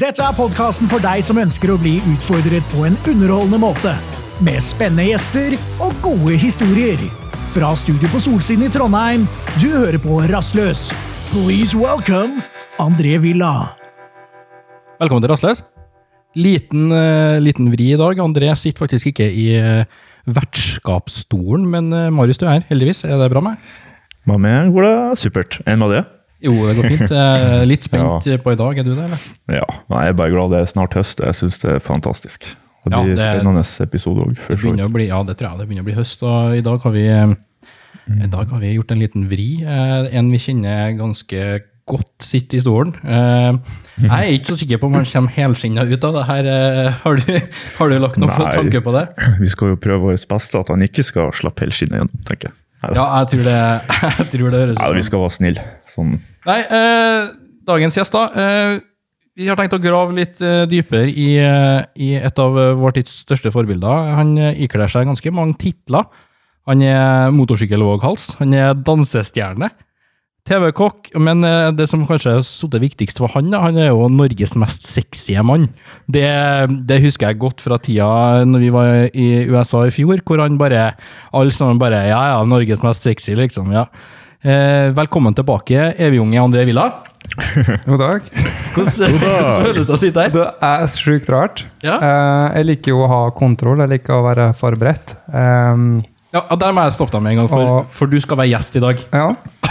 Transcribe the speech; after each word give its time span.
Dette 0.00 0.24
er 0.24 0.32
podkasten 0.32 0.88
for 0.88 1.02
deg 1.04 1.20
som 1.20 1.36
ønsker 1.36 1.74
å 1.74 1.76
bli 1.76 1.98
utfordret 2.08 2.64
på 2.72 2.86
en 2.88 2.94
underholdende 3.10 3.58
måte. 3.60 3.90
Med 4.40 4.62
spennende 4.64 5.10
gjester 5.10 5.52
og 5.84 5.98
gode 6.00 6.38
historier. 6.40 7.02
Fra 7.52 7.74
studio 7.76 8.08
på 8.08 8.22
Solsiden 8.24 8.64
i 8.64 8.70
Trondheim, 8.72 9.26
du 9.60 9.66
hører 9.74 9.98
på 10.00 10.22
Rastløs. 10.30 10.86
Please 11.34 11.76
welcome 11.76 12.40
André 12.80 13.18
Villa. 13.20 13.74
Velkommen 15.02 15.26
til 15.26 15.34
Rastløs. 15.34 15.60
Liten, 16.32 16.86
eh, 16.96 17.36
liten 17.44 17.68
vri 17.68 17.90
i 17.92 18.00
dag. 18.00 18.22
André 18.24 18.54
sitter 18.56 18.86
faktisk 18.86 19.10
ikke 19.12 19.28
i 19.28 19.50
uh, 19.60 19.84
vertskapsstolen, 20.24 21.68
men 21.68 21.92
uh, 21.92 22.08
Marius, 22.08 22.40
du 22.40 22.46
er 22.46 22.56
her, 22.56 22.64
heldigvis. 22.72 23.04
Er 23.04 23.20
det 23.20 23.28
bra 23.34 23.44
med? 23.44 23.60
Med 24.32 24.40
meg 24.48 24.72
går 24.72 24.88
det 24.88 24.96
supert. 25.26 25.60
Enn 25.68 25.84
med 25.84 25.92
det? 25.92 26.06
Jo, 26.42 26.54
det 26.66 26.76
går 26.78 26.88
fint. 26.94 27.10
Litt 27.68 27.84
spent 27.88 28.26
Ja. 28.26 28.36
på 28.40 28.52
i 28.54 28.56
dag. 28.56 28.78
Er 28.80 28.86
du 28.86 28.94
det, 28.94 29.04
eller? 29.10 29.24
Ja, 29.60 29.66
nei, 29.92 30.04
jeg 30.06 30.14
er 30.14 30.18
bare 30.22 30.30
glad 30.34 30.50
det 30.54 30.60
er 30.64 30.70
snart 30.72 30.94
høst. 30.96 31.20
Jeg 31.20 31.36
syns 31.36 31.58
det 31.60 31.74
er 31.76 31.78
fantastisk. 31.84 32.46
Det 32.84 32.92
Ja, 32.94 33.02
blir 33.04 33.16
det- 33.16 33.20
spennende 33.26 33.64
episode 33.84 34.24
òg. 34.24 34.36
Ja, 35.04 35.22
det 35.22 35.36
tror 35.36 35.50
jeg. 35.50 35.58
Det 35.58 35.68
begynner 35.68 35.84
å 35.84 35.88
bli 35.90 35.98
høst, 35.98 36.22
og 36.24 36.54
i 36.56 36.62
dag 36.64 36.80
har 36.82 36.92
vi, 36.96 37.04
mm. 38.08 38.30
dag 38.30 38.48
har 38.54 38.60
vi 38.60 38.74
gjort 38.78 38.90
en 38.94 38.98
liten 39.02 39.28
vri. 39.28 39.62
Eh, 39.62 40.16
En 40.16 40.30
vi 40.32 40.38
kjenner 40.38 40.96
ganske 40.96 41.60
godt 41.90 42.22
sitter 42.22 42.56
i 42.56 42.60
stolen. 42.62 42.94
Eh, 43.04 43.52
Jeg 44.00 44.10
er 44.10 44.32
ikke 44.38 44.52
så 44.54 44.56
sikker 44.56 44.78
på 44.80 44.86
om 44.86 44.94
han 44.94 45.04
kommer 45.04 45.28
helskinna 45.34 45.82
ut 45.84 46.04
av 46.04 46.12
det 46.14 46.24
her. 46.24 46.46
Eh, 46.46 46.90
Har 47.02 47.16
du, 47.16 47.40
har 47.78 47.88
du 47.90 47.98
lagt 47.98 48.16
noen 48.16 48.30
Nei. 48.32 48.52
tanke 48.52 48.80
på 48.80 48.92
det? 48.96 49.08
Vi 49.40 49.46
skal 49.46 49.74
jo 49.74 49.76
prøve 49.76 50.00
vårt 50.08 50.28
beste 50.30 50.58
at 50.58 50.68
han 50.72 50.80
ikke 50.80 51.04
skal 51.04 51.32
slappe 51.32 51.66
helskinnet 51.66 51.98
gjennom, 51.98 52.24
tenker 52.24 52.48
jeg. 52.48 52.54
Ja, 52.80 53.04
jeg 53.20 53.32
tror 53.34 53.42
det, 53.44 53.56
jeg 54.20 54.28
tror 54.32 54.52
det 54.54 54.60
høres 54.62 54.76
ut 54.78 54.80
som 54.82 54.96
vi 54.96 55.08
skal 55.08 55.24
være 55.24 55.34
snille. 55.36 55.64
Sånn. 55.90 56.14
Nei, 56.48 56.60
eh, 56.64 57.32
dagens 57.68 57.98
gjest, 58.00 58.14
da. 58.16 58.22
Eh, 58.32 58.78
vi 59.40 59.48
har 59.48 59.56
tenkt 59.56 59.76
å 59.76 59.82
grave 59.82 60.16
litt 60.16 60.40
eh, 60.44 60.64
dypere 60.68 61.08
i, 61.12 61.28
eh, 61.40 61.82
i 62.00 62.14
et 62.18 62.40
av 62.42 62.56
eh, 62.60 62.72
vår 62.80 62.96
tids 62.98 63.20
største 63.26 63.52
forbilder. 63.54 64.10
Han 64.16 64.32
eh, 64.40 64.64
ikler 64.66 64.90
seg 64.90 65.08
ganske 65.08 65.32
mange 65.36 65.56
titler. 65.60 66.08
Han 66.68 66.82
er 66.84 67.32
motorsykkelvåghals, 67.34 68.34
han 68.38 68.52
er 68.54 68.74
dansestjerne, 68.86 69.70
TV-kokk, 70.50 71.12
men 71.22 71.44
eh, 71.46 71.68
det 71.78 71.86
som 71.90 72.02
kanskje 72.08 72.32
er 72.40 72.82
viktigst 72.82 73.20
for 73.22 73.30
han, 73.36 73.52
han 73.54 73.78
er 73.78 73.92
jo 73.92 74.08
Norges 74.10 74.56
mest 74.58 74.88
sexy 74.88 75.36
mann. 75.46 75.68
Det, 76.10 76.26
det 76.88 76.98
husker 77.04 77.30
jeg 77.30 77.38
godt 77.42 77.62
fra 77.62 77.78
tida 77.78 78.42
når 78.48 78.64
vi 78.64 78.72
var 78.74 78.90
i 79.14 79.28
USA 79.50 79.84
i 79.86 79.94
fjor, 79.94 80.24
hvor 80.26 80.42
han 80.42 80.58
bare 80.58 80.90
Alle 81.36 81.54
sammen 81.54 81.78
bare 81.78 82.02
Ja, 82.08 82.22
ja, 82.34 82.40
Norges 82.42 82.82
mest 82.82 83.06
sexy, 83.06 83.36
liksom. 83.38 83.70
ja. 83.74 83.86
Eh, 84.40 84.88
velkommen 84.96 85.36
tilbake, 85.36 85.92
evigunge 86.00 86.40
André 86.40 86.64
Villa. 86.66 86.88
God 87.86 88.00
dag. 88.00 88.30
Hvordan, 88.74 89.18
hvordan 89.20 89.50
føles 89.66 89.86
det 89.86 89.94
å 89.94 89.98
sitte 90.00 90.24
her? 90.24 90.32
Det 90.34 90.46
er 90.66 90.86
sjukt 90.90 91.28
rart. 91.30 91.66
Ja. 91.84 91.98
Eh, 92.00 92.46
jeg 92.58 92.70
liker 92.72 92.96
jo 92.96 93.04
å 93.04 93.10
ha 93.10 93.20
kontroll, 93.36 93.84
jeg 93.84 93.92
liker 93.94 94.16
å 94.16 94.24
være 94.26 94.50
forberedt. 94.56 95.14
Um, 95.30 96.00
Ja, 96.32 96.44
Der 96.54 96.70
må 96.76 96.82
jeg 96.86 96.92
stoppe 96.94 97.16
deg 97.16 97.22
med 97.24 97.32
en 97.32 97.38
gang, 97.42 97.48
for, 97.50 97.58
Og- 97.80 97.86
for 97.90 98.06
du 98.06 98.20
skal 98.22 98.36
være 98.38 98.52
gjest 98.52 98.76
i 98.78 98.80
dag. 98.84 99.00
ja. 99.12 99.30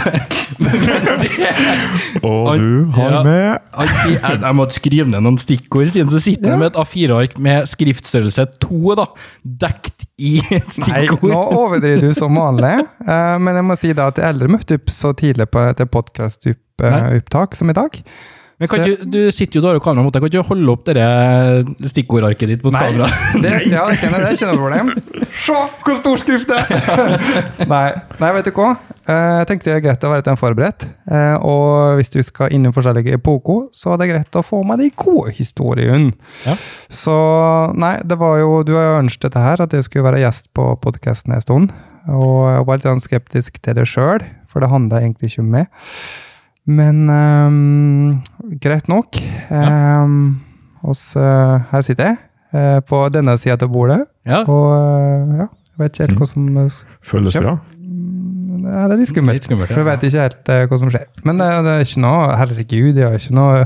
Og 2.24 2.56
du 2.58 2.84
har 2.94 3.12
ja. 3.12 3.20
med 3.24 3.58
Han 3.74 3.90
sier, 4.00 4.16
jeg, 4.20 4.38
jeg 4.42 4.56
måtte 4.56 4.76
skrive 4.78 5.06
ned 5.10 5.20
noen 5.24 5.36
stikkord, 5.40 5.90
siden 5.92 6.10
så 6.12 6.20
sitter 6.22 6.52
jeg 6.54 6.60
med 6.62 6.70
et 6.70 6.78
A4-ark 6.80 7.36
med 7.42 7.68
skriftstørrelse 7.70 8.46
2 8.64 8.94
da, 9.00 9.06
dekt 9.44 10.06
i 10.20 10.38
et 10.56 10.78
Nei, 10.82 11.04
stikkord. 11.04 11.28
nå 11.32 11.40
overdriver 11.56 12.00
du 12.08 12.12
som 12.16 12.36
vanlig. 12.36 12.74
Eh, 13.04 13.36
men 13.44 13.60
jeg 13.60 13.68
må 13.70 13.76
si 13.80 13.92
da 13.96 14.08
at 14.12 14.20
jeg 14.20 14.32
aldri 14.34 14.48
møtte 14.52 14.80
opp 14.80 14.92
så 14.92 15.12
tidlig 15.16 15.46
på 15.52 15.62
et 15.70 15.80
podkastopptak 15.92 17.56
som 17.58 17.72
i 17.72 17.76
dag. 17.76 18.00
Men 18.60 18.68
kan 18.68 18.82
du, 18.84 18.90
du 19.08 19.18
sitter 19.32 19.56
jo 19.56 19.62
der 19.64 19.78
og 19.78 19.84
kamera 19.84 20.04
mot 20.04 20.12
deg, 20.12 20.20
kan 20.20 20.28
ikke 20.28 20.42
du 20.42 20.48
holde 20.50 20.72
opp 20.74 20.84
det 20.90 21.90
stikkordarket 21.94 22.50
ditt 22.52 22.64
mot 22.66 22.74
kamera? 22.76 23.06
Det, 23.40 23.52
ja, 23.72 23.86
det 23.88 23.96
kan 24.02 24.12
jeg, 24.12 24.20
det 24.20 24.28
er 24.28 24.36
ikke 24.36 24.50
noe 24.50 24.60
problem. 24.60 24.90
Se 25.40 25.56
hvor 25.86 25.96
stor 25.96 26.20
skrift 26.20 26.50
det 26.50 26.58
er! 26.60 27.14
nei, 27.72 27.86
nei, 28.20 28.30
vet 28.36 28.50
du 28.50 28.52
hva? 28.58 28.74
Eh, 29.08 29.38
Jeg 29.40 29.48
tenkte 29.48 29.70
det 29.70 29.76
er 29.78 29.84
greit 29.86 30.04
å 30.04 30.10
være 30.12 30.20
litt 30.24 30.42
forberedt. 30.42 30.86
Eh, 31.08 31.36
Og 31.40 31.96
hvis 32.00 32.12
vi 32.18 32.24
skal 32.26 32.52
innom 32.56 32.74
forskjellige 32.76 33.16
epoker, 33.16 33.70
så 33.72 33.94
er 33.94 34.02
det 34.02 34.10
greit 34.12 34.36
å 34.40 34.44
få 34.44 34.60
med 34.68 34.82
de 34.84 34.90
gode 34.92 35.32
historiene. 35.40 36.12
Ja. 36.44 36.58
Så 36.92 37.16
nei, 37.80 37.94
det 38.04 38.20
var 38.20 38.38
jo 38.42 38.60
Du 38.68 38.74
har 38.76 38.90
jo 38.90 38.98
ønsket 39.06 39.30
dette 39.30 39.44
her, 39.46 39.64
at 39.64 39.72
jeg 39.76 39.88
skulle 39.88 40.04
være 40.10 40.20
gjest 40.26 40.50
på 40.56 40.68
podkasten 40.84 41.32
en 41.36 41.44
stund. 41.44 41.72
Og 42.12 42.42
jeg 42.50 42.66
var 42.68 42.76
litt 42.76 42.88
sånn 42.90 43.02
skeptisk 43.08 43.56
til 43.64 43.76
det 43.80 43.88
sjøl, 43.88 44.20
for 44.50 44.60
det 44.60 44.68
handla 44.72 45.00
egentlig 45.00 45.32
ikke 45.32 45.44
om 45.46 45.50
meg. 45.56 45.72
Men 46.70 47.02
um, 47.10 48.20
greit 48.62 48.86
nok. 48.90 49.18
Um, 49.50 50.38
oss, 50.86 51.10
uh, 51.18 51.58
her 51.72 51.82
sitter 51.86 52.12
jeg, 52.12 52.20
uh, 52.54 52.78
på 52.86 53.02
denne 53.14 53.34
sida 53.40 53.58
av 53.58 53.72
bordet. 53.74 54.04
Ja, 54.28 54.44
Og 54.44 54.68
uh, 54.70 55.34
ja, 55.42 55.48
jeg 55.48 55.82
vet 55.82 55.96
ikke 55.98 56.06
helt 56.08 56.22
hva 56.22 56.30
som 56.30 56.48
Føles 57.10 57.38
bra? 57.40 57.56
Nei, 58.60 58.84
Det 58.86 58.94
er 58.94 59.00
litt 59.00 59.10
skummelt. 59.10 59.38
Litt 59.38 59.48
skummelt, 59.48 59.72
ja. 59.72 59.80
Jeg 59.80 59.88
vet 59.88 60.06
ikke 60.06 60.24
helt 60.26 60.52
eh, 60.52 60.62
hva 60.68 60.78
som 60.82 60.92
skjer. 60.92 61.06
Men 61.24 61.40
det, 61.40 61.48
det 61.64 61.74
er 61.74 61.84
ikke 61.86 62.02
noe 62.04 62.24
Herregud, 62.40 62.98
jeg 63.00 63.06
har 63.06 63.16
ikke 63.16 63.36
noe 63.38 63.62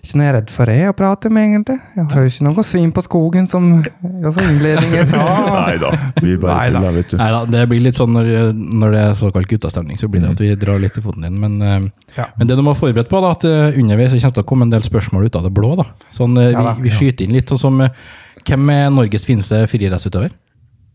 ikke 0.00 0.16
noe 0.16 0.24
jeg 0.24 0.32
er 0.32 0.36
redd 0.38 0.50
for 0.52 0.70
jeg 0.72 0.88
å 0.88 0.94
prate 0.96 1.30
med, 1.32 1.46
egentlig. 1.50 1.76
Jeg 1.96 2.06
har 2.08 2.22
jo 2.24 2.30
ikke 2.30 2.44
noe 2.46 2.62
svin 2.64 2.92
på 2.96 3.02
skogen, 3.04 3.48
som 3.50 3.66
altså 3.82 4.44
innledningen 4.46 5.10
sa. 5.10 5.24
Nei 5.68 5.76
da, 5.82 5.90
vi 6.24 6.36
bare 6.40 6.70
tuller, 6.70 6.94
vet 6.96 7.12
du. 7.12 7.16
Neida, 7.20 7.40
det 7.52 7.64
blir 7.68 7.84
litt 7.84 8.00
sånn 8.00 8.14
når, 8.16 8.30
når 8.56 8.96
det 8.96 9.02
er 9.04 9.18
såkalt 9.20 9.50
guttastemning, 9.50 10.00
så 10.00 10.08
blir 10.08 10.24
det 10.24 10.32
at 10.32 10.40
vi 10.40 10.54
drar 10.62 10.80
litt 10.80 10.96
i 10.96 11.04
foten 11.04 11.28
din. 11.28 11.36
Men, 11.42 11.60
eh, 11.60 12.08
Ja. 12.16 12.30
men 12.38 12.48
det 12.48 12.56
du 12.56 12.64
må 12.64 12.72
være 12.72 12.80
forberedt 12.80 13.12
på, 13.12 13.20
da, 13.20 13.34
at 13.36 13.44
eh, 13.44 13.78
underveis 13.80 14.14
så 14.14 14.20
kommer 14.24 14.38
det 14.40 14.44
å 14.46 14.50
komme 14.54 14.68
en 14.68 14.74
del 14.74 14.86
spørsmål 14.88 15.28
ut 15.28 15.36
av 15.36 15.44
det 15.44 15.54
blå. 15.60 15.74
da. 15.82 15.86
Sånn, 16.16 16.34
vi, 16.40 16.48
Ja 16.48 16.64
da, 16.70 16.76
vi, 16.80 16.90
skyter 16.96 17.28
inn 17.28 17.36
litt 17.36 17.52
sånn 17.52 17.60
som 17.60 17.80
eh, 17.84 17.92
Hvem 18.40 18.70
er 18.72 18.86
Norges 18.88 19.26
fineste 19.28 19.58
friidrettsutøver? 19.68 20.32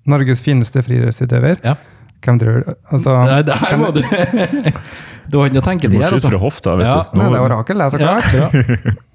Norges 0.10 0.42
fineste 0.42 0.82
friidrettsutøver. 0.82 1.62
Ja. 1.62 1.76
Hvem 2.24 2.40
tror 2.42 2.62
du? 2.64 2.74
Altså, 2.92 3.16
Nei, 3.28 3.42
det 3.46 3.54
her 3.62 3.78
må 3.82 3.92
du 3.96 4.02
Du 5.32 5.40
har 5.40 5.48
ikke 5.50 5.56
noe 5.58 5.62
Du 5.64 5.66
tenketid 5.66 5.98
må 5.98 6.06
skyte 6.06 6.22
fra 6.22 6.30
altså. 6.30 6.42
hofta, 6.44 6.74
vet 6.78 6.86
Ja. 6.88 6.98
du. 7.12 7.18
nei, 7.20 7.30
det 7.34 7.38
er 7.40 7.46
orakel, 7.48 7.80
det, 7.82 7.88
så 7.92 7.98
klart. 7.98 8.28
Ja, 8.34 8.50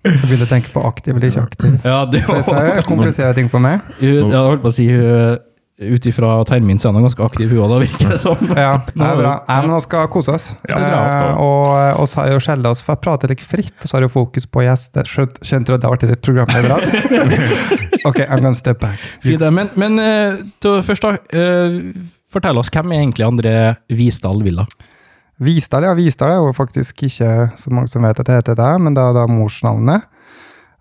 Jeg 0.02 0.22
begynner 0.24 0.46
å 0.46 0.50
tenke 0.50 0.72
på 0.74 0.82
aktiv 0.88 1.14
eller 1.14 1.28
ikke 1.30 1.44
aktiv. 1.46 1.76
ja, 1.86 2.00
det 2.10 2.24
Så 2.26 2.40
så 2.48 2.56
jeg 2.66 2.84
kompliserer 2.88 3.34
ting 3.38 3.48
for 3.52 3.62
meg. 3.62 3.80
Jeg 4.02 4.24
holdt 4.32 4.62
på 4.64 4.72
å 4.72 4.74
si 4.74 4.88
hun- 4.90 5.38
ut 5.80 6.04
ifra 6.04 6.44
terminen 6.44 6.76
så 6.76 6.90
er 6.90 6.92
hun 6.98 7.06
ganske 7.06 7.24
aktiv, 7.24 7.48
hun 7.48 7.62
òg, 7.64 7.70
da 7.72 7.76
virker 7.80 8.10
det 8.10 8.18
som. 8.20 8.36
Ja, 8.52 8.72
det 8.98 9.00
er 9.06 9.16
bra. 9.16 9.30
Nei, 9.48 9.60
men 9.64 9.70
vi 9.72 9.80
skal 9.86 10.08
kose 10.12 10.34
oss. 10.34 10.50
Ja. 10.68 10.76
Eh, 10.76 11.38
og 11.40 12.04
vi 12.04 12.20
har 12.20 12.28
jo 12.34 12.42
skjellet 12.44 12.66
oss 12.68 12.82
for 12.84 12.98
å 12.98 13.00
prate 13.00 13.30
litt 13.30 13.40
fritt, 13.40 13.72
og 13.80 13.88
så 13.88 13.96
har 13.96 14.04
vi 14.04 14.10
fokus 14.12 14.44
på 14.44 14.66
gjester. 14.66 15.08
Kjente 15.40 15.70
du 15.70 15.78
at 15.78 15.80
det 15.80 15.88
har 15.88 15.94
vært 15.96 16.04
litt 16.10 16.20
programlederat? 16.26 16.84
ok, 18.10 18.18
I'm 18.26 18.42
gonna 18.42 18.54
step 18.54 18.80
back. 18.84 18.98
Fint. 19.24 19.40
Men, 19.56 19.70
men 19.80 19.96
eh, 20.04 20.42
til, 20.60 20.82
først, 20.84 21.06
da. 21.06 21.16
eh, 21.32 21.80
fortell 22.32 22.60
oss, 22.60 22.70
hvem 22.72 22.92
er 22.92 23.02
egentlig 23.02 23.26
André 23.26 23.54
Visdal 23.92 24.42
Villa? 24.44 24.66
Visdal, 25.40 25.86
ja. 25.88 25.94
Visdal 25.96 26.34
er 26.34 26.40
jo 26.40 26.54
faktisk 26.56 27.06
ikke 27.08 27.50
så 27.56 27.72
mange 27.72 27.88
som 27.88 28.04
vet 28.04 28.18
at 28.20 28.28
det 28.28 28.40
heter 28.40 28.58
det, 28.58 28.72
men 28.84 28.96
det 28.96 29.04
er 29.04 29.16
da 29.16 29.26
morsnavnet. 29.30 30.04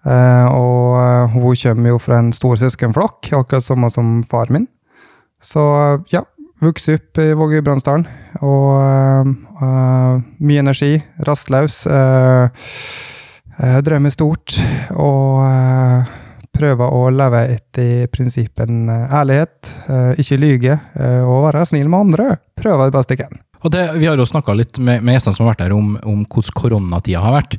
Eh, 0.08 0.48
og 0.56 0.98
eh, 1.00 1.36
hun 1.36 1.56
kommer 1.62 1.94
jo 1.94 2.02
fra 2.02 2.20
en 2.20 2.34
stor 2.36 2.60
søskenflokk, 2.60 3.32
akkurat 3.40 3.64
samme 3.64 3.90
som 3.92 4.20
far 4.28 4.52
min. 4.52 4.68
Så 5.40 5.64
ja, 6.12 6.26
vokste 6.60 6.98
opp 7.00 7.22
i 7.24 7.30
Vågøy-Bransdalen. 7.40 8.08
Og 8.44 8.74
eh, 8.84 9.32
eh, 9.64 10.26
mye 10.44 10.66
energi, 10.66 10.98
rastløs. 11.28 11.86
Uh, 13.60 13.80
drømmer 13.84 14.14
stort. 14.14 14.56
Og 14.96 15.44
eh, 15.44 16.12
prøver 16.60 16.96
å 16.96 17.06
leve 17.14 17.44
etter 17.56 18.10
prinsippen 18.14 18.90
eh, 18.92 19.16
ærlighet, 19.22 19.72
eh, 19.88 20.20
ikke 20.22 20.40
lyge, 20.40 20.76
eh, 21.00 21.22
og 21.24 21.46
være 21.48 21.66
snill 21.70 21.90
med 21.92 22.08
andre. 22.08 22.28
Prøve 22.60 22.90
det 22.90 22.96
beste 22.96 23.16
jeg 23.16 23.24
kan. 23.24 23.40
Og 23.64 23.74
det, 23.74 23.86
Vi 24.00 24.08
har 24.08 24.20
jo 24.20 24.28
snakka 24.28 24.56
litt 24.56 24.80
med, 24.80 25.04
med 25.04 25.18
gjestene 25.18 25.36
som 25.36 25.46
har 25.46 25.54
vært 25.54 25.66
her, 25.68 25.76
om, 25.76 25.96
om 26.08 26.22
hvordan 26.26 26.60
koronatida 26.60 27.24
har 27.24 27.40
vært. 27.40 27.58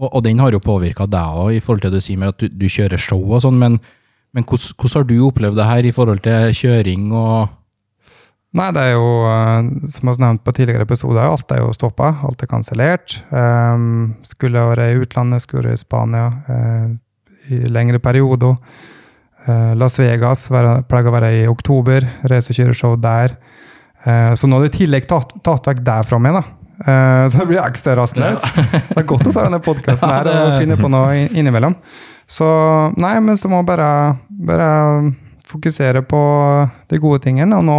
Og, 0.00 0.08
og 0.08 0.22
den 0.26 0.40
har 0.42 0.54
jo 0.54 0.62
påvirka 0.64 1.08
deg 1.10 1.40
òg, 1.42 1.56
i 1.56 1.64
forhold 1.64 1.84
til 1.84 1.92
det 1.92 2.02
du 2.02 2.06
sier 2.06 2.20
med 2.20 2.32
at 2.32 2.40
du, 2.40 2.48
du 2.48 2.68
kjører 2.72 3.00
show 3.00 3.20
og 3.22 3.42
sånn. 3.44 3.58
Men, 3.60 3.80
men 4.32 4.46
hvordan, 4.48 4.76
hvordan 4.76 4.98
har 4.98 5.10
du 5.10 5.18
opplevd 5.28 5.60
det 5.60 5.68
her 5.68 5.88
i 5.88 5.96
forhold 5.96 6.24
til 6.24 6.62
kjøring 6.62 7.10
og 7.12 7.58
Nei, 8.52 8.66
det 8.76 8.82
er 8.84 8.90
jo, 8.92 9.04
som 9.88 10.10
jeg 10.10 10.12
har 10.12 10.18
nevnt 10.20 10.42
på 10.44 10.52
tidligere 10.52 10.84
episoder, 10.84 11.22
alt 11.24 11.54
er 11.54 11.62
jo 11.62 11.70
stoppa. 11.72 12.10
Alt 12.28 12.42
er 12.44 12.50
kansellert. 12.50 13.14
Um, 13.32 14.10
skulle 14.28 14.60
være 14.68 14.90
i 14.92 14.98
utlandet, 15.00 15.40
skulle 15.40 15.70
være 15.70 15.78
i 15.78 15.80
Spania 15.80 16.26
eh, 16.52 16.90
i 17.50 17.62
lengre 17.72 17.98
perioder. 18.02 18.56
Eh, 19.46 19.72
Las 19.78 19.98
Vegas 19.98 20.46
pleier 20.48 21.08
å 21.08 21.14
være 21.14 21.32
i 21.40 21.46
oktober. 21.50 22.06
Reise 22.30 22.52
og 22.52 22.60
kjøre 22.60 22.76
show 22.78 22.96
der. 23.00 23.36
Eh, 24.04 24.34
så 24.38 24.48
nå 24.48 24.58
har 24.58 24.66
det 24.66 24.74
i 24.74 24.78
tillegg 24.82 25.08
tatt, 25.10 25.34
tatt 25.46 25.66
vekk 25.70 25.82
der 25.86 26.06
fra 26.06 26.20
meg, 26.22 26.38
da. 26.38 26.44
Eh, 26.82 27.24
så 27.30 27.42
det 27.42 27.48
blir 27.50 27.62
ekstra 27.62 27.96
rastløs. 27.98 28.42
Det 28.42 28.98
er 29.02 29.08
godt 29.08 29.28
å 29.28 29.34
se 29.34 29.44
denne 29.44 29.62
podkasten 29.62 30.10
her 30.10 30.30
Ja, 30.30 30.38
og 30.46 30.62
finne 30.62 30.78
på 30.80 30.90
noe 30.90 31.26
innimellom. 31.38 31.76
Så 32.30 32.46
nei, 32.96 33.16
men 33.22 33.38
så 33.38 33.50
må 33.50 33.60
jeg 33.60 33.68
bare, 33.68 33.90
bare 34.48 34.68
fokusere 35.50 36.00
på 36.08 36.20
de 36.90 37.00
gode 37.02 37.20
tingene. 37.26 37.58
Og 37.58 37.66
nå, 37.66 37.78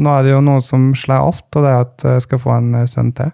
nå 0.00 0.14
er 0.16 0.26
det 0.26 0.34
jo 0.34 0.42
noe 0.44 0.64
som 0.64 0.90
slår 0.98 1.28
alt, 1.28 1.46
og 1.52 1.60
det 1.66 1.72
er 1.72 1.84
at 1.84 2.06
jeg 2.16 2.24
skal 2.26 2.42
få 2.42 2.56
en 2.56 2.88
sønn 2.90 3.12
til. 3.16 3.30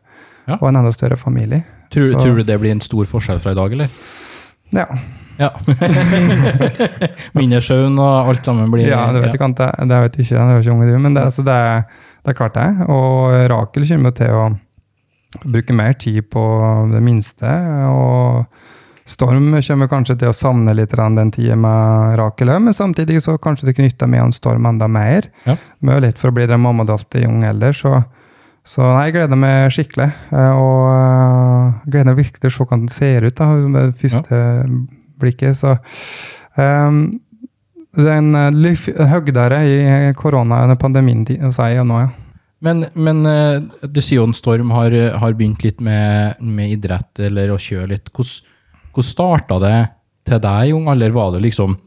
Ja. 0.50 0.58
Og 0.58 0.68
en 0.70 0.80
enda 0.82 0.92
større 0.94 1.18
familie. 1.18 1.62
tror, 1.94 2.12
tror 2.18 2.38
du 2.38 2.44
det 2.46 2.58
blir 2.60 2.74
en 2.74 2.82
stor 2.84 3.06
forskjell 3.06 3.40
fra 3.42 3.54
i 3.54 3.58
dag, 3.58 3.72
eller? 3.78 3.90
Ja. 4.74 4.86
Ja. 5.40 5.50
Mindre 7.38 7.60
søvn 7.64 7.96
og 7.98 8.30
alt 8.30 8.44
sammen 8.44 8.70
blir 8.72 8.88
Ja, 8.90 9.06
det 9.14 9.22
vet 9.24 9.32
ja. 9.32 9.38
ikke, 9.38 9.52
det 9.56 10.00
vet 10.04 10.18
ikke, 10.20 10.48
det 10.50 10.58
ikke 10.60 10.74
unge 10.74 10.90
du, 10.90 10.96
men 11.00 11.16
det, 11.16 11.24
altså 11.30 11.44
det, 11.46 11.60
det 12.24 12.34
er 12.34 12.36
klart 12.36 12.58
det. 12.58 12.68
Og 12.92 13.32
Rakel 13.52 13.88
kommer 13.88 14.14
til 14.18 14.36
å 14.36 14.50
bruke 15.46 15.76
mer 15.76 15.94
tid 15.98 16.26
på 16.32 16.42
det 16.92 17.00
minste. 17.06 17.54
og 17.88 18.44
Storm 19.10 19.50
kommer 19.66 19.90
kanskje 19.90 20.16
til 20.20 20.30
å 20.30 20.36
savne 20.36 20.74
litt 20.76 20.92
den 20.94 21.32
tida 21.34 21.56
med 21.58 22.18
Rakel 22.20 22.52
men 22.60 22.76
samtidig 22.76 23.22
så 23.24 23.38
kanskje 23.42 23.70
det 23.70 23.76
knytter 23.78 24.06
med 24.06 24.22
en 24.26 24.32
Storm 24.32 24.66
enda 24.66 24.86
mer. 24.88 25.26
Ja. 25.46 25.56
Med 25.80 26.02
litt 26.04 26.18
for 26.20 26.30
å 26.30 26.36
bli 26.36 26.46
den 26.46 26.62
mammadalt 26.62 27.14
i 27.18 27.24
ung 27.26 27.42
alder. 27.44 27.72
Så, 27.74 27.96
så 28.66 28.84
nei, 28.84 29.08
jeg 29.08 29.16
gleder 29.18 29.40
meg 29.40 29.72
skikkelig. 29.74 30.10
eh, 30.30 30.52
Og 30.52 30.86
uh, 30.92 31.80
gleder 31.90 32.12
meg 32.12 32.20
virkelig 32.22 32.44
til 32.44 32.52
å 32.52 32.54
se 32.54 32.62
hvordan 32.62 32.84
den 32.84 32.94
ser 32.94 33.26
ut. 33.26 33.36
da, 33.40 33.50
det 33.80 33.86
første 34.04 34.42
blikket. 35.20 35.58
Så 35.60 35.76
um, 36.56 37.02
den 37.96 38.32
uh, 38.36 38.88
høgdere 39.10 39.60
i 39.66 39.76
korona- 40.18 40.64
eller 40.64 40.80
pandemien 40.80 41.26
sier 41.26 41.76
jeg 41.76 41.86
nå, 41.88 42.00
ja. 42.06 42.10
Men, 42.60 42.84
men 42.92 43.22
uh, 43.24 43.84
du 43.88 44.02
sier 44.04 44.20
jo 44.20 44.26
en 44.28 44.36
Storm 44.36 44.72
har, 44.76 44.92
har 45.22 45.36
begynt 45.36 45.64
litt 45.64 45.80
med, 45.80 46.40
med 46.44 46.74
idrett, 46.76 47.12
eller 47.30 47.54
å 47.54 47.60
kjøre 47.60 47.94
litt. 47.94 48.10
Hvordan, 48.12 49.06
starta 49.06 49.56
det 49.62 49.76
til 50.28 50.42
deg 50.44 50.68
i 50.68 50.74
ung 50.76 50.90
alder? 50.92 51.14
Var 51.14 51.36
det 51.36 51.44
liksom 51.46 51.78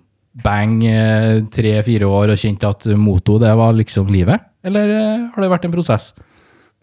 bang 0.41 0.79
eh, 0.89 1.43
tre-fire 1.53 2.09
år 2.09 2.33
og 2.33 2.39
kjente 2.41 2.69
at 2.69 2.87
moto 2.97 3.37
det 3.41 3.53
var 3.57 3.75
liksom 3.77 4.09
livet? 4.09 4.41
Eller 4.65 4.89
eh, 4.89 5.25
har 5.33 5.43
det 5.43 5.51
vært 5.51 5.67
en 5.67 5.75
prosess? 5.75 6.13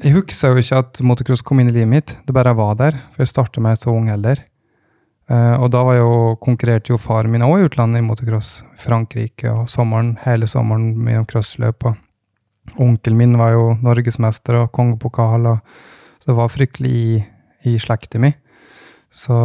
Jeg 0.01 0.15
husker 0.17 0.55
jo 0.55 0.63
ikke 0.63 0.81
at 0.81 1.01
motocross 1.05 1.43
kom 1.45 1.61
inn 1.61 1.69
i 1.73 1.75
livet 1.75 1.91
mitt, 1.91 2.15
det 2.25 2.37
bare 2.37 2.55
var 2.57 2.79
der. 2.79 2.97
For 3.13 3.25
jeg 3.25 3.33
startet 3.35 3.65
med 3.65 3.81
så 3.81 3.93
ung 3.93 4.09
alder. 4.13 4.41
Eh, 5.31 5.57
og 5.63 5.69
da 5.71 5.83
var 5.87 5.99
jo, 6.01 6.13
konkurrerte 6.43 6.91
jo 6.93 6.99
faren 6.99 7.31
min 7.31 7.45
òg 7.47 7.61
i 7.61 7.67
utlandet 7.69 8.03
i 8.03 8.07
motocross. 8.07 8.61
Frankrike 8.81 9.53
og 9.53 9.69
sommeren, 9.71 10.17
hele 10.25 10.49
sommeren 10.51 10.93
med 10.99 11.27
crossløp. 11.31 11.87
Og 11.87 12.81
onkelen 12.83 13.19
min 13.21 13.37
var 13.39 13.55
jo 13.55 13.67
norgesmester 13.83 14.59
og 14.65 14.73
kongepokal, 14.77 15.47
og 15.53 15.61
så 16.21 16.33
det 16.33 16.39
var 16.39 16.51
fryktelig 16.53 16.95
i, 16.95 17.21
i 17.71 17.77
slekta 17.83 18.21
mi. 18.23 18.33
Så 19.11 19.37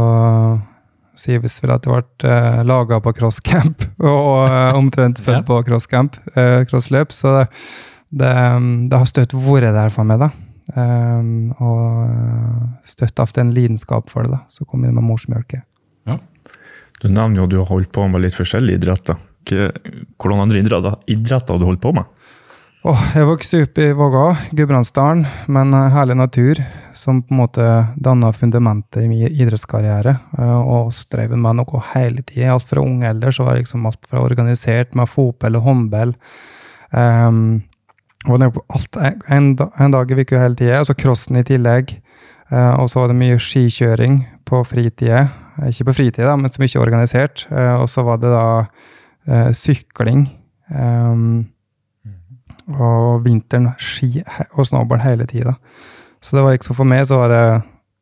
sies 1.16 1.62
vel 1.64 1.72
at 1.74 1.86
det 1.86 1.92
ble 1.94 2.30
eh, 2.30 2.64
laga 2.68 3.00
på 3.02 3.14
crosscamp, 3.16 3.86
og 4.04 4.48
eh, 4.50 4.72
omtrent 4.78 5.22
født 5.22 5.44
Ja. 5.44 5.46
på 5.48 5.62
crosscamp, 5.70 6.18
eh, 6.36 6.64
crossløp. 6.70 7.14
Så 7.16 7.38
det, 7.38 7.46
det, 8.24 8.34
det 8.90 9.00
har 9.00 9.08
støtt 9.10 9.38
vært 9.38 9.70
der 9.78 9.94
for 9.94 10.08
meg, 10.08 10.20
da. 10.26 10.32
Um, 10.76 11.52
og 11.62 12.10
eh, 12.10 12.62
støtt 12.90 13.22
av 13.22 13.30
en 13.38 13.54
lidenskap 13.54 14.10
for 14.10 14.26
det, 14.26 14.34
da. 14.34 14.42
Så 14.50 14.66
kom 14.66 14.84
inn 14.84 14.98
med 14.98 15.06
morsmjølke. 15.06 15.62
Du 17.06 17.12
nevner 17.14 17.38
jo 17.38 17.46
at 17.46 17.54
du 17.54 17.60
har 17.60 17.70
holdt 17.70 17.92
på 17.94 18.08
med 18.10 18.24
litt 18.24 18.34
forskjellige 18.34 18.82
idretter. 18.82 19.20
Hvordan 19.46 20.42
andre 20.42 20.58
idretter, 20.58 21.54
har 21.54 21.62
du 21.62 21.68
holdt 21.68 21.84
på 21.84 21.92
med? 21.94 22.08
Oh, 22.86 23.02
jeg 23.18 23.26
vokste 23.26 23.60
opp 23.66 23.80
i 23.82 23.86
Vågå, 23.98 24.24
Gudbrandsdalen, 24.58 25.24
med 25.50 25.68
en 25.68 25.92
herlig 25.94 26.16
natur 26.18 26.60
som 26.98 27.24
på 27.26 27.34
en 27.34 27.40
måte 27.44 27.68
danna 28.02 28.32
fundamentet 28.34 29.04
i 29.04 29.10
min 29.10 29.30
idrettskarriere. 29.30 30.16
eh, 30.38 30.60
Og 30.62 30.92
strev 30.94 31.34
med 31.38 31.58
noe 31.58 31.84
hele 31.94 32.22
tida. 32.22 32.54
Alt 32.54 32.70
fra 32.70 32.82
ung 32.82 33.04
alder 33.04 33.34
så 33.34 33.46
var 33.46 33.54
det 33.54 33.66
liksom 33.66 33.86
alt 33.86 34.02
fra 34.06 34.22
organisert 34.22 34.94
med 34.94 35.10
fotball 35.10 35.58
og 35.58 35.66
håndball. 35.66 36.14
Um, 36.92 37.64
og 38.26 38.42
alt, 38.42 38.98
en, 39.30 39.58
en 39.58 39.92
dag 39.92 40.12
i 40.12 40.22
uka 40.22 40.42
hele 40.42 40.56
tida, 40.56 40.82
og 40.82 40.90
så 40.90 40.98
crossen 40.98 41.38
i 41.38 41.46
tillegg. 41.46 41.98
Uh, 42.52 42.82
og 42.82 42.90
så 42.90 43.02
var 43.02 43.14
det 43.14 43.22
mye 43.22 43.42
skikjøring 43.42 44.24
på 44.46 44.62
fritida. 44.66 45.28
Ikke 45.64 45.88
på 45.90 45.96
fritida, 46.02 46.36
men 46.36 46.52
som 46.52 46.66
ikke 46.66 46.80
er 46.80 46.86
organisert. 46.88 47.46
Eh, 47.52 47.76
og 47.80 47.88
så 47.92 48.04
var 48.08 48.20
det 48.22 48.32
da 48.34 48.48
eh, 49.30 49.52
sykling. 49.56 50.26
Um, 50.74 51.46
og 52.74 53.22
vinteren 53.22 53.70
ski 53.78 54.24
og 54.58 54.66
snowboard 54.66 55.04
hele 55.06 55.28
tida. 55.30 55.54
Så 56.18 56.36
det 56.36 56.44
var 56.44 56.56
liksom 56.56 56.74
for 56.74 56.90
meg 56.90 57.04
så 57.06 57.20
var 57.22 57.30
det 57.30 57.44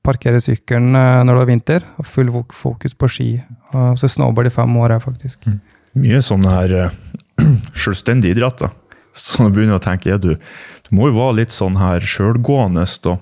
parkere 0.03 0.39
sykkelen 0.43 0.95
eh, 0.95 1.21
når 1.23 1.31
det 1.31 1.41
var 1.41 1.51
vinter, 1.51 1.85
og 1.99 2.07
full 2.07 2.31
fokus 2.55 2.95
på 2.95 3.11
ski. 3.11 3.29
Og 3.73 3.99
så 3.99 4.09
snowboard 4.11 4.49
i 4.49 4.53
fem 4.53 4.77
år, 4.79 4.95
her, 4.95 5.03
faktisk. 5.03 5.47
Mye 5.99 6.21
sånne 6.25 6.55
her 6.57 6.75
uh, 6.87 6.95
idrett, 7.43 8.25
idretter. 8.31 8.73
Så 9.13 9.43
jeg 9.45 9.53
begynner 9.53 9.77
å 9.77 9.83
tenke, 9.83 10.09
er 10.15 10.17
du, 10.21 10.31
du 10.35 10.89
må 10.97 11.09
jo 11.11 11.17
være 11.19 11.35
litt 11.43 11.53
sånn 11.53 11.75
her 11.77 12.01
sjølgående, 12.01 12.85
da. 13.05 13.17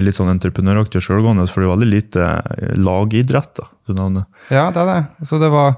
Litt 0.00 0.16
sånn 0.16 0.30
entreprenøraktig 0.32 1.00
og 1.02 1.04
sjølgående, 1.04 1.44
for 1.52 1.60
det 1.60 1.68
er 1.68 1.74
veldig 1.74 1.90
lite 1.90 2.28
lagidrett. 2.80 3.52
da, 3.60 3.66
du 3.88 3.92
navnet. 3.98 4.24
Ja, 4.50 4.70
det 4.72 4.80
er 4.84 4.88
det. 4.92 5.26
Så 5.28 5.40
det 5.42 5.50
var 5.52 5.76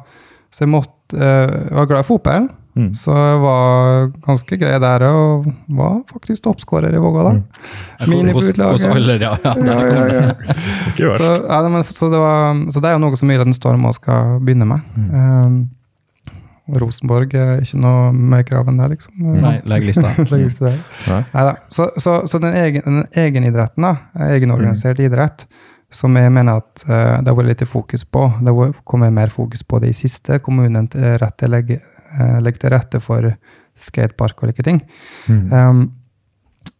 Så 0.54 0.62
jeg 0.64 0.70
måtte 0.70 1.16
eh, 1.18 1.50
Jeg 1.68 1.74
var 1.76 1.86
glad 1.90 2.04
i 2.06 2.08
fotball, 2.12 2.48
Mm. 2.76 2.90
så 2.92 3.08
jeg 3.16 3.36
var 3.40 4.08
ganske 4.26 4.56
grei 4.60 4.76
der 4.78 5.00
og 5.08 5.46
var 5.72 5.94
faktisk 6.12 6.42
toppskårer 6.44 6.92
i 6.92 6.98
Vågå, 7.00 7.22
da. 7.24 7.30
Mm. 7.32 7.44
alle, 8.92 9.14
ja. 9.16 9.30
ja, 9.46 9.54
Ja, 9.56 9.76
ja, 9.88 10.02
ja. 10.12 10.34
Ikke 10.92 11.06
verst. 11.08 11.22
Så, 11.24 11.30
ja, 11.48 11.62
det- 11.64 11.70
men, 11.72 11.84
så, 11.88 12.10
det 12.12 12.20
var, 12.20 12.52
så 12.74 12.82
det 12.84 12.90
er 12.90 12.92
jo 12.92 13.00
noe 13.06 13.16
som 13.16 13.30
Idretten 13.32 13.56
Storm 13.56 13.86
også 13.88 14.02
skal 14.02 14.36
begynne 14.44 14.68
med. 14.68 14.84
Um, 15.08 15.56
og 15.64 15.85
Rosenborg 16.66 17.34
er 17.38 17.60
ikke 17.62 17.78
noe 17.78 18.10
mer 18.14 18.42
krav 18.46 18.70
enn 18.70 18.80
det, 18.80 18.88
liksom. 18.96 19.14
Nei, 19.38 19.54
legg 19.70 19.86
lista. 19.86 20.10
legg 20.32 20.42
lista 20.42 20.66
der. 20.66 20.80
Nei. 21.06 21.54
Så, 21.72 21.88
så, 22.02 22.18
så 22.26 22.40
den, 22.42 22.56
egen, 22.58 22.82
den 22.86 23.04
egenidretten, 23.22 23.86
da, 23.86 24.26
egenorganisert 24.34 25.02
idrett, 25.04 25.46
som 25.94 26.16
jeg 26.18 26.32
mener 26.34 26.58
at 26.64 26.86
uh, 26.88 27.18
det 27.22 27.30
har 27.30 27.36
vært 27.38 27.52
litt 27.52 27.66
fokus 27.70 28.02
på, 28.02 28.24
det 28.42 28.54
har 28.56 28.74
kommet 28.88 29.14
mer 29.14 29.30
fokus 29.32 29.62
på 29.62 29.78
det 29.82 29.92
i 29.92 29.98
siste. 30.00 30.40
Kommunen 30.42 30.90
rett 30.90 31.38
til 31.38 31.52
å 31.52 31.54
legge, 31.54 31.78
eh, 32.18 32.50
til 32.58 32.74
rette 32.74 33.00
for 33.04 33.30
skatepark 33.76 34.42
og 34.42 34.50
like 34.50 34.66
ting. 34.66 34.82
Um, 35.28 35.86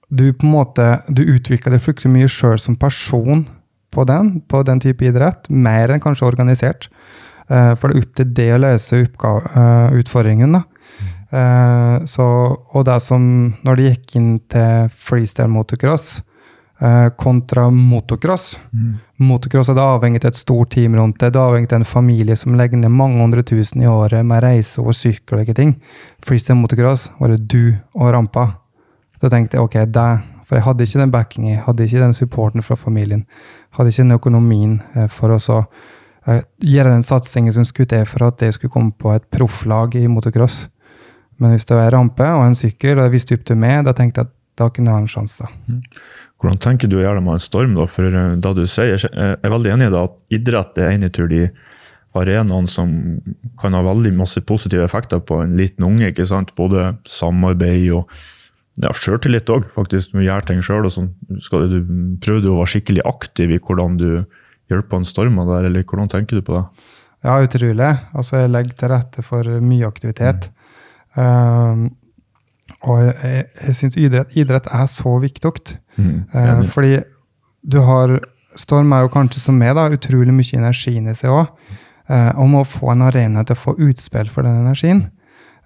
du 0.09 0.31
på 0.33 0.47
en 0.47 0.53
måte, 0.53 0.89
du 1.09 1.23
utvikler 1.23 1.75
deg 1.75 1.83
fryktelig 1.83 2.13
mye 2.15 2.31
sjøl 2.31 2.59
som 2.63 2.79
person 2.79 3.45
på 3.95 4.05
den, 4.09 4.41
på 4.51 4.63
den 4.67 4.83
type 4.83 5.07
idrett, 5.07 5.49
mer 5.51 5.93
enn 5.93 6.03
kanskje 6.03 6.29
organisert. 6.29 6.89
Eh, 7.47 7.73
for 7.79 7.91
det 7.91 7.97
er 7.97 8.03
opp 8.03 8.15
til 8.19 8.31
det 8.35 8.47
å 8.55 8.63
løse 8.63 9.03
eh, 9.03 9.99
utfordringen. 10.01 10.57
Eh, 10.57 12.07
så, 12.11 12.27
og 12.57 12.87
det 12.89 13.01
som, 13.05 13.27
når 13.67 13.77
det 13.77 13.91
gikk 13.91 14.17
inn 14.19 14.33
til 14.53 14.89
freestyle 14.95 15.53
motocross 15.53 16.23
kontra 17.17 17.71
motocross 17.73 18.59
Motocross 19.25 19.71
er 19.73 19.79
det 19.79 19.85
avhengig 19.95 20.19
av 20.21 20.27
et 20.29 20.37
stort 20.37 20.75
team 20.75 20.93
rundt 20.99 21.17
det. 21.23 21.31
Det 21.33 21.41
er 21.41 21.49
avhengig 21.49 21.71
av 21.71 21.79
en 21.79 21.89
familie 21.89 22.37
som 22.37 22.53
legger 22.53 22.77
ned 22.77 22.93
mange 22.93 23.17
hundre 23.17 23.41
tusen 23.49 23.81
i 23.81 23.89
året 23.89 24.21
med 24.29 24.43
reise 24.45 24.85
og 24.85 24.93
sykkel 24.93 25.39
og 25.39 25.47
ikke 25.47 25.57
ting. 25.57 25.73
Freestyle 26.21 26.59
motocross 26.61 27.07
var 27.17 27.33
det 27.33 27.47
du 27.49 27.73
og 27.97 28.13
rampa. 28.13 28.45
Så 29.17 29.33
tenkte 29.33 29.57
jeg 29.57 29.65
ok, 29.65 29.79
det, 29.89 30.05
for 30.45 30.59
jeg 30.59 30.67
hadde 30.67 30.85
ikke 30.85 31.01
den 31.01 31.15
backingen, 31.17 31.63
hadde 31.65 31.89
ikke 31.89 32.05
den 32.05 32.19
supporten 32.19 32.67
fra 32.67 32.77
familien. 32.77 33.25
Hadde 33.79 33.95
ikke 33.95 34.05
den 34.05 34.19
økonomien 34.19 34.77
for 35.09 35.33
å 35.33 35.41
så 35.41 35.63
gjøre 36.27 36.91
den 36.91 37.05
satsingen 37.07 37.55
som 37.55 37.67
skulle 37.69 37.91
til 37.91 38.07
for 38.09 38.27
at 38.27 38.43
jeg 38.43 38.57
skulle 38.57 38.73
komme 38.75 38.95
på 38.99 39.13
et 39.15 39.27
profflag 39.31 39.95
i 39.99 40.07
motocross. 40.11 40.67
Men 41.39 41.53
hvis 41.53 41.69
det 41.69 41.77
var 41.77 41.91
en 41.91 41.99
rampe 42.01 42.27
og 42.33 42.47
en 42.47 42.57
sykkel, 42.57 42.99
og 42.99 43.15
opp 43.15 43.47
til 43.47 43.61
meg, 43.61 43.85
da 43.87 43.95
tenkte 43.97 44.23
jeg 44.23 44.31
at 44.31 44.35
da 44.57 44.71
kunne 44.73 44.89
jeg 44.89 44.97
ha 44.97 45.05
en 45.05 45.11
sjanse. 45.11 45.45
da. 45.45 45.81
Hvordan 46.41 46.61
tenker 46.65 46.89
du 46.89 46.99
å 46.99 47.03
gjøre 47.03 47.21
det 47.21 47.27
med 47.27 47.37
en 47.37 47.45
storm? 47.45 47.75
da? 47.77 47.85
For 47.91 48.09
eh, 48.09 48.37
da 48.41 48.53
du 48.57 48.63
sier, 48.65 48.97
jeg 48.97 49.37
er 49.37 49.53
veldig 49.53 49.75
enig 49.75 49.91
i 49.91 49.93
det 49.93 50.05
at 50.09 50.17
idrett 50.39 50.81
er 50.81 50.95
en 50.95 51.09
av 51.09 51.29
de 51.33 51.43
arenaene 52.17 52.71
som 52.71 52.95
kan 53.61 53.77
ha 53.77 53.83
veldig 53.85 54.15
masse 54.17 54.41
positive 54.49 54.87
effekter 54.89 55.21
på 55.21 55.43
en 55.45 55.53
liten 55.59 55.85
unge. 55.85 56.09
ikke 56.09 56.27
sant? 56.29 56.55
Både 56.57 56.95
samarbeid 57.09 57.91
og 57.99 58.17
ja, 58.81 58.93
sjøltillit 58.97 59.53
òg, 59.53 59.69
faktisk. 59.73 60.13
Du 60.17 60.25
gjør 60.25 60.45
ting 60.49 60.63
sjøl. 60.65 60.89
Sånn. 60.93 61.13
Skal 61.45 61.69
du, 61.73 61.79
prøver 62.25 62.45
du 62.45 62.51
å 62.53 62.59
være 62.63 62.75
skikkelig 62.75 63.05
aktiv 63.09 63.53
i 63.57 63.61
hvordan 63.61 64.01
du 64.01 64.11
hjelper 64.73 65.01
en 65.01 65.09
storm 65.09 65.39
der, 65.49 65.69
eller 65.69 65.85
hvordan 65.85 66.11
tenker 66.13 66.39
du 66.39 66.47
på 66.47 66.57
det? 66.57 66.87
Ja, 67.27 67.39
utrolig. 67.43 67.93
Altså, 68.15 68.41
jeg 68.43 68.53
legger 68.53 68.77
til 68.79 68.93
rette 68.93 69.25
for 69.27 69.49
mye 69.65 69.89
aktivitet. 69.89 70.51
Um, 71.17 71.89
og 72.83 73.01
jeg, 73.03 73.47
jeg, 73.63 73.75
syns 73.79 73.99
idrett, 73.99 74.37
idrett 74.37 74.69
er 74.75 74.87
så 74.91 75.17
viktig. 75.23 75.79
Mm, 75.97 76.27
Uh, 76.35 76.67
fordi 76.69 76.99
du 77.65 77.81
har 77.87 78.19
Storm 78.57 78.93
er 78.93 79.03
jo 79.05 79.11
kanskje 79.13 79.41
som 79.43 79.59
meg, 79.61 79.75
da, 79.77 79.91
utrolig 79.93 80.33
mye 80.33 80.57
energi 80.57 80.95
i 80.97 81.15
seg 81.15 81.29
òg. 81.29 81.51
Om 82.09 82.55
å 82.57 82.63
få 82.65 82.93
en 82.95 83.03
arena 83.05 83.43
til 83.45 83.53
å 83.53 83.59
få 83.59 83.75
utspill 83.83 84.31
for 84.33 84.47
den 84.47 84.63
energien. 84.63 85.03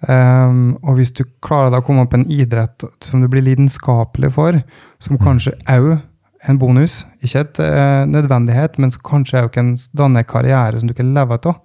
Um, 0.09 0.79
og 0.81 0.97
hvis 0.97 1.11
du 1.13 1.21
klarer 1.45 1.69
da 1.69 1.79
å 1.79 1.85
komme 1.85 2.03
opp 2.07 2.15
en 2.17 2.25
idrett 2.25 2.83
som 3.05 3.21
du 3.21 3.27
blir 3.29 3.45
lidenskapelig 3.45 4.31
for, 4.33 4.57
som 4.99 5.19
kanskje 5.21 5.53
òg 5.69 5.91
en 6.49 6.59
bonus, 6.61 7.01
ikke 7.21 7.43
et 7.43 7.59
uh, 7.61 8.03
nødvendighet, 8.09 8.79
men 8.81 8.93
kanskje 9.05 9.43
òg 9.45 9.51
kan 9.55 9.75
danne 9.97 10.23
en 10.23 10.29
karriere 10.29 10.79
som 10.79 10.89
du 10.89 10.95
kan 10.97 11.13
leve 11.15 11.37
av. 11.37 11.59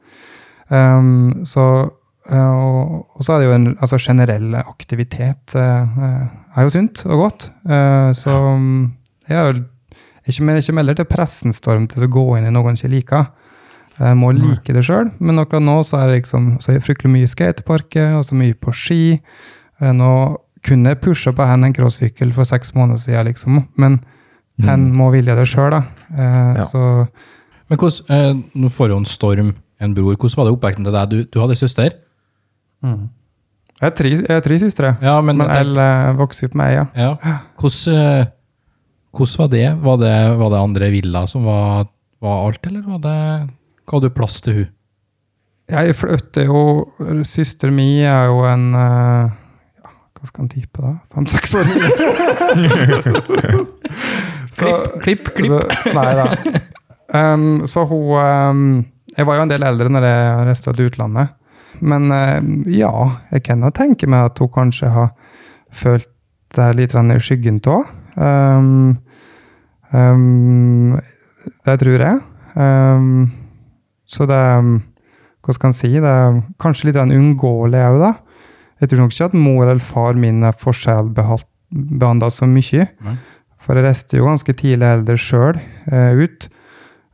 Um, 0.68 1.46
så 1.46 1.64
uh, 1.86 2.34
og, 2.34 3.06
og 3.14 3.24
så 3.24 3.36
er 3.36 3.40
det 3.40 3.48
jo 3.48 3.54
en 3.54 3.68
altså 3.74 4.00
generell 4.02 4.56
aktivitet 4.58 5.54
eh, 5.54 5.98
er 6.56 6.64
jo 6.66 6.72
sunt 6.74 7.04
og 7.06 7.20
godt. 7.20 7.44
Så 8.18 8.32
um, 8.34 8.96
jeg 9.28 9.38
er 9.38 9.46
jo 9.46 9.60
ikke, 10.26 10.42
men 10.42 10.58
ikke 10.58 10.74
melder 10.74 10.98
til 10.98 11.08
pressen 11.08 11.54
storm 11.54 11.86
til 11.86 12.06
å 12.06 12.10
gå 12.10 12.24
inn 12.36 12.48
i 12.48 12.50
noe 12.50 12.66
han 12.66 12.78
ikke 12.78 12.90
liker. 12.90 13.28
Jeg 13.96 14.18
må 14.18 14.32
like 14.34 14.74
det 14.74 14.82
sjøl, 14.84 15.12
men 15.22 15.38
akkurat 15.40 15.64
nå 15.64 15.76
så 15.86 16.00
er 16.00 16.10
det 16.10 16.18
liksom, 16.18 16.56
så 16.60 16.72
er 16.72 16.80
det 16.80 16.84
fryktelig 16.88 17.12
mye 17.14 17.30
skateparker 17.30 18.18
og 18.18 18.26
så 18.28 18.36
mye 18.36 18.56
på 18.58 18.74
ski. 18.76 19.00
Nå 19.80 20.10
kunne 20.66 20.92
jeg 20.92 21.00
pusha 21.04 21.32
på 21.36 21.46
hen 21.46 21.64
en 21.64 21.76
crossykkel 21.76 22.34
for 22.36 22.48
seks 22.48 22.74
måneder 22.74 23.00
siden, 23.00 23.30
liksom, 23.30 23.62
men 23.80 24.00
hen 24.64 24.88
må 24.96 25.10
vilje 25.12 25.34
det 25.36 25.46
sjøl, 25.50 25.70
da. 25.74 25.82
Eh, 26.16 26.54
Ja. 26.60 26.64
Så 26.64 26.82
Men 27.68 27.78
hvordan, 27.78 28.10
eh, 28.14 28.34
nå 28.54 28.68
får 28.70 28.88
jo 28.92 28.96
en 28.96 29.04
Storm 29.04 29.54
en 29.80 29.94
bror. 29.94 30.14
Hvordan 30.16 30.36
var 30.38 30.44
det 30.46 30.52
oppveksten 30.56 30.84
til 30.86 30.92
deg? 30.94 31.10
Du, 31.10 31.24
du 31.34 31.40
hadde 31.42 31.56
søster? 31.58 31.90
jeg 32.86 33.82
har 33.82 33.90
tre, 33.98 34.08
jeg 34.22 34.42
tre 34.44 34.58
søstre, 34.62 34.96
Ja, 35.02 35.20
men, 35.20 35.36
men 35.36 35.50
Elle 35.50 35.82
eh, 35.82 36.14
vokste 36.16 36.46
opp 36.46 36.54
med 36.54 36.66
ei, 36.70 36.74
ja. 36.78 36.84
ja. 36.96 37.36
Hvordan, 37.58 37.96
eh, 37.98 38.26
hvordan 39.16 39.38
var 39.42 39.48
det? 39.52 39.64
Var 39.82 39.96
det, 40.04 40.14
var 40.38 40.50
det 40.54 40.60
andre 40.62 40.90
villa 40.94 41.26
som 41.26 41.44
var, 41.44 41.88
var 42.22 42.46
alt, 42.46 42.66
eller 42.70 42.82
var 42.86 42.98
det, 43.04 43.50
ga 43.90 44.00
du 44.00 44.08
plass 44.14 44.40
til 44.44 44.54
hun? 44.60 44.68
Jeg 45.66 45.96
flytter 45.98 46.44
jo 46.46 46.60
Søster 47.26 47.72
mi 47.74 47.98
er 48.06 48.28
jo 48.30 48.44
en 48.46 48.68
eh, 48.78 49.30
ja, 49.82 49.90
Hva 50.14 50.28
skal 50.30 50.44
en 50.44 50.52
tippe, 50.52 50.78
da? 50.78 50.92
Fem-seks 51.10 51.56
år 51.58 51.66
Klipp, 54.56 54.98
klipp, 55.02 55.30
klipp. 55.36 55.52
Så, 55.52 55.94
nei 55.96 56.12
da. 56.18 56.26
Um, 57.14 57.66
så 57.70 57.84
hun 57.86 58.16
um, 58.18 58.62
Jeg 59.16 59.28
var 59.28 59.38
jo 59.38 59.44
en 59.44 59.50
del 59.52 59.62
eldre 59.62 59.90
når 59.92 60.06
jeg 60.08 60.46
reiste 60.48 60.72
til 60.74 60.90
utlandet. 60.90 61.34
Men 61.84 62.10
uh, 62.10 62.40
ja, 62.72 62.92
jeg 63.32 63.44
kan 63.46 63.64
jo 63.64 63.72
tenke 63.74 64.08
meg 64.10 64.30
at 64.30 64.40
hun 64.42 64.52
kanskje 64.52 64.90
har 64.92 65.12
følt 65.72 66.08
det 66.56 66.68
litt 66.78 66.94
i 66.94 67.18
skyggen 67.20 67.60
av. 67.68 67.88
Um, 68.16 68.98
um, 69.92 70.96
det 71.66 71.78
tror 71.82 72.04
jeg. 72.06 72.20
Um, 72.56 73.30
så 74.06 74.26
det 74.26 74.42
Hva 75.44 75.54
skal 75.54 75.70
en 75.70 75.76
si? 75.76 75.92
Det 75.92 76.10
er 76.10 76.40
kanskje 76.62 76.88
litt 76.88 77.00
unngåelig 77.02 77.82
òg, 77.86 78.00
da. 78.02 78.12
Jeg 78.80 78.90
tror 78.90 79.04
nok 79.04 79.12
ikke 79.14 79.28
at 79.30 79.36
mor 79.38 79.64
eller 79.64 79.80
far 79.80 80.18
min 80.18 80.42
er 80.44 80.56
forskjellbehandla 80.60 82.30
så 82.34 82.48
mye. 82.50 82.88
Nei. 83.06 83.16
For 83.66 83.74
jeg 83.74 83.88
reiste 83.88 84.20
jo 84.20 84.28
ganske 84.28 84.54
tidlig 84.54 84.86
eldre 84.86 85.18
sjøl 85.18 85.58
eh, 85.58 86.22
ut. 86.22 86.48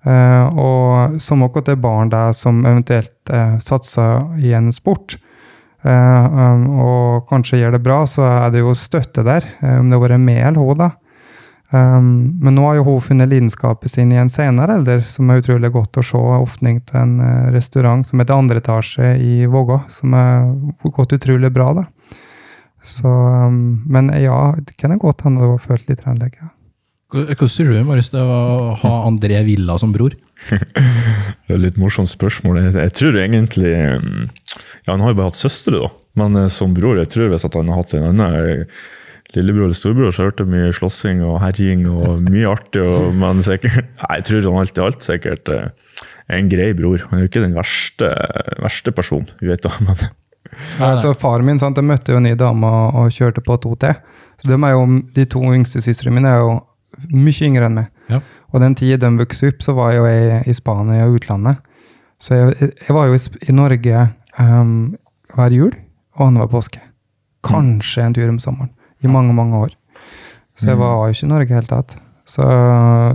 Eh, 0.04 0.58
og 0.58 1.20
som 1.22 1.44
også 1.46 1.62
det 1.70 1.78
barn 1.80 2.10
der 2.12 2.34
som 2.36 2.60
eventuelt 2.66 3.32
eh, 3.32 3.54
satser 3.62 4.26
i 4.42 4.52
en 4.58 4.68
sport, 4.74 5.16
eh, 5.86 6.26
um, 6.26 6.66
og 6.82 7.30
kanskje 7.30 7.62
gjør 7.62 7.76
det 7.76 7.84
bra, 7.86 8.02
så 8.10 8.26
er 8.26 8.50
det 8.52 8.64
jo 8.64 8.74
støtte 8.76 9.24
der, 9.24 9.46
eh, 9.62 9.78
om 9.78 9.88
det 9.88 9.96
har 9.96 10.04
vært 10.08 10.24
med 10.26 10.42
eller 10.50 10.66
hun, 10.66 10.82
da. 10.82 10.90
Um, 11.72 12.36
men 12.44 12.52
nå 12.58 12.66
har 12.66 12.76
jo 12.76 12.84
hun 12.84 13.00
funnet 13.00 13.30
lidenskapet 13.30 13.94
sin 13.94 14.10
i 14.12 14.18
en 14.20 14.28
senere 14.28 14.74
alder, 14.76 15.00
som 15.08 15.30
er 15.32 15.40
utrolig 15.40 15.70
godt 15.72 15.96
å 15.96 16.04
se. 16.04 16.20
Åpning 16.20 16.82
til 16.84 16.98
en 17.00 17.14
eh, 17.24 17.48
restaurant 17.54 18.04
som 18.04 18.20
heter 18.20 18.36
Andre 18.36 18.60
etasje 18.60 19.14
i 19.22 19.46
Vågå, 19.48 19.80
som 19.88 20.12
er 20.18 20.50
gått 20.84 21.16
utrolig 21.16 21.48
bra. 21.54 21.70
da. 21.78 21.86
Så, 22.82 23.08
um, 23.08 23.82
men 23.86 24.10
ja, 24.18 24.54
det 24.58 24.74
kan 24.80 24.98
godt 24.98 25.22
hende 25.26 25.44
du 25.44 25.54
har 25.54 25.62
følt 25.62 25.88
litt 25.90 26.02
anlegg. 26.08 26.34
Ja. 26.40 26.50
Hvordan 27.12 27.36
tror 27.36 27.68
du, 27.68 27.78
Marius, 27.84 28.08
det 28.12 28.22
var 28.24 28.52
å 28.56 28.76
ha 28.80 28.92
André 29.04 29.42
Villa 29.46 29.76
som 29.80 29.92
bror? 29.92 30.14
Det 30.52 31.52
er 31.52 31.58
et 31.58 31.62
litt 31.66 31.78
morsomt 31.78 32.10
spørsmål. 32.10 32.58
Jeg, 32.64 32.72
jeg 32.78 32.94
tror 32.98 33.18
egentlig 33.20 33.72
mm, 34.02 34.22
Ja, 34.86 34.94
han 34.94 35.04
har 35.04 35.12
jo 35.12 35.18
bare 35.20 35.30
hatt 35.30 35.38
søstre, 35.38 35.76
da. 35.76 35.90
Men 36.18 36.38
eh, 36.40 36.48
som 36.52 36.72
bror, 36.76 36.98
jeg 37.00 37.10
tror 37.12 37.30
hvis 37.32 37.46
at 37.46 37.58
han 37.58 37.68
har 37.70 37.82
hatt 37.82 37.92
en 37.98 38.08
annen 38.08 38.38
eh, 38.40 38.80
lillebror 39.36 39.68
eller 39.68 39.76
storebror, 39.76 40.14
så 40.14 40.26
hørte 40.28 40.46
jeg 40.46 40.52
mye 40.54 40.72
slåssing 40.76 41.22
og 41.24 41.38
herjing 41.44 41.84
og 41.90 42.24
mye 42.26 42.48
artig. 42.48 42.82
Og, 42.88 43.12
men 43.22 43.44
sikkert, 43.44 43.92
nei, 44.00 44.16
jeg 44.18 44.28
tror 44.30 44.48
han 44.48 44.64
alt 44.64 44.80
i 44.80 44.84
alt 44.88 45.06
sikkert 45.06 45.52
eh, 45.52 45.68
er 46.26 46.40
en 46.40 46.50
grei 46.52 46.72
bror. 46.78 47.04
Han 47.10 47.20
er 47.20 47.26
jo 47.26 47.32
ikke 47.32 47.44
den 47.44 47.56
verste, 47.58 48.10
verste 48.64 48.96
personen, 48.96 49.30
vi 49.42 49.52
vet 49.52 49.68
om. 49.68 49.78
Men 49.92 50.08
Jeg 50.52 51.16
faren 51.18 51.46
min 51.46 51.60
sant, 51.60 51.80
møtte 51.80 52.12
jo 52.12 52.20
en 52.20 52.26
ny 52.28 52.34
dame 52.38 52.68
og, 52.68 53.08
kjørte 53.14 53.44
på 53.44 53.56
2T. 53.62 53.92
Så 54.42 54.50
de, 54.50 54.58
jo, 54.72 54.84
de 55.16 55.24
to 55.30 55.42
yngste 55.54 55.82
søstrene 55.84 56.18
mine 56.18 56.32
er 56.32 56.42
jo 56.42 56.54
mye 57.12 57.46
yngre 57.48 57.68
enn 57.68 57.78
meg. 57.80 57.90
Ja. 58.12 58.20
Og 58.52 58.60
den 58.60 58.76
tida 58.76 58.98
de 59.00 59.12
vokste 59.20 59.52
opp, 59.52 59.62
så 59.64 59.74
var 59.76 59.92
jeg 59.92 60.02
jo 60.02 60.08
i, 60.10 60.40
i 60.50 60.56
Spania 60.56 61.06
og 61.06 61.18
utlandet. 61.20 61.62
Så 62.22 62.36
jeg, 62.36 62.72
jeg 62.84 62.94
var 62.94 63.08
jo 63.08 63.16
i, 63.16 63.22
i 63.48 63.56
Norge 63.56 64.06
um, 64.38 64.74
hver 65.34 65.56
jul 65.56 65.72
og 65.72 66.26
annenhver 66.26 66.50
påske. 66.52 66.82
Kanskje 67.46 68.04
en 68.04 68.16
tur 68.16 68.28
om 68.28 68.40
sommeren. 68.42 68.72
I 69.02 69.10
mange, 69.10 69.34
mange 69.34 69.58
år. 69.58 69.76
Så 70.58 70.70
jeg 70.70 70.78
var 70.78 71.08
jo 71.08 71.14
ikke 71.14 71.26
i 71.26 71.32
Norge 71.32 71.48
i 71.48 71.54
det 71.54 71.58
hele 71.62 71.70
tatt. 71.70 71.96
Så, 72.28 72.44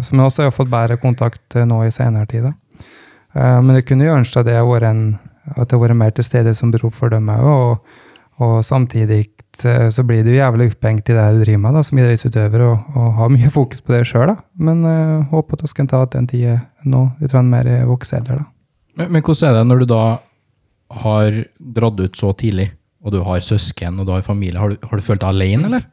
så, 0.03 0.15
men 0.15 0.25
også 0.25 0.47
har 0.47 0.55
fått 0.55 0.71
bedre 0.71 0.97
kontakt 0.99 1.55
nå 1.55 1.79
i 1.85 1.93
senere 1.93 2.27
tid. 2.27 2.49
Eh, 2.49 3.59
men 3.61 3.77
det 3.77 3.85
kunne 3.87 4.07
jo 4.07 4.17
ønske 4.17 4.41
at 4.41 4.49
det 4.49 4.57
hadde 4.57 4.67
vært 4.67 4.89
en 4.89 5.03
at 5.55 5.71
jeg 5.71 5.77
har 5.77 5.83
vært 5.85 5.99
mer 5.99 6.13
til 6.15 6.27
stede 6.27 6.53
som 6.57 6.71
bror 6.73 6.93
for 6.95 7.13
dem 7.13 7.29
òg. 7.33 7.47
Og, 7.47 8.03
og 8.43 8.55
samtidig 8.65 9.23
eh, 9.65 9.87
så 9.93 10.05
blir 10.05 10.25
du 10.25 10.33
jævlig 10.35 10.69
opphengt 10.71 11.09
i 11.09 11.15
det 11.17 11.25
du 11.33 11.41
driver 11.41 11.63
med 11.63 11.77
da, 11.79 11.83
som 11.85 12.01
idrettsutøver, 12.01 12.65
og, 12.67 12.93
og 12.93 13.11
har 13.21 13.33
mye 13.33 13.51
fokus 13.53 13.81
på 13.81 13.95
det 13.95 14.03
sjøl. 14.09 14.35
Men 14.61 14.83
uh, 14.85 15.25
håper 15.31 15.57
at 15.57 15.65
vi 15.65 15.73
kan 15.79 15.89
ta 15.89 16.03
den 16.13 16.29
tida 16.29 16.59
nå, 16.85 17.07
litt 17.21 17.35
mer 17.47 17.69
voksenalder. 17.89 18.43
da. 18.43 18.49
Men, 18.97 19.13
men 19.13 19.23
hvordan 19.23 19.49
er 19.49 19.59
det 19.59 19.67
når 19.69 19.83
du 19.83 19.89
da 19.93 20.03
har 21.03 21.43
dratt 21.77 22.01
ut 22.01 22.17
så 22.19 22.33
tidlig, 22.37 22.71
og 23.05 23.13
du 23.13 23.21
har 23.23 23.43
søsken 23.43 23.99
og 23.99 24.07
du 24.07 24.13
har 24.15 24.25
familie? 24.25 24.59
Har 24.59 24.73
du, 24.73 24.77
har 24.83 24.99
du 24.99 25.05
følt 25.05 25.21
deg 25.21 25.29
alene, 25.31 25.69
eller? 25.69 25.87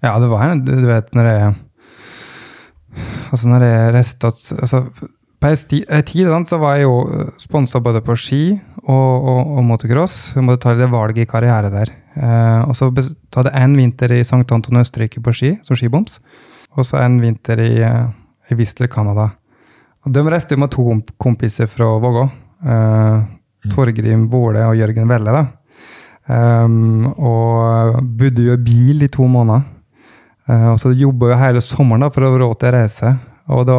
Ja, 0.00 0.14
det 0.20 0.30
var 0.30 0.48
en, 0.48 0.62
du 0.64 0.88
vet, 0.88 1.10
når 1.16 1.28
jeg 1.30 1.58
Altså, 3.30 3.46
når 3.46 3.62
jeg 3.62 3.90
reiste 3.94 4.26
altså, 4.26 4.80
På 5.40 5.48
en 5.48 6.02
tid 6.04 6.28
så 6.46 6.58
var 6.60 6.76
jeg 6.76 6.84
jo 6.84 7.28
sponsa 7.40 7.80
både 7.80 8.02
på 8.04 8.16
ski 8.16 8.42
og, 8.84 8.92
og, 8.92 9.54
og 9.56 9.64
motocross. 9.64 10.34
Jeg 10.36 10.44
måtte 10.44 10.66
ta 10.66 10.74
litt 10.76 10.92
valg 10.92 11.16
i 11.16 11.28
karriere 11.28 11.70
der. 11.72 11.92
Eh, 12.20 12.68
og 12.68 12.76
så 12.76 12.90
hadde 12.90 13.48
jeg 13.48 13.64
en 13.64 13.76
vinter 13.78 14.12
i 14.12 14.20
St. 14.20 14.44
Anton 14.52 14.82
Østerrike 14.82 15.22
på 15.24 15.32
ski, 15.32 15.54
som 15.64 15.78
skiboms. 15.78 16.18
Og 16.76 16.84
så 16.84 17.00
en 17.00 17.16
vinter 17.22 17.62
i, 17.64 17.72
eh, 17.80 18.10
i 18.52 18.58
Whistler, 18.58 18.90
Canada. 18.92 19.30
Og 20.04 20.12
de 20.12 20.24
reiste 20.28 20.56
jo 20.56 20.60
med 20.60 20.72
to 20.76 20.84
kompiser 21.20 21.70
fra 21.72 21.88
Vågå. 22.04 22.28
Eh, 22.64 23.24
Torgrim 23.72 24.28
Våle 24.32 24.64
og 24.68 24.76
Jørgen 24.76 25.08
Velle. 25.08 25.32
da. 25.32 25.46
Um, 26.30 27.08
og 27.18 27.96
bodde 28.18 28.44
jo 28.44 28.54
i 28.54 28.62
bil 28.62 29.02
i 29.02 29.10
to 29.10 29.26
måneder. 29.26 29.64
Uh, 30.46 30.72
og 30.74 30.78
så 30.82 30.92
jobba 30.94 31.32
jeg 31.32 31.40
hele 31.40 31.62
sommeren 31.64 32.04
da, 32.04 32.10
for 32.12 32.22
å 32.22 32.30
ha 32.30 32.38
råd 32.42 32.58
til 32.60 32.70
å 32.70 32.74
reise. 32.76 33.12
Og 33.50 33.64
da 33.66 33.78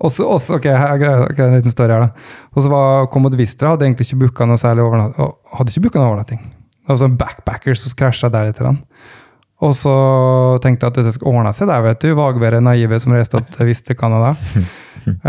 også, 0.00 0.26
også, 0.36 0.56
ok, 0.58 0.66
her, 0.72 1.02
er- 1.04 1.26
ok, 1.28 1.38
en 1.44 1.56
liten 1.58 1.74
story 1.74 1.92
her 1.94 2.06
da. 2.06 2.10
Og 2.56 2.64
så 2.64 2.82
kom 3.12 3.26
mot 3.26 3.36
Vistra, 3.38 3.74
hadde 3.74 3.86
egentlig 3.88 4.08
ikke 4.08 4.22
booka 4.24 4.46
noe 4.48 4.60
særlig 4.60 4.84
overnatting. 4.86 5.32
hadde 5.58 5.74
ikke 5.76 6.00
noe 6.00 6.08
overnatting. 6.12 6.40
Det 6.80 6.88
var 6.94 7.00
sånn 7.04 7.18
backpackers 7.20 7.84
som 7.84 7.96
krasja 8.00 8.30
der 8.32 8.48
litt. 8.48 8.62
Og 9.60 9.74
så 9.76 9.92
tenkte 10.64 10.86
jeg 10.86 10.90
at 10.94 10.98
dette 11.02 11.12
skulle 11.12 11.36
ordne 11.36 11.52
seg 11.52 11.68
der, 11.68 11.82
vet 11.84 12.00
du. 12.00 12.14
Vagværet 12.16 12.64
naive 12.64 12.96
som 13.02 13.12
reiste 13.12 13.42
til 13.52 13.68
Vistra, 13.68 13.94
Canada. 13.94 14.32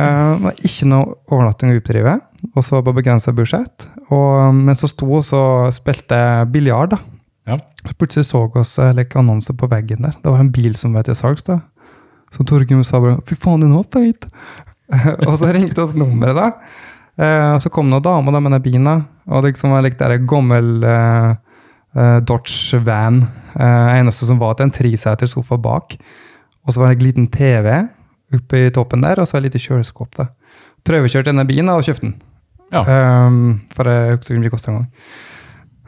Var 0.46 0.56
ikke 0.64 0.88
noe 0.88 1.18
overnatting 1.32 1.74
å 1.74 1.80
oppdrive. 1.82 2.14
Og 2.56 2.64
så 2.66 2.80
på 2.84 2.94
begrensa 2.96 3.34
budsjett. 3.36 3.90
Og, 4.10 4.56
men 4.56 4.78
så 4.80 4.88
sto 4.90 5.08
og 5.36 5.68
spilte 5.76 6.18
biljard, 6.52 6.96
da. 6.96 7.02
Ja. 7.50 7.58
Så 7.84 7.96
plutselig 7.98 8.28
så 8.30 8.44
vi 8.54 8.62
oss 8.62 8.76
eh, 8.80 8.92
like, 8.96 9.18
annonser 9.20 9.56
på 9.58 9.68
veggen 9.72 10.06
der. 10.06 10.16
Det 10.22 10.32
var 10.32 10.40
en 10.44 10.52
bil 10.54 10.76
som 10.80 10.94
var 10.96 11.04
til 11.08 11.18
salgs. 11.18 11.44
da. 11.48 11.60
Så 12.32 12.46
Torgrim 12.48 12.84
sa 12.88 13.02
bare 13.04 13.20
'fy 13.28 13.36
faen, 13.36 13.62
den 13.62 13.76
var 13.76 13.88
feit'. 13.92 14.28
og 15.28 15.38
så 15.40 15.52
ringte 15.52 15.84
oss 15.84 15.96
nummeret, 15.96 16.36
da. 16.36 16.52
Eh, 17.22 17.54
og 17.56 17.62
så 17.64 17.72
kom 17.72 17.90
noen 17.92 18.04
damer 18.04 18.36
da 18.36 18.40
med 18.40 18.56
den 18.56 18.66
bilen. 18.66 19.06
Og 19.28 19.44
det 19.44 19.54
liksom 19.54 19.72
var 19.72 19.84
like 19.86 20.00
der 20.00 20.18
gammel 20.28 20.84
eh, 20.84 21.36
eh, 21.96 22.20
Dodge 22.28 22.80
van. 22.86 23.24
Eh, 23.56 24.00
eneste 24.00 24.28
som 24.28 24.40
var 24.40 24.56
til 24.56 24.68
en 24.68 24.76
treseter 24.76 25.28
sofa 25.28 25.58
bak. 25.58 25.98
Og 26.66 26.74
så 26.74 26.82
var 26.82 26.92
det 26.92 27.00
en 27.00 27.08
liten 27.08 27.28
TV 27.32 27.72
oppe 28.32 28.66
i 28.68 28.72
toppen 28.72 29.04
der, 29.04 29.20
og 29.20 29.28
så 29.28 29.38
et 29.38 29.50
lite 29.50 29.60
kjøleskap. 29.60 30.16
da. 30.16 30.30
Prøvekjørte 30.88 31.32
denne 31.32 31.48
bilen 31.48 31.68
da, 31.68 31.76
og 31.76 31.84
kjøpte 31.88 32.08
den. 32.08 32.16
Ja. 32.72 32.86
Um, 33.28 33.60
for 33.76 33.84
det, 33.84 34.24
det 34.24 34.52
kostet 34.54 34.72
en 34.72 34.78
gang. 34.80 34.92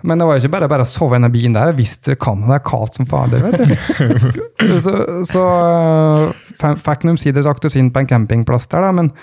Men 0.03 0.19
det 0.19 0.27
var 0.27 0.37
jo 0.37 0.43
ikke 0.43 0.55
bare 0.57 0.69
bare 0.71 0.85
å 0.85 0.89
sove 0.89 1.17
i 1.17 1.23
den 1.23 1.31
bilen 1.33 1.55
der. 1.55 1.71
Jeg 1.71 1.79
visste 1.79 2.13
det 2.13 2.19
kan, 2.23 2.41
det 2.47 2.57
er 2.57 2.65
kaldt 2.67 2.99
som 2.99 3.07
fader, 3.09 3.43
vet 3.45 3.61
du. 3.63 4.41
så 4.83 4.97
så 5.27 5.45
uh, 5.45 6.75
fikk 6.83 7.05
de 7.05 7.13
omsider 7.13 7.45
sagt 7.45 7.65
oss 7.67 7.79
inn 7.79 7.91
på 7.93 8.03
en 8.03 8.09
campingplass 8.09 8.67
der, 8.71 8.83
da, 8.83 8.91
men 8.95 9.13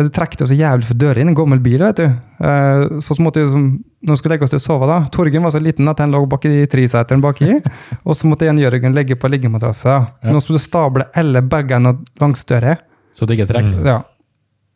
det 0.00 0.08
trekte 0.16 0.46
så 0.48 0.56
jævlig 0.56 0.86
for 0.88 0.96
døra 0.96 1.20
inn, 1.20 1.28
en 1.34 1.36
gammel 1.36 1.60
bil, 1.60 1.82
vet 1.84 2.00
du. 2.00 2.06
Uh, 2.40 3.00
så, 3.04 3.12
så 3.12 3.20
måtte 3.20 3.42
jeg, 3.42 3.50
som, 3.52 3.66
når 4.00 4.16
vi 4.16 4.22
skulle 4.22 4.36
legge 4.38 4.48
oss 4.48 4.54
til 4.54 4.62
å 4.62 4.64
sove, 4.64 4.88
da, 4.88 5.02
Torgen 5.12 5.44
var 5.44 5.52
så 5.52 5.60
liten 5.60 5.92
at 5.92 6.00
han 6.00 6.14
lå 6.14 6.22
bak 6.32 6.46
i 6.48 6.64
treseteren 6.72 7.24
baki, 7.24 7.58
og 8.06 8.16
så 8.16 8.30
måtte 8.30 8.48
og 8.48 8.64
Jørgen 8.64 8.96
legge 8.96 9.18
på 9.20 9.28
liggemadrasset. 9.32 10.16
Ja. 10.24 10.32
Nå 10.32 10.40
skulle 10.40 10.62
du 10.62 10.64
stable 10.64 11.10
alle 11.18 11.44
bagene 11.44 11.98
langs 12.22 12.48
døra. 12.48 12.78
Så 13.12 13.28
det 13.28 13.36
ikke 13.36 13.50
er 13.50 13.52
trekt? 13.52 13.76
Ja. 13.84 14.00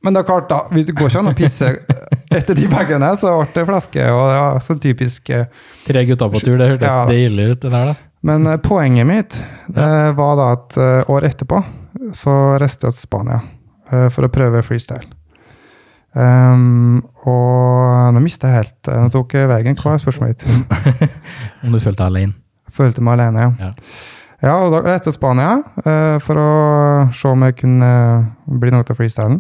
Men 0.07 0.15
det 0.15 0.23
er 0.23 0.29
klart, 0.29 0.47
da, 0.53 0.61
hvis 0.71 0.87
det 0.87 0.95
går 0.95 1.11
ikke 1.11 1.23
an 1.25 1.31
å 1.33 1.37
pisse 1.37 1.69
etter 2.37 2.55
de 2.59 2.67
bagene, 2.71 3.09
så 3.19 3.33
ble 3.41 3.49
det 3.57 3.65
flaske. 3.67 4.05
og 4.13 4.27
ja, 4.31 4.45
sånn 4.63 4.79
typisk... 4.83 5.31
eh, 5.35 5.49
Tre 5.87 6.05
gutter 6.07 6.31
på 6.31 6.43
tur, 6.45 6.55
det 6.61 6.69
hørtes 6.77 6.87
Ja. 6.87 7.01
deilig 7.11 7.49
ut, 7.57 7.61
det 7.65 7.73
der, 7.75 7.91
da. 7.91 7.97
Men 8.27 8.47
eh, 8.51 8.57
poenget 8.63 9.07
mitt 9.09 9.37
det 9.73 9.91
var 10.19 10.39
da 10.39 10.47
at 10.57 10.77
uh, 10.79 11.11
året 11.13 11.35
etterpå 11.35 11.59
så 12.17 12.33
reiste 12.63 12.87
jeg 12.87 12.95
til 12.97 13.03
Spania 13.09 13.41
uh, 13.43 14.07
for 14.15 14.27
å 14.27 14.31
prøve 14.33 14.63
freestyle. 14.67 15.07
Um, 16.17 17.03
og 17.29 18.13
nå 18.17 18.23
mista 18.25 18.49
jeg 18.49 18.63
helt 18.63 18.89
Nå 18.89 19.11
tok 19.13 19.35
jeg 19.37 19.49
veien. 19.51 19.77
Hva 19.77 19.97
er 19.97 20.01
spørsmålet 20.01 20.47
ditt? 20.47 21.11
Om 21.67 21.75
du 21.75 21.81
følte 21.83 21.99
deg 22.01 22.07
alene? 22.09 22.37
Følte 22.73 23.05
meg 23.05 23.19
alene, 23.19 23.43
ja. 23.43 23.67
Ja. 23.69 23.73
Ja, 24.47 24.55
og 24.63 24.73
da 24.73 24.81
reiste 24.85 25.09
jeg 25.11 25.15
til 25.15 25.19
Spania 25.19 25.51
uh, 25.83 26.17
for 26.25 26.41
å 26.41 26.49
se 27.17 27.29
om 27.33 27.45
jeg 27.47 27.57
kunne 27.61 27.91
bli 28.61 28.73
noe 28.73 28.85
til 28.87 28.97
freestylen. 28.99 29.39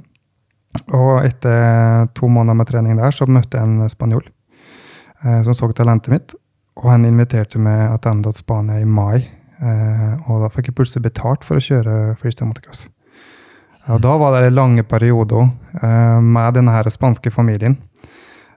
Og 0.95 1.25
etter 1.25 2.09
to 2.17 2.29
måneder 2.29 2.59
med 2.59 2.71
trening 2.71 2.99
der, 2.99 3.15
så 3.15 3.29
møtte 3.29 3.59
jeg 3.59 3.69
en 3.69 3.91
spanjol 3.93 4.25
eh, 4.27 5.41
som 5.47 5.55
så 5.57 5.71
talentet 5.73 6.13
mitt. 6.13 6.37
Og 6.77 6.91
han 6.93 7.07
inviterte 7.09 7.59
meg 7.63 7.97
tilbake 8.05 8.29
til 8.29 8.43
Spania 8.43 8.83
i 8.83 8.89
mai. 8.89 9.25
Eh, 9.57 10.29
og 10.29 10.45
da 10.45 10.53
fikk 10.53 10.71
jeg 10.71 10.79
plutselig 10.79 11.09
betalt 11.09 11.47
for 11.47 11.57
å 11.57 11.65
kjøre 11.65 12.17
freestyle 12.21 12.51
motocross. 12.51 12.87
Og 13.95 14.01
da 14.03 14.17
var 14.19 14.35
det 14.37 14.55
lange 14.55 14.83
perioder 14.85 15.47
eh, 15.81 16.21
med 16.21 16.59
denne 16.59 16.75
her 16.75 16.89
spanske 16.91 17.31
familien. 17.31 17.79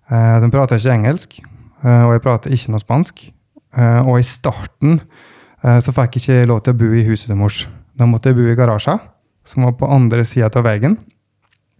Eh, 0.10 0.38
de 0.42 0.50
prater 0.50 0.80
ikke 0.80 0.96
engelsk, 0.96 1.36
eh, 1.84 2.04
og 2.08 2.16
jeg 2.16 2.24
prater 2.26 2.56
ikke 2.56 2.74
noe 2.74 2.82
spansk. 2.82 3.28
Eh, 3.78 4.02
og 4.08 4.20
i 4.20 4.26
starten 4.26 5.02
så 5.60 5.92
fikk 5.92 6.14
jeg 6.16 6.22
ikke 6.24 6.48
lov 6.48 6.62
til 6.64 6.72
å 6.72 6.78
bo 6.80 6.88
i 6.96 7.02
huset 7.04 7.34
deres. 7.34 7.66
Da 8.00 8.06
måtte 8.08 8.32
jeg 8.32 8.38
bo 8.38 8.46
i 8.48 8.54
garasjen, 8.56 9.02
som 9.44 9.66
var 9.68 9.74
på 9.76 9.90
andre 9.92 10.24
sida 10.24 10.48
av 10.56 10.64
veien. 10.64 10.94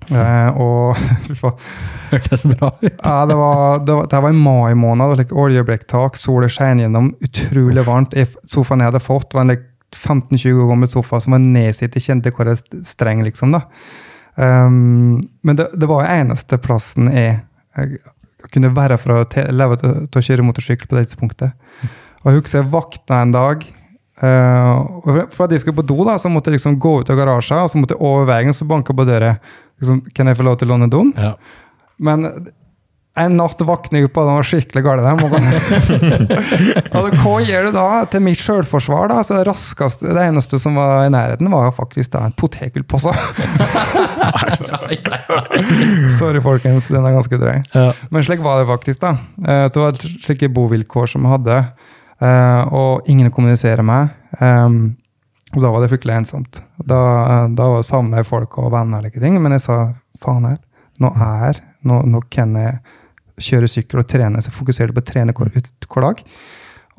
Eh, 0.10 0.58
og. 0.60 0.98
Hørtes 2.10 2.44
bra 2.50 2.72
ut. 2.82 2.88
Ja, 3.04 3.18
det 3.30 3.36
var, 3.38 3.80
det 3.86 3.94
var, 3.94 4.08
det 4.10 4.22
var 4.26 4.34
i 4.34 4.38
mai 4.38 4.74
måned. 4.80 5.18
Like 5.20 5.36
Oljebrekktak, 5.38 6.16
sola 6.18 6.48
skein 6.50 6.80
gjennom. 6.82 7.12
Utrolig 7.26 7.84
varmt. 7.86 8.16
i 8.18 8.24
Sofaen 8.50 8.82
jeg 8.82 8.90
hadde 8.94 9.04
fått, 9.06 9.36
var 9.38 9.46
en 9.46 9.54
like 9.54 9.68
15-20 9.94 10.58
år 10.64 10.70
gammel 10.72 10.90
sofa 10.90 11.20
som 11.22 11.34
var 11.36 11.44
nedsitt. 11.44 11.96
Jeg 11.98 12.08
kjente 12.08 12.34
hvor 12.34 12.50
jeg 12.50 12.60
st- 12.64 12.82
streng, 12.86 13.22
liksom. 13.26 13.54
da. 13.58 13.64
Um, 14.40 15.20
men 15.44 15.58
det, 15.60 15.66
det 15.78 15.88
var 15.90 16.06
eneste 16.08 16.58
plassen 16.64 17.10
jeg, 17.12 17.40
jeg 17.76 17.98
kunne 18.54 18.70
være 18.78 18.96
for 19.02 19.18
å 19.18 19.24
te- 19.28 19.48
leve 19.52 19.76
til, 19.82 20.06
å 20.08 20.24
kjøre 20.24 20.46
motorsykkel 20.48 20.88
på 20.90 20.96
det 20.98 21.08
tidspunktet. 21.10 21.58
Og 22.24 22.30
jeg 22.32 22.40
husker 22.40 22.62
jeg 22.62 22.70
vakna 22.72 23.22
en 23.26 23.34
dag. 23.36 23.66
uh, 24.24 25.26
for 25.34 25.46
at 25.48 25.54
jeg 25.58 25.62
skulle 25.66 25.80
på 25.82 25.88
do, 25.90 25.98
da, 26.08 26.18
så 26.22 26.32
måtte 26.32 26.50
jeg 26.54 26.58
liksom 26.60 26.78
gå 26.82 27.00
ut 27.02 27.10
av 27.14 27.20
garasjen 27.20 27.62
og 27.66 27.70
så 27.74 27.82
måtte 27.82 27.98
jeg 27.98 28.06
over 28.06 28.30
veien 28.30 28.56
så 28.56 28.66
banka 28.70 28.96
på 28.96 29.06
døra. 29.10 29.36
Liksom, 29.80 29.98
kan 30.16 30.28
jeg 30.32 30.38
få 30.40 30.44
lov 30.48 30.56
til 30.60 30.68
å 30.70 30.74
låne 30.76 30.88
doen? 30.92 31.10
Ja. 31.18 31.34
Men 32.00 32.20
en 33.20 33.34
natt 33.36 33.60
våkner 33.66 34.00
jeg 34.00 34.08
og 34.10 34.14
den 34.16 34.36
var 34.38 34.44
skikkelig 34.48 34.84
gal. 34.86 35.00
altså, 35.10 35.28
hva 37.20 37.34
gjør 37.44 37.64
du 37.68 37.72
da? 37.76 37.88
Til 38.12 38.22
mitt 38.24 38.40
selvforsvar, 38.40 39.06
da, 39.12 39.18
så 39.26 39.32
det 39.40 39.48
raskeste, 39.50 40.04
det 40.16 40.24
eneste 40.30 40.56
som 40.62 40.74
var 40.80 40.90
i 41.08 41.12
nærheten, 41.14 41.52
var 41.52 41.72
faktisk 41.76 42.10
da 42.16 42.20
en 42.30 42.36
potetgullpose. 42.40 43.12
Sorry, 46.20 46.40
folkens, 46.44 46.88
den 46.92 47.06
er 47.06 47.14
ganske 47.18 47.38
drøy. 47.42 47.58
Ja. 47.76 47.90
Men 48.14 48.24
slik 48.28 48.42
var 48.46 48.56
det 48.62 48.68
faktisk. 48.70 49.00
da. 49.04 49.12
Eh, 49.44 49.66
Det 49.68 49.80
var 49.84 49.92
slike 50.00 50.48
bovilkår 50.56 51.06
som 51.12 51.22
jeg 51.28 51.34
hadde, 51.36 51.58
eh, 52.22 52.62
og 52.72 52.92
ingen 53.12 53.28
å 53.32 53.36
kommunisere 53.36 53.84
med. 53.86 54.04
Og 55.56 55.64
da 55.64 55.72
var 55.74 55.82
det 55.82 55.90
fryktelig 55.92 56.20
ensomt. 56.20 56.62
Da, 56.86 57.02
da 57.58 57.70
savna 57.86 58.22
jeg 58.22 58.30
folk 58.30 58.58
og 58.62 58.72
venner, 58.76 59.02
og 59.02 59.08
like 59.08 59.22
ting, 59.22 59.40
men 59.42 59.56
jeg 59.58 59.66
sa 59.66 59.80
faen 60.22 60.46
her, 60.46 60.60
nå 61.02 61.10
er 61.16 61.64
nå, 61.88 62.02
nå 62.12 62.22
kan 62.32 62.56
jeg 62.60 62.80
kjøre 63.40 63.70
sykkel 63.72 64.02
og 64.02 64.10
trene, 64.12 64.42
så 64.42 64.52
jeg 64.52 64.58
fokuserte 64.58 64.96
på 64.96 65.04
å 65.04 65.08
trene 65.08 65.36
hver, 65.36 65.52
hver 65.88 66.06
dag. 66.06 66.24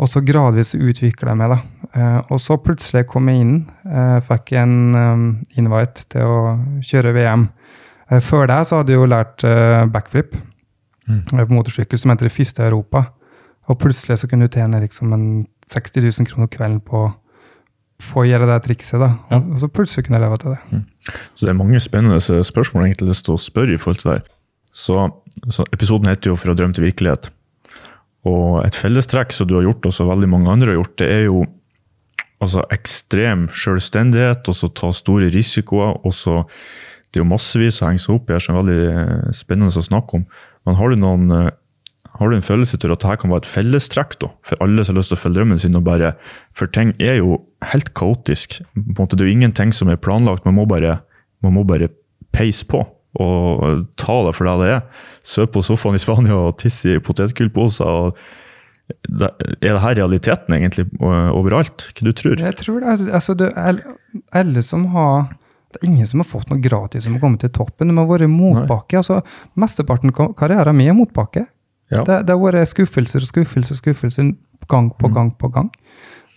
Og 0.00 0.08
så 0.08 0.22
gradvis 0.24 0.72
utvikla 0.78 1.34
jeg 1.34 1.40
meg. 1.42 1.52
da. 1.52 1.58
Eh, 1.92 2.18
og 2.32 2.40
så 2.40 2.56
plutselig 2.56 3.04
kom 3.10 3.28
jeg 3.28 3.42
inn, 3.44 3.56
eh, 3.84 4.18
fikk 4.24 4.54
en 4.56 4.76
um, 4.96 5.24
invite 5.60 6.06
til 6.14 6.24
å 6.24 6.38
kjøre 6.86 7.12
VM. 7.18 7.48
Eh, 8.08 8.22
før 8.24 8.48
det 8.48 8.62
så 8.66 8.80
hadde 8.80 8.94
jeg 8.94 9.02
jo 9.02 9.10
lært 9.10 9.44
eh, 9.44 9.84
backflip 9.92 10.32
mm. 11.04 11.22
på 11.36 11.50
motorsykkel, 11.52 12.00
som 12.00 12.14
heter 12.14 12.30
det 12.30 12.34
første 12.34 12.64
i 12.64 12.70
Europa. 12.70 13.10
Og 13.68 13.78
plutselig 13.82 14.22
så 14.22 14.30
kunne 14.30 14.48
du 14.48 14.56
tjene 14.56 14.80
liksom 14.80 15.12
en 15.12 15.26
60 15.68 16.08
000 16.08 16.30
kroner 16.30 16.48
kvelden 16.50 16.80
på, 16.80 17.04
på 18.02 18.22
å 18.22 18.26
gjøre 18.28 18.48
det 18.48 18.58
trikset. 18.66 19.00
da. 19.02 19.10
Ja. 19.30 19.40
Og 19.40 19.60
så 19.62 19.68
plutselig 19.68 20.06
kunne 20.06 20.18
jeg 20.20 20.26
leve 20.26 20.40
til 20.42 20.54
det. 20.54 20.82
Så 21.34 21.46
det 21.46 21.52
er 21.52 21.58
mange 21.58 21.80
spennende 21.82 22.20
spørsmål 22.20 22.88
jeg 22.88 22.98
har 23.00 23.10
lyst 23.10 23.26
til 23.28 23.36
å 23.36 23.40
spørre 23.40 23.76
i 23.76 23.80
forhold 23.80 24.02
til 24.02 24.12
det. 24.14 24.20
Så, 24.72 24.96
så 25.50 25.66
episoden 25.74 26.10
heter 26.10 26.30
jo 26.30 26.36
'Fra 26.36 26.54
drøm 26.54 26.72
til 26.74 26.84
virkelighet'. 26.84 27.30
Og 28.28 28.66
et 28.66 28.76
fellestrekk 28.76 29.32
som 29.32 29.48
du 29.48 29.56
har 29.56 29.64
gjort, 29.64 29.86
og 29.86 29.92
som 29.92 30.10
veldig 30.10 30.28
mange 30.28 30.50
andre 30.52 30.72
har 30.72 30.78
gjort, 30.80 30.98
det 30.98 31.08
er 31.08 31.22
jo 31.24 31.46
altså 32.40 32.64
ekstrem 32.72 33.48
selvstendighet, 33.48 34.48
og 34.48 34.56
så 34.56 34.68
ta 34.68 34.92
store 34.92 35.30
risikoer. 35.32 36.04
og 36.04 36.12
så 36.14 36.44
Det 37.10 37.18
er 37.18 37.24
jo 37.24 37.32
massevis 37.32 37.82
å 37.82 37.88
henge 37.88 37.98
seg 37.98 38.14
opp 38.14 38.30
i 38.30 38.32
her 38.32 38.38
som 38.38 38.54
er 38.54 38.62
veldig 38.62 38.82
eh, 38.86 39.32
spennende 39.32 39.72
å 39.74 39.82
snakke 39.82 40.20
om. 40.20 40.26
Men 40.66 40.76
har 40.78 40.88
du 40.90 40.96
noen 40.96 41.30
eh, 41.34 41.50
har 42.20 42.28
du 42.28 42.36
en 42.36 42.44
følelse 42.44 42.76
til 42.76 42.92
at 42.92 43.00
dette 43.00 43.16
kan 43.22 43.32
være 43.32 43.42
et 43.46 43.48
fellestrekk 43.48 44.18
da, 44.20 44.28
for 44.44 44.60
alle 44.60 44.84
som 44.84 44.94
har 44.94 45.00
lyst 45.00 45.14
til 45.14 45.16
å 45.16 45.22
følge 45.22 45.40
drømmen 45.40 45.60
sin? 45.62 45.78
og 45.78 45.86
bare, 45.86 46.12
For 46.52 46.68
ting 46.68 46.92
er 47.00 47.16
jo 47.16 47.40
helt 47.72 47.94
kaotisk. 47.96 48.60
På 48.76 48.82
en 48.82 48.98
måte, 48.98 49.16
det 49.16 49.24
er 49.24 49.30
jo 49.30 49.38
ingenting 49.38 49.72
som 49.72 49.88
er 49.88 49.96
planlagt. 49.96 50.44
Man 50.44 50.58
må 50.58 50.66
bare, 50.68 50.98
man 51.40 51.56
må 51.56 51.64
bare 51.64 51.88
peise 52.36 52.68
på 52.68 52.84
og 53.18 53.86
ta 53.98 54.16
det 54.26 54.34
for 54.36 54.46
det 54.46 54.52
det 54.60 54.68
er. 54.76 54.84
Søv 55.26 55.48
på 55.54 55.62
sofaen 55.66 55.98
i 55.98 56.02
Spania 56.02 56.36
og 56.36 56.60
tisse 56.62 56.94
i 56.94 57.02
potetgullposer. 57.02 58.12
Er 59.10 59.32
det 59.64 59.82
her 59.82 59.96
realiteten 59.98 60.54
egentlig 60.54 60.86
overalt? 61.00 61.88
Hva 61.90 62.06
du 62.06 62.12
tror 62.12 62.38
Jeg 62.38 62.58
tror 62.60 62.80
det. 62.82 63.10
Altså, 63.10 63.34
det 63.34 63.52
er 63.56 63.80
alle 64.34 64.62
som 64.66 64.86
har 64.94 65.30
Det 65.70 65.78
er 65.84 65.86
ingen 65.86 66.06
som 66.06 66.18
har 66.18 66.26
fått 66.26 66.48
noe 66.50 66.58
gratis 66.58 67.04
som 67.06 67.14
har 67.14 67.22
kommet 67.22 67.44
til 67.44 67.52
toppen. 67.54 67.88
De 67.88 67.94
har 67.94 68.08
vært 68.10 68.30
motbakke. 68.30 68.98
altså 68.98 69.20
Mesteparten 69.54 70.10
av 70.10 70.32
karrieren 70.34 70.74
min 70.74 70.90
er 70.90 70.96
motbakke. 70.98 71.44
Ja. 71.90 72.04
Det, 72.06 72.22
det 72.26 72.34
har 72.36 72.40
vært 72.40 72.70
skuffelser 72.70 73.24
og 73.24 73.30
skuffelser 73.30 73.78
skuffelser 73.78 74.32
gang 74.70 74.90
på 74.98 75.10
gang 75.12 75.32
på 75.34 75.50
gang. 75.52 75.70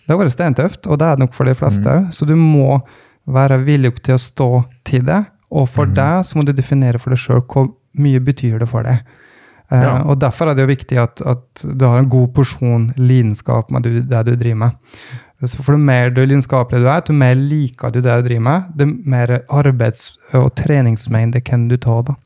Det 0.04 0.12
har 0.12 0.20
vært 0.20 0.34
steintøft, 0.34 0.86
og 0.86 0.98
det 1.00 1.06
er 1.06 1.16
det 1.16 1.24
nok 1.24 1.36
for 1.36 1.48
de 1.48 1.54
fleste. 1.56 1.96
Så 2.12 2.26
du 2.28 2.34
må 2.36 2.80
være 3.24 3.62
villig 3.64 3.94
til 4.04 4.18
å 4.18 4.20
stå 4.20 4.48
til 4.84 5.04
det. 5.06 5.22
Og 5.54 5.68
for 5.70 5.88
deg 5.88 6.24
så 6.26 6.36
må 6.36 6.44
du 6.44 6.52
definere 6.52 7.00
for 7.00 7.14
deg 7.14 7.22
sjøl 7.22 7.44
hvor 7.46 7.70
mye 8.00 8.20
betyr 8.24 8.58
det 8.60 8.68
for 8.68 8.86
deg. 8.86 9.04
Ja. 9.72 10.00
Uh, 10.02 10.10
og 10.12 10.18
Derfor 10.20 10.50
er 10.50 10.56
det 10.56 10.66
jo 10.66 10.72
viktig 10.72 10.98
at, 11.00 11.22
at 11.24 11.62
du 11.64 11.86
har 11.86 12.02
en 12.02 12.10
god 12.12 12.34
porsjon 12.36 12.90
lidenskap 13.00 13.70
med 13.72 13.86
det, 13.86 14.04
det 14.10 14.24
du 14.28 14.34
driver 14.36 14.60
med. 14.66 15.06
Så 15.44 15.60
for 15.60 15.76
jo 15.76 15.80
mer 15.80 16.12
du 16.14 16.22
lidenskapelig 16.24 16.80
du 16.80 16.88
er, 16.88 17.02
jo 17.04 17.16
mer 17.16 17.34
liker 17.36 17.92
du 17.92 18.00
det 18.00 18.12
du 18.22 18.28
driver 18.28 18.44
med, 18.44 18.68
det 18.78 18.86
mer 19.08 19.38
arbeids- 19.52 20.14
og 20.36 20.52
treningsmengde 20.56 21.42
kan 21.44 21.66
du 21.68 21.76
ta. 21.80 22.00
da. 22.10 22.16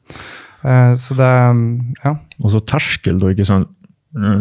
Uh, 0.65 0.95
så 0.99 1.19
det 1.19 1.33
Ja. 2.05 2.17
Og 2.45 2.55
så 2.55 2.63
terskel, 2.63 3.19
da. 3.21 3.33
ikke 3.33 3.47
sant? 3.49 3.71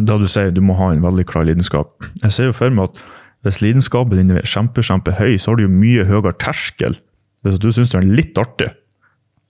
Da 0.08 0.16
du 0.16 0.28
sier 0.32 0.54
du 0.56 0.62
må 0.64 0.78
ha 0.80 0.94
en 0.94 1.04
veldig 1.04 1.26
klar 1.28 1.48
lidenskap. 1.48 1.92
Jeg 2.24 2.34
ser 2.34 2.50
jo 2.52 2.56
for 2.56 2.74
meg 2.74 2.92
at 2.92 3.02
hvis 3.46 3.62
lidenskapen 3.62 4.20
din 4.20 4.34
er 4.36 4.48
kjempe, 4.48 4.84
kjempehøy, 4.84 5.38
så 5.40 5.52
har 5.52 5.60
du 5.60 5.68
jo 5.68 5.72
mye 5.72 6.06
høyere 6.08 6.34
terskel. 6.42 6.98
Hvis 7.46 7.60
du 7.62 7.70
syns 7.72 7.94
det 7.94 8.02
er 8.02 8.08
litt 8.20 8.40
artig, 8.40 8.72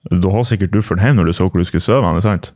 da 0.07 0.31
har 0.31 0.45
sikkert 0.47 0.73
du 0.75 0.81
fulgt 0.85 1.03
hjem 1.03 1.19
når 1.19 1.29
du 1.29 1.35
så 1.35 1.47
hvor 1.47 1.61
du 1.61 1.67
skulle 1.67 1.83
sove. 1.83 2.09
ikke 2.13 2.25
sant? 2.25 2.51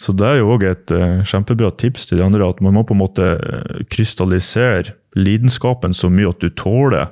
Så 0.00 0.14
det 0.16 0.26
er 0.26 0.40
jo 0.40 0.50
òg 0.56 0.64
et 0.66 0.94
uh, 0.94 1.22
kjempebra 1.26 1.70
tips 1.78 2.08
til 2.10 2.18
de 2.18 2.26
andre, 2.26 2.48
at 2.48 2.62
man 2.64 2.74
må 2.74 2.82
på 2.86 2.96
en 2.96 3.02
måte 3.04 3.26
eh, 3.38 3.84
krystallisere 3.92 4.94
lidenskapen 5.14 5.94
så 5.94 6.10
mye 6.10 6.32
at 6.32 6.42
du 6.42 6.50
tåler 6.58 7.04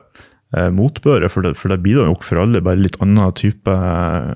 eh, 0.56 0.70
motbøret, 0.74 1.30
for 1.30 1.46
det, 1.46 1.54
for 1.60 1.70
det 1.70 1.78
blir 1.84 2.00
jo 2.00 2.16
for 2.24 2.42
alle 2.42 2.62
bare 2.64 2.80
litt 2.80 2.98
annen 3.04 3.30
type 3.38 3.70
eh, 3.70 4.32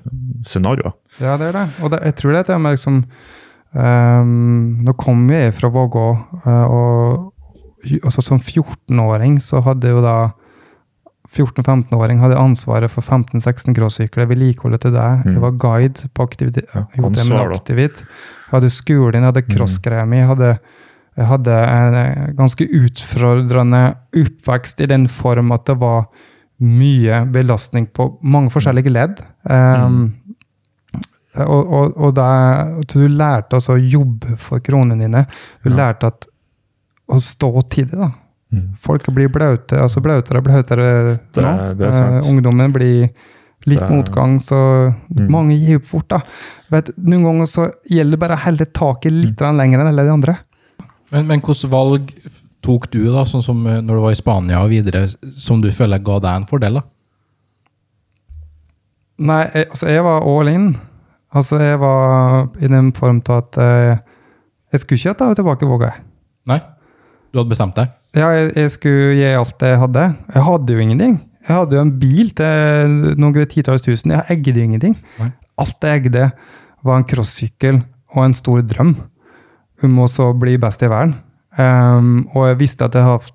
scenarioer. 0.47 0.95
Ja, 1.19 1.35
det 1.41 1.51
er 1.51 1.59
det. 1.59 1.65
Og 1.83 1.91
det, 1.91 2.01
jeg 2.07 2.17
tror 2.21 2.37
det 2.37 2.45
er 2.47 2.63
med 2.63 2.77
liksom 2.77 3.01
ehm, 3.77 4.83
Nå 4.83 4.93
kommer 4.97 5.45
jeg 5.47 5.53
fra 5.59 5.69
Vågå, 5.73 6.07
eh, 6.45 6.65
og 6.65 7.33
hy- 7.87 8.01
altså 8.03 8.23
som 8.25 8.39
14-åring 8.39 9.37
så 9.43 9.61
hadde 9.63 9.93
jo 9.93 10.01
da 10.01 10.17
14-15-åring 11.27 12.21
hadde 12.23 12.37
ansvaret 12.39 12.91
for 12.91 13.03
15-16 13.03 13.75
crossykler, 13.75 14.29
vedlikeholdet 14.29 14.85
til 14.85 14.93
det. 14.95 15.07
Jeg 15.27 15.41
var 15.43 15.57
guide 15.59 16.07
på 16.15 16.23
aktivitet. 16.23 16.65
Ja, 16.73 16.85
ansvar. 17.09 17.51
Aktivit. 17.57 17.99
Jeg 18.47 18.53
hadde 18.55 18.69
skolen, 18.71 19.17
jeg 19.19 19.27
hadde 19.27 19.43
crossgreia 19.51 20.05
mi. 20.07 20.21
Jeg 20.21 20.29
hadde, 20.31 20.53
jeg 21.17 21.27
hadde 21.27 21.57
en 21.67 21.97
eh, 21.99 22.31
ganske 22.37 22.63
utfordrende 22.79 23.81
oppvekst 24.15 24.79
i 24.81 24.87
den 24.87 25.07
form 25.11 25.51
at 25.51 25.65
det 25.67 25.75
var 25.81 26.07
mye 26.63 27.19
belastning 27.29 27.85
på 27.93 28.07
mange 28.23 28.49
forskjellige 28.49 28.89
ledd. 28.89 29.19
Um, 29.45 30.15
og, 31.45 31.73
og, 31.73 31.97
og 31.97 32.13
da, 32.15 32.27
så 32.89 32.99
du 33.03 33.07
lærte 33.09 33.57
altså 33.59 33.75
å 33.75 33.81
jobbe 33.81 34.37
for 34.41 34.59
kronene 34.59 34.97
dine. 35.03 35.25
Du 35.63 35.69
Ja. 35.69 35.75
lærte 35.75 36.07
at, 36.07 36.27
å 37.09 37.19
stå 37.21 37.51
til 37.69 37.85
det. 37.87 37.97
da. 37.99 38.11
Mm. 38.53 38.75
Folk 38.79 39.05
blir 39.13 39.27
blaute, 39.29 39.75
altså 39.81 39.99
blautere 40.01 40.37
og 40.39 40.43
blautere 40.45 41.17
Det- 41.33 41.43
nå. 41.43 41.73
det 41.77 41.87
er 41.87 41.91
sant. 41.93 42.23
Eh, 42.25 42.29
ungdommen 42.31 42.71
blir 42.73 43.09
litt 43.65 43.79
Det- 43.79 43.89
motgang, 43.89 44.39
så 44.39 44.93
Mm. 45.13 45.29
mange 45.29 45.53
gir 45.59 45.75
opp 45.77 45.85
fort. 45.85 46.07
da. 46.07 46.21
Vet, 46.71 46.91
noen 46.97 47.23
ganger 47.23 47.45
så 47.45 47.71
gjelder 47.89 48.11
det 48.11 48.19
bare 48.19 48.35
å 48.35 48.39
helle 48.39 48.65
taket 48.65 49.11
litt 49.11 49.37
Mm. 49.37 49.57
lenger 49.57 49.79
enn 49.79 49.87
alle 49.87 50.03
de 50.03 50.09
andre. 50.11 50.37
Men, 51.11 51.27
men 51.27 51.41
hvilke 51.41 51.69
valg 51.69 52.13
tok 52.61 52.89
du, 52.91 53.03
da, 53.05 53.23
sånn 53.23 53.43
som 53.43 53.65
eh, 53.67 53.81
når 53.81 53.95
du 53.95 54.01
var 54.01 54.11
i 54.11 54.15
Spania 54.15 54.61
og 54.63 54.69
videre, 54.69 55.07
som 55.35 55.61
du 55.61 55.69
føler 55.69 55.99
ga 56.03 56.19
deg 56.19 56.35
en 56.35 56.45
fordel? 56.45 56.73
da? 56.75 56.81
Nei, 59.19 59.45
altså 59.71 59.87
jeg 59.89 60.03
var 60.03 60.21
all 60.21 60.47
in. 60.47 60.75
Altså, 61.37 61.59
jeg 61.61 61.79
var 61.81 62.47
i 62.63 62.69
den 62.71 62.91
form 62.97 63.21
til 63.25 63.37
at 63.37 63.59
eh, 63.61 63.99
jeg 64.73 64.83
skulle 64.83 64.99
ikke 64.99 65.17
ta 65.19 65.29
tilbake 65.37 65.69
Vågøy. 65.69 65.93
Nei? 66.49 66.59
Du 67.31 67.41
hadde 67.41 67.51
bestemt 67.51 67.77
deg? 67.77 67.91
Ja, 68.17 68.31
jeg, 68.33 68.53
jeg 68.55 68.73
skulle 68.73 69.17
gi 69.17 69.27
alt 69.37 69.65
jeg 69.67 69.81
hadde. 69.81 70.05
Jeg 70.33 70.45
hadde 70.47 70.73
jo 70.73 70.85
ingenting. 70.85 71.19
Jeg 71.47 71.55
hadde 71.55 71.77
jo 71.77 71.83
en 71.85 71.93
bil 72.01 72.31
til 72.35 72.95
noen 73.19 73.45
titalls 73.51 73.85
tusen. 73.85 74.15
Jeg 74.15 74.37
eide 74.37 74.55
jo 74.55 74.65
ingenting. 74.67 74.97
Nei. 75.19 75.29
Alt 75.61 75.85
jeg 75.85 76.07
eide, 76.07 76.31
var 76.85 76.99
en 76.99 77.07
crossykkel 77.07 77.81
og 78.15 78.21
en 78.23 78.35
stor 78.37 78.63
drøm 78.65 78.95
om 79.85 79.97
å 80.01 80.07
så 80.09 80.31
bli 80.37 80.55
best 80.61 80.83
i 80.85 80.89
verden. 80.91 81.15
Um, 81.57 82.27
og 82.35 82.49
jeg 82.49 82.59
visste 82.61 82.87
at 82.87 82.95
jeg 82.97 83.05
har, 83.05 83.29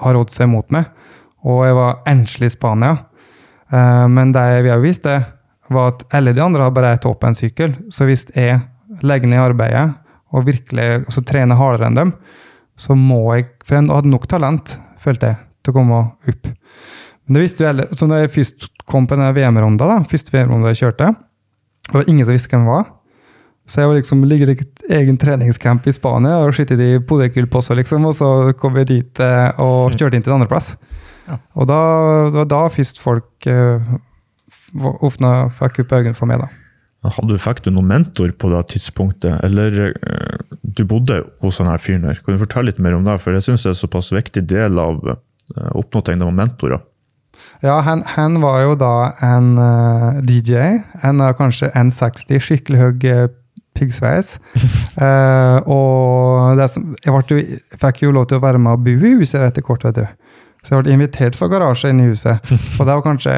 har 0.00 0.18
å 0.18 0.24
se 0.32 0.46
mot 0.48 0.66
meg, 0.72 0.90
og 1.44 1.62
jeg 1.64 1.76
var 1.76 2.02
enslig 2.10 2.50
i 2.50 2.54
Spania. 2.54 2.96
Uh, 3.72 4.04
men 4.12 4.32
det 4.34 4.44
vi 4.66 4.72
har 4.72 4.82
visst, 4.82 5.06
det 5.06 5.22
var 5.72 5.94
at 5.94 6.04
alle 6.16 6.34
de 6.36 6.42
andre 6.44 6.64
har 6.66 6.74
bare 6.74 6.94
ett 6.94 7.06
åpen 7.08 7.36
sykkel. 7.38 7.74
Så 7.92 8.08
hvis 8.08 8.26
jeg 8.34 8.60
legger 9.04 9.30
ned 9.30 9.42
arbeidet 9.42 9.86
og 10.34 10.48
virkelig 10.48 10.88
altså, 11.04 11.22
trener 11.26 11.58
hardere 11.58 11.88
enn 11.88 12.00
dem, 12.00 12.12
så 12.76 12.96
må 12.98 13.22
jeg 13.36 13.50
For 13.64 13.78
jeg 13.78 13.88
hadde 13.88 14.10
nok 14.10 14.26
talent, 14.28 14.74
følte 15.00 15.30
jeg, 15.30 15.36
til 15.64 15.72
å 15.72 15.76
komme 15.78 16.00
opp. 16.28 16.48
Men 17.24 17.38
det 17.38 17.44
visste 17.46 17.64
jo 17.64 17.70
alle, 17.70 17.86
så 17.96 18.08
når 18.08 18.24
jeg 18.24 18.34
først 18.34 18.66
kom 18.90 19.06
på 19.08 19.16
den 19.16 19.30
VM-runda, 19.36 19.86
da, 19.88 20.02
første 20.04 20.34
VM-runda 20.34 20.74
jeg 20.74 20.82
kjørte, 20.82 21.14
det 21.86 21.96
var 21.96 22.10
ingen 22.12 22.26
som 22.26 22.36
visste 22.36 22.52
hvem 22.52 22.66
jeg 22.66 22.74
var. 22.74 22.90
Så 23.64 23.80
jeg 23.80 23.88
var 23.88 23.96
liksom, 23.96 24.24
ligger 24.28 24.52
i 24.52 24.56
et 24.60 24.82
egen 24.98 25.16
treningscamp 25.20 25.86
i 25.88 25.94
Spania 25.96 26.42
og 26.44 26.52
skittet 26.56 26.82
i 26.84 26.90
Podekulposso, 27.00 27.72
liksom, 27.78 28.04
og 28.10 28.16
så 28.18 28.28
kom 28.60 28.76
jeg 28.76 28.90
dit 28.90 29.22
eh, 29.24 29.62
og 29.64 29.96
kjørte 29.96 30.18
inn 30.18 30.26
til 30.26 30.34
andreplass. 30.36 30.74
Ja. 31.24 31.38
Og 31.56 31.70
da, 31.70 31.80
var 32.34 32.50
da 32.50 32.60
først 32.72 33.00
folk 33.00 33.48
eh, 33.48 33.94
åpna, 34.74 35.32
fikk 35.54 35.84
opp 35.84 35.96
øynene 35.98 36.18
for 36.18 36.30
meg, 36.30 36.42
da. 36.44 36.50
Hadde 37.04 37.34
du, 37.34 37.40
fikk 37.40 37.60
du 37.66 37.68
noen 37.74 37.90
mentor 37.90 38.32
på 38.40 38.48
det 38.48 38.62
tidspunktet, 38.72 39.36
eller 39.44 39.92
eh, 39.92 40.56
du 40.62 40.86
bodde 40.88 41.20
hos 41.44 41.60
denne 41.60 41.76
fyren 41.76 42.06
her? 42.08 42.20
Kan 42.24 42.38
du 42.38 42.40
fortelle 42.40 42.70
litt 42.70 42.80
mer 42.80 42.96
om 42.96 43.04
det? 43.04 43.18
For 43.20 43.36
jeg 43.36 43.44
syns 43.44 43.66
det 43.66 43.70
er 43.70 43.76
en 43.76 43.82
såpass 43.82 44.08
viktig 44.14 44.44
del 44.48 44.80
av 44.80 45.02
uh, 45.04 45.18
oppnåtingen 45.76 46.24
av 46.24 46.32
mentorer. 46.32 46.80
Ja, 47.64 47.76
han, 47.84 48.02
han 48.14 48.40
var 48.40 48.62
jo 48.62 48.76
da 48.80 48.94
en 49.24 49.52
uh, 49.60 50.22
DJ. 50.24 50.80
En 51.04 51.20
av 51.20 51.36
kanskje 51.36 51.68
1,60, 51.76 52.40
skikkelig 52.40 52.80
høy 52.80 53.28
piggsveis. 53.76 54.38
uh, 54.96 55.60
og 55.76 56.56
det 56.56 56.70
som, 56.72 56.88
jeg, 57.04 57.12
jo, 57.12 57.40
jeg 57.42 57.82
fikk 57.84 58.06
jo 58.06 58.16
lov 58.16 58.30
til 58.30 58.40
å 58.40 58.46
være 58.46 58.62
med 58.64 58.78
og 58.78 58.88
bo 58.88 58.96
i 58.96 59.16
huset 59.20 59.44
etter 59.44 59.66
kort, 59.66 59.84
vet 59.84 60.00
du. 60.00 60.06
Så 60.64 60.72
jeg 60.72 60.86
ble 60.86 60.96
invitert 60.96 61.36
fra 61.36 61.50
garasje 61.52 61.92
inn 61.92 62.00
i 62.00 62.08
huset. 62.08 62.40
Og 62.78 62.86
det 62.86 62.88
var 62.88 63.04
kanskje 63.04 63.36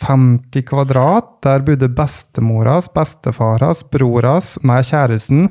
50 0.00 0.64
kvadrat. 0.68 1.30
Der 1.44 1.64
bodde 1.64 1.88
bestemoras, 1.88 2.88
bestefaras, 2.94 3.82
broras 3.92 4.54
med 4.62 4.84
kjæresten 4.88 5.48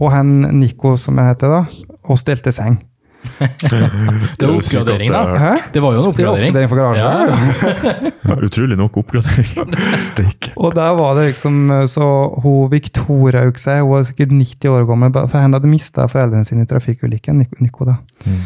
og 0.00 0.12
han 0.14 0.40
Nico, 0.56 0.94
som 0.96 1.18
jeg 1.20 1.34
heter, 1.34 1.52
da, 1.52 1.88
og 2.08 2.18
stelte 2.18 2.52
seng. 2.56 2.78
Det 3.60 4.46
var 4.48 4.54
oppgradering, 4.56 5.10
da. 5.12 5.34
Hæ? 5.36 5.50
Det 5.74 5.82
var 5.84 5.92
jo 5.92 6.00
en 6.00 6.14
Det 6.16 6.24
var 6.24 6.32
oppgradering. 6.32 6.54
oppgradering 6.56 6.70
for 6.70 6.76
garasjen. 6.80 7.04
Ja, 7.04 8.30
Ja, 8.30 8.36
utrolig 8.48 8.78
nok 8.80 8.96
oppgradering. 8.96 9.74
Steik. 10.08 10.48
Og 10.56 10.72
der 10.74 10.94
var 10.96 11.18
det 11.18 11.26
liksom 11.34 11.68
Så 11.88 12.06
hun 12.42 12.70
Victoria 12.72 13.44
hun 13.44 13.90
var 13.90 14.02
sikkert 14.08 14.32
90 14.32 14.70
år 14.72 14.86
gammel, 14.88 15.12
for 15.12 15.38
hun 15.38 15.52
hadde 15.52 15.68
mista 15.68 16.06
foreldrene 16.08 16.44
sine 16.48 16.64
i 16.64 16.66
trafikkulykken. 16.66 17.38
Nico, 17.44 17.60
Nico 17.60 17.84
da. 17.84 17.98
Mm. 18.24 18.40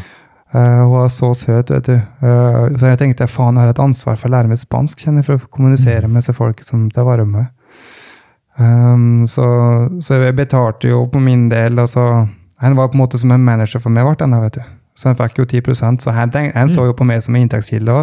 Eh, 0.54 0.60
hun 0.60 0.90
var 0.90 1.08
så 1.08 1.32
søt, 1.34 1.70
vet 1.70 1.88
du. 1.88 1.96
Uh, 2.22 2.70
så 2.78 2.92
jeg 2.92 3.00
tenkte 3.00 3.26
faen, 3.26 3.56
jeg 3.58 3.66
har 3.66 3.72
et 3.72 3.82
ansvar 3.82 4.18
for 4.20 4.30
å 4.30 4.36
lære 4.36 4.52
meg 4.52 4.60
spansk 4.60 5.02
kjenner 5.02 5.24
jeg, 5.24 5.26
for 5.26 5.40
å 5.40 5.50
kommunisere 5.56 6.06
med 6.06 6.22
disse 6.22 6.36
folk 6.36 6.62
som 6.62 6.86
det 6.94 7.04
var 7.06 7.24
med. 7.26 7.50
Um, 8.54 9.24
så, 9.26 9.44
så 9.98 10.20
jeg 10.20 10.36
betalte 10.38 10.92
jo 10.92 11.02
på 11.10 11.22
min 11.22 11.48
del. 11.50 11.80
Altså, 11.82 12.06
han 12.62 12.78
var 12.78 12.92
på 12.92 12.98
en 12.98 13.02
måte 13.02 13.18
som 13.18 13.34
en 13.34 13.42
manager 13.42 13.82
for 13.82 13.90
meg, 13.90 14.06
ble 14.06 14.40
vet 14.44 14.60
du. 14.60 14.62
Så 14.94 15.08
han 15.10 15.18
fikk 15.18 15.40
jo 15.40 15.44
10% 15.50 16.04
så 16.04 16.12
han, 16.14 16.30
tenk, 16.30 16.52
han 16.54 16.68
så 16.70 16.84
jo 16.86 16.92
på 16.94 17.02
meg 17.02 17.18
som 17.24 17.34
en 17.34 17.42
inntektskilde. 17.42 17.96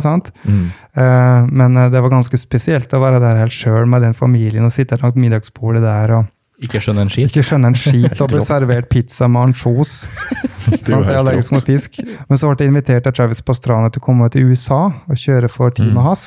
Mm. 0.43 0.65
Uh, 0.99 1.47
men 1.47 1.79
det 1.93 2.03
var 2.03 2.11
ganske 2.11 2.35
spesielt 2.35 2.91
å 2.91 2.99
være 2.99 3.21
der 3.23 3.39
helt 3.39 3.55
sjøl 3.55 3.87
med 3.87 4.03
den 4.03 4.17
familien 4.17 4.67
og 4.67 4.75
sitte 4.75 4.99
rundt 4.99 5.15
middagsbordet 5.15 5.85
der 5.85 6.17
og 6.17 6.27
Ikke 6.61 6.81
skjønner 6.83 7.07
en 7.07 7.11
skit. 7.11 7.29
ikke 7.29 7.43
skjønner 7.45 7.71
en 7.71 7.77
skit 7.77 8.19
og 8.21 8.29
bli 8.31 8.41
servert 8.45 8.89
pizza 8.91 9.27
med 9.31 9.49
ansjos. 9.49 9.95
Fisk. 11.65 11.97
Men 12.29 12.37
så 12.37 12.51
ble 12.51 12.65
jeg 12.65 12.71
invitert 12.71 13.09
av 13.09 13.15
Travis 13.17 13.41
Pastrana 13.45 13.89
til 13.89 14.03
å 14.03 14.05
komme 14.05 14.29
til 14.33 14.51
USA 14.51 14.83
og 14.91 15.17
kjøre 15.19 15.49
for 15.51 15.73
teamet 15.75 16.05
hans. 16.05 16.25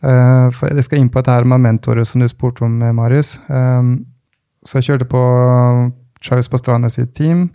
Uh, 0.00 0.48
for 0.56 0.70
jeg 0.72 0.86
skal 0.86 1.02
inn 1.02 1.10
på 1.12 1.20
dette 1.20 1.34
her 1.34 1.48
med 1.48 1.60
mentorer, 1.60 2.06
som 2.08 2.22
du 2.22 2.28
spurte 2.30 2.64
om, 2.64 2.78
med 2.80 2.94
Marius. 2.96 3.34
Um, 3.48 3.98
så 4.64 4.78
jeg 4.78 4.90
kjørte 4.90 5.08
på 5.10 5.22
Travis 6.24 6.48
Pastrana 6.52 6.88
sitt 6.92 7.12
team 7.16 7.48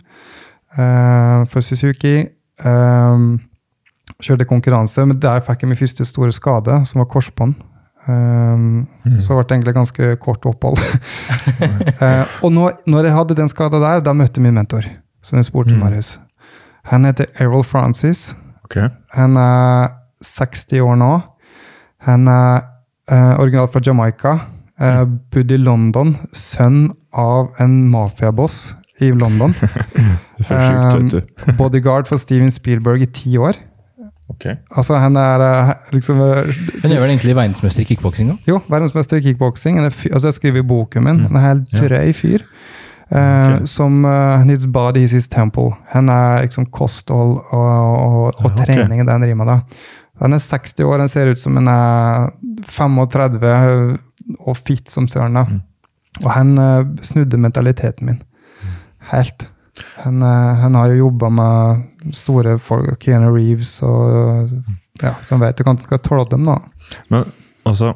uh, 0.76 1.42
for 1.50 1.64
Suzuki. 1.64 2.28
Um, 2.62 3.38
kjørte 4.22 4.46
konkurranse, 4.48 5.04
men 5.08 5.18
der 5.20 5.42
fikk 5.44 5.64
jeg 5.64 5.72
min 5.72 5.80
første 5.80 6.06
store 6.06 6.34
skade, 6.34 6.78
som 6.88 7.02
var 7.02 7.10
korsbånd. 7.10 7.56
Um, 8.08 8.86
Så 9.20 9.34
ble 9.34 9.42
det 9.44 9.56
egentlig 9.56 9.74
ganske 9.74 10.16
kort 10.22 10.44
opphold. 10.46 10.78
uh, 10.78 12.24
og 12.44 12.52
når, 12.54 12.76
når 12.86 13.08
jeg 13.08 13.14
hadde 13.16 13.36
den 13.38 13.48
skada 13.50 13.80
der, 13.82 14.00
da 14.06 14.12
møtte 14.14 14.38
jeg 14.40 14.46
min 14.46 14.54
mentor, 14.60 14.86
som 15.22 15.38
jeg 15.40 15.48
spurte 15.48 15.74
Mm. 15.74 15.80
Marius. 15.82 16.20
Han 16.92 17.04
heter 17.04 17.26
Errol 17.42 17.64
Francis. 17.66 18.36
Ok. 18.64 18.76
Han 19.16 19.36
er 19.36 19.88
60 20.22 20.80
år 20.86 20.96
nå. 21.00 21.12
Han 22.06 22.28
er 22.30 22.60
uh, 23.12 23.34
originalt 23.40 23.72
fra 23.72 23.80
Jamaica. 23.86 24.36
Uh, 24.80 25.04
bodde 25.32 25.54
i 25.54 25.58
London. 25.58 26.14
Sønn 26.32 26.90
av 27.16 27.48
en 27.60 27.88
mafiaboss 27.90 28.76
i 29.00 29.10
London. 29.12 29.54
Du. 31.10 31.20
Bodyguard 31.58 32.06
for 32.06 32.16
Steven 32.20 32.50
Spielberg 32.50 33.02
i 33.02 33.06
ti 33.06 33.36
år. 33.38 33.56
Ok. 34.28 34.46
Altså, 34.76 34.96
han 34.98 35.16
er 35.16 35.42
eh, 35.44 35.74
liksom 35.94 36.18
eh, 36.20 36.48
Han 36.82 36.92
er 36.92 36.98
vel 37.00 37.10
egentlig 37.12 37.36
verdensmester 37.36 37.84
i 37.84 37.86
kickboksing? 37.86 38.32
Jo, 38.48 38.58
verdensmester 38.68 39.20
i 39.20 39.22
kickboksing. 39.22 39.78
Altså, 39.78 40.26
jeg 40.26 40.34
skriver 40.34 40.64
i 40.64 40.66
boken 40.66 41.04
min. 41.06 41.20
Han 41.28 41.36
er 41.38 41.44
helt 41.48 41.72
Ja. 41.72 41.84
drøy 41.86 42.12
fyr. 42.16 42.42
Okay. 43.06 43.60
Uh, 43.60 43.64
Som 43.70 44.04
uh, 44.04 44.42
His 44.48 44.66
body 44.66 45.04
is 45.06 45.12
his 45.14 45.28
temple. 45.28 45.76
Han 45.94 46.08
er 46.10 46.42
liksom 46.42 46.66
kosthold 46.74 47.36
og, 47.38 47.52
og, 47.54 48.34
og 48.34 48.50
okay. 48.50 48.64
trening 48.66 49.00
i 49.00 49.06
den 49.06 49.24
rima. 49.30 49.44
da. 49.46 49.60
Han 50.20 50.32
er 50.32 50.38
60 50.42 50.80
år, 50.82 50.98
han 50.98 51.08
ser 51.12 51.30
ut 51.30 51.38
som 51.38 51.54
han 51.56 51.68
er 51.68 52.30
35 52.66 53.98
og 54.40 54.56
fit 54.56 54.90
som 54.90 55.06
søren. 55.08 55.34
da. 55.38 55.44
Mm. 55.44 55.60
Og 56.24 56.30
han 56.32 56.58
uh, 56.58 56.82
snudde 57.02 57.38
mentaliteten 57.38 58.06
min. 58.10 58.22
Helt. 59.12 59.46
Han, 60.04 60.22
eh, 60.22 60.56
han 60.62 60.78
har 60.78 60.92
jo 60.92 61.06
jobba 61.06 61.30
med 61.32 62.12
store 62.16 62.56
folk, 62.62 62.96
Keanu 63.02 63.30
Reeves 63.34 63.78
og 63.86 64.52
ja, 65.02 65.14
så 65.22 65.34
han 65.34 65.42
vet 65.42 65.58
du 65.58 65.66
han 65.66 65.80
skal 65.80 66.00
tåle 66.04 66.24
dem, 66.30 66.46
da. 66.48 66.60
Men 67.12 67.26
altså, 67.68 67.92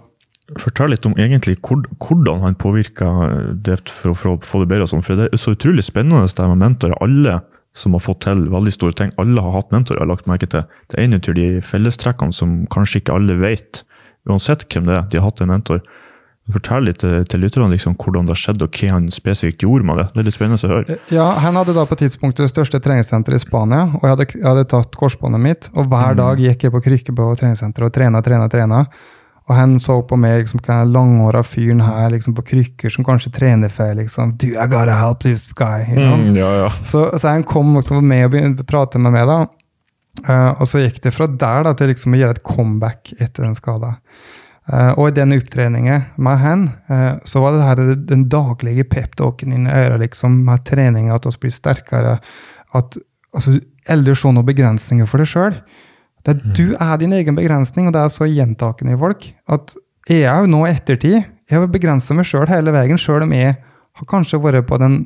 fortell 0.60 0.92
litt 0.92 1.06
om 1.08 1.16
egentlig 1.20 1.56
hvordan 1.62 2.42
han 2.44 2.58
påvirka 2.60 3.08
det 3.54 3.80
for 3.88 4.34
å, 4.34 4.36
få 4.44 4.64
det 4.64 4.70
bedre. 4.72 4.86
og 4.86 4.92
sånn, 4.92 5.04
For 5.06 5.18
det 5.18 5.30
er 5.30 5.40
så 5.40 5.54
utrolig 5.56 5.84
spennende 5.86 6.26
det 6.26 6.50
med 6.52 6.60
mentorer. 6.60 6.98
Alle 7.00 7.40
som 7.76 7.94
har 7.94 8.02
fått 8.02 8.24
til 8.26 8.48
veldig 8.50 8.72
store 8.74 8.96
ting, 8.98 9.12
alle 9.22 9.42
har 9.44 9.54
hatt 9.54 9.70
mentorer. 9.70 10.02
har 10.02 10.10
lagt 10.10 10.26
merke 10.26 10.48
til. 10.50 10.66
Det 10.90 10.98
er 10.98 11.06
en 11.06 11.14
av 11.14 11.34
de 11.38 11.48
fellestrekkene 11.62 12.34
som 12.34 12.64
kanskje 12.74 13.00
ikke 13.00 13.14
alle 13.14 13.38
vet. 13.40 13.84
Uansett 14.28 14.66
hvem 14.68 14.88
det 14.88 14.96
er, 14.98 15.06
de 15.08 15.20
har 15.20 15.30
hatt 15.30 15.40
en 15.40 15.52
mentor. 15.54 15.84
Fortell 16.54 16.88
litt 16.88 17.00
til, 17.02 17.22
til 17.30 17.44
lytterne 17.44 17.70
liksom, 17.74 17.94
hvordan 18.00 18.28
det 18.28 18.34
har 18.34 18.42
skjedd, 18.42 18.64
og 18.64 18.80
hva 18.80 18.90
han 18.96 19.06
spesifikt 19.14 19.64
gjorde 19.66 19.86
med 19.88 20.00
det. 20.00 20.08
Det 20.14 20.22
er 20.22 20.28
litt 20.28 20.36
spennende 20.36 20.66
å 20.66 20.72
høre. 20.74 20.98
Ja, 21.14 21.28
Han 21.44 21.60
hadde 21.60 21.76
da 21.76 21.86
på 21.88 21.98
tidspunktet 22.00 22.46
det 22.46 22.52
største 22.52 22.82
treningssenteret 22.82 23.40
i 23.40 23.44
Spania. 23.44 23.86
og 23.94 24.04
Jeg 24.04 24.16
hadde, 24.16 24.28
jeg 24.34 24.48
hadde 24.48 24.66
tatt 24.72 24.98
korsbåndet 25.00 25.44
mitt, 25.46 25.70
og 25.74 25.88
hver 25.92 26.18
dag 26.18 26.42
gikk 26.42 26.66
jeg 26.66 26.74
på 26.74 26.84
krykke 26.88 27.16
på 27.16 27.30
treningssenteret 27.40 27.90
og 27.90 27.96
trena, 27.96 28.22
trena, 28.26 28.50
trena. 28.52 28.84
Og 29.50 29.56
han 29.58 29.72
så 29.82 29.96
på 30.06 30.14
meg 30.20 30.46
som 30.46 30.60
liksom, 30.60 30.92
langhåra 30.94 31.42
fyren 31.42 31.80
her 31.82 32.12
liksom 32.12 32.36
på 32.36 32.44
krykker 32.52 32.92
som 32.94 33.06
kanskje 33.06 33.32
trener 33.34 33.72
feil. 33.72 33.96
liksom, 33.98 34.36
du, 34.38 34.52
I 34.52 34.66
gotta 34.70 34.94
help 34.94 35.24
this 35.24 35.48
guy. 35.58 35.82
You 35.88 35.96
know? 35.98 36.18
Mm, 36.20 36.36
ja, 36.38 36.50
ja. 36.64 36.68
Så, 36.84 37.18
så 37.18 37.32
han 37.32 37.42
kom 37.42 37.74
også 37.80 37.98
med 38.00 38.28
og 38.28 38.36
begynte 38.36 38.62
å 38.62 38.70
prate 38.70 39.02
med 39.02 39.16
meg. 39.16 39.26
da. 39.26 39.40
uh, 40.28 40.60
og 40.60 40.68
så 40.70 40.84
gikk 40.84 41.02
det 41.02 41.14
fra 41.16 41.26
der 41.26 41.66
da, 41.66 41.74
til 41.74 41.90
liksom 41.90 42.14
å 42.14 42.20
gjøre 42.20 42.38
et 42.38 42.44
comeback 42.46 43.10
etter 43.18 43.48
den 43.48 43.58
skada. 43.58 43.96
Eh, 44.68 44.92
og 44.92 45.08
i 45.08 45.16
den 45.16 45.34
opptreningen 45.34 46.04
med 46.20 46.40
han, 46.42 46.64
eh, 46.92 47.14
så 47.24 47.42
var 47.42 47.56
det 47.56 47.66
her 47.66 47.94
den 48.10 48.26
daglige 48.30 48.84
peptalken 48.84 49.54
inni 49.56 49.70
i 49.70 49.84
øret 49.86 50.04
liksom, 50.04 50.42
med 50.46 50.64
trening, 50.68 51.10
at 51.10 51.26
vi 51.26 51.36
blir 51.46 51.54
sterkere. 51.54 52.18
At 52.76 52.98
altså, 53.34 53.56
aldri 53.90 54.14
se 54.14 54.32
noen 54.34 54.46
begrensninger 54.46 55.08
for 55.10 55.22
deg 55.22 55.30
sjøl. 55.30 55.60
Du 56.28 56.76
er 56.76 56.98
din 57.00 57.14
egen 57.16 57.38
begrensning, 57.38 57.88
og 57.88 57.96
det 57.96 58.02
er 58.04 58.12
så 58.12 58.28
gjentakende 58.28 58.94
i 58.94 59.00
folk. 59.00 59.32
at 59.48 59.74
jeg 60.10 60.26
jo 60.26 60.48
nå 60.50 60.64
i 60.66 60.72
ettertid 60.72 61.16
Jeg 61.20 61.58
har 61.58 61.66
begrensa 61.70 62.14
meg 62.14 62.26
sjøl 62.26 62.48
hele 62.50 62.72
veien, 62.74 62.98
sjøl 62.98 63.24
om 63.24 63.32
jeg 63.34 63.56
har 63.56 64.06
kanskje 64.06 64.38
vært 64.42 64.68
på 64.68 64.78
den 64.78 65.00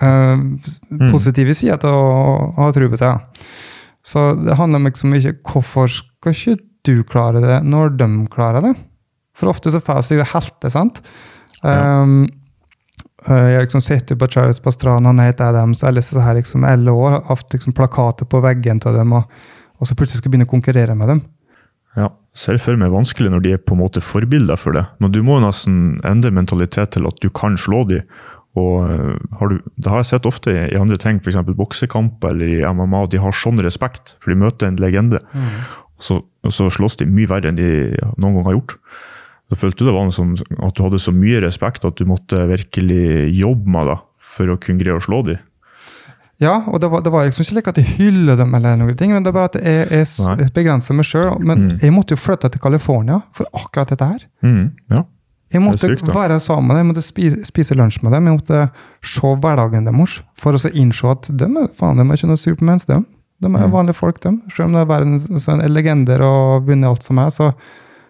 eh, 0.00 0.38
positive 1.10 1.54
sida 1.54 1.78
til 1.82 1.90
å, 1.90 2.52
å 2.54 2.68
ha 2.68 2.70
tro 2.74 2.88
på 2.92 3.00
seg. 3.00 3.42
Så 4.06 4.22
det 4.38 4.56
handler 4.58 4.78
om 4.78 4.86
liksom 4.88 5.16
ikke 5.18 5.34
hvorfor 5.42 5.90
skal 5.90 6.34
ikke 6.34 6.67
du 6.86 7.02
klarer 7.06 7.44
det 7.44 7.62
når 7.66 7.96
de 7.98 8.08
klarer 8.32 8.64
det? 8.64 8.74
For 9.38 9.50
ofte 9.50 9.72
så 9.74 9.80
får 9.82 10.00
jeg 10.00 10.08
seg 10.08 10.30
helte, 10.32 10.70
sant? 10.74 11.00
Ja. 11.62 12.02
Um, 12.02 12.26
eh, 13.26 13.48
jeg 13.54 13.66
liksom 13.66 13.82
sitter 13.84 14.18
på 14.18 14.28
Travis 14.30 14.60
Pastrana, 14.62 15.12
Nate 15.14 15.46
Adams, 15.46 15.84
alle 15.86 16.02
disse 16.02 16.22
her 16.22 16.38
liksom 16.38 16.66
alle 16.66 16.94
år, 16.94 17.18
har 17.18 17.26
hatt 17.30 17.54
liksom 17.54 17.76
plakater 17.78 18.28
på 18.30 18.42
veggen 18.44 18.82
til 18.82 18.98
dem, 18.98 19.14
og, 19.14 19.30
og 19.78 19.90
så 19.90 19.98
plutselig 19.98 20.22
skal 20.22 20.34
begynne 20.34 20.48
å 20.48 20.54
konkurrere 20.54 20.96
med 20.98 21.14
dem. 21.14 21.26
Ja, 21.98 22.12
ser 22.36 22.58
for 22.62 22.78
meg 22.78 22.92
vanskelig 22.94 23.30
når 23.32 23.44
de 23.44 23.52
er 23.56 23.62
på 23.62 23.74
en 23.74 23.82
måte 23.82 24.02
forbilder 24.04 24.58
for 24.60 24.76
det. 24.76 24.84
Men 25.02 25.14
du 25.14 25.22
må 25.26 25.38
nesten 25.42 25.98
endre 26.06 26.34
mentalitet 26.34 26.94
til 26.94 27.08
at 27.10 27.22
du 27.22 27.30
kan 27.34 27.58
slå 27.58 27.84
dem. 27.88 28.04
Og 28.58 28.90
øh, 28.90 29.16
har 29.38 29.50
du, 29.52 29.58
Det 29.76 29.90
har 29.90 30.00
jeg 30.00 30.10
sett 30.10 30.26
ofte 30.26 30.50
i, 30.50 30.60
i 30.72 30.78
andre 30.78 30.96
ting, 30.98 31.20
f.eks. 31.22 31.36
boksekamp 31.58 32.24
eller 32.24 32.46
i 32.58 32.62
MMA. 32.64 33.04
at 33.04 33.12
De 33.14 33.20
har 33.22 33.34
sånn 33.36 33.60
respekt, 33.62 34.16
for 34.22 34.32
de 34.32 34.40
møter 34.40 34.68
en 34.68 34.80
legende. 34.82 35.20
Og 35.34 35.87
så, 35.98 36.20
så 36.48 36.68
slåss 36.70 36.96
de 37.00 37.06
mye 37.10 37.28
verre 37.30 37.50
enn 37.52 37.58
de 37.58 37.68
noen 38.16 38.38
gang 38.38 38.46
har 38.48 38.56
gjort. 38.58 38.76
Da 39.48 39.56
følte 39.56 39.80
du 39.82 39.88
det 39.88 39.96
var 39.96 40.10
sånn, 40.12 40.34
at 40.62 40.76
du 40.76 40.82
hadde 40.84 41.00
så 41.00 41.12
mye 41.16 41.40
respekt 41.40 41.84
at 41.88 41.96
du 41.96 42.04
måtte 42.08 42.42
virkelig 42.50 43.32
jobbe 43.38 43.70
med 43.72 43.86
det 43.88 43.98
for 44.20 44.52
å 44.52 44.58
kunne 44.60 44.82
greie 44.82 44.98
å 44.98 45.04
slå 45.04 45.22
dem? 45.26 45.38
Ja, 46.38 46.60
og 46.70 46.78
det 46.78 46.86
var, 46.92 47.00
det 47.02 47.10
var 47.10 47.24
liksom 47.26 47.42
ikke 47.42 47.54
like 47.56 47.70
at 47.72 47.78
jeg 47.80 47.94
hyller 47.96 48.36
dem, 48.38 48.52
eller 48.54 48.76
noen 48.78 48.94
ting, 48.98 49.10
men 49.10 49.24
det 49.26 49.32
er 49.32 49.34
bare 49.40 49.48
at 49.50 49.56
jeg, 49.58 49.88
jeg, 49.90 50.06
jeg 50.44 50.52
begrenser 50.54 50.94
meg 50.94 51.08
sjøl. 51.08 51.32
Men 51.42 51.64
Mm. 51.64 51.78
jeg 51.82 51.90
måtte 51.96 52.14
jo 52.14 52.20
flytte 52.22 52.50
til 52.54 52.62
California 52.62 53.16
for 53.34 53.48
akkurat 53.58 53.90
dette 53.90 54.06
her. 54.06 54.22
Mm, 54.46 54.68
ja. 54.92 55.02
Jeg 55.50 55.62
måtte 55.64 55.88
sykt, 55.88 56.06
være 56.14 56.36
sammen 56.44 56.68
med 56.68 56.76
dem, 56.76 56.84
jeg 56.84 56.88
måtte 56.92 57.06
spise, 57.08 57.40
spise 57.48 57.74
lunsj 57.74 58.02
med 58.04 58.12
dem, 58.12 58.26
jeg 58.28 58.36
måtte 58.36 58.60
se 59.02 59.30
hverdagen 59.40 59.88
deres 59.88 60.18
for 60.38 60.54
å 60.54 60.70
innse 60.76 61.08
at 61.10 61.26
de 61.40 61.48
faen, 61.74 61.96
de 61.98 62.04
er 62.06 62.20
ikke 62.20 62.28
noe 62.30 62.36
supermens, 62.44 62.86
de. 62.86 63.00
De 63.40 63.46
er 63.54 63.62
jo 63.62 63.68
vanlige 63.70 63.94
folk, 63.94 64.20
de. 64.24 64.32
Selv 64.54 64.66
om 64.66 64.72
det 64.74 64.80
er 64.82 64.88
verdens 64.90 65.28
sånn, 65.44 65.60
legender 65.70 66.22
og 66.26 66.64
begynner 66.66 66.88
alt 66.90 67.02
som 67.06 67.18
er, 67.18 67.30
så 67.30 67.52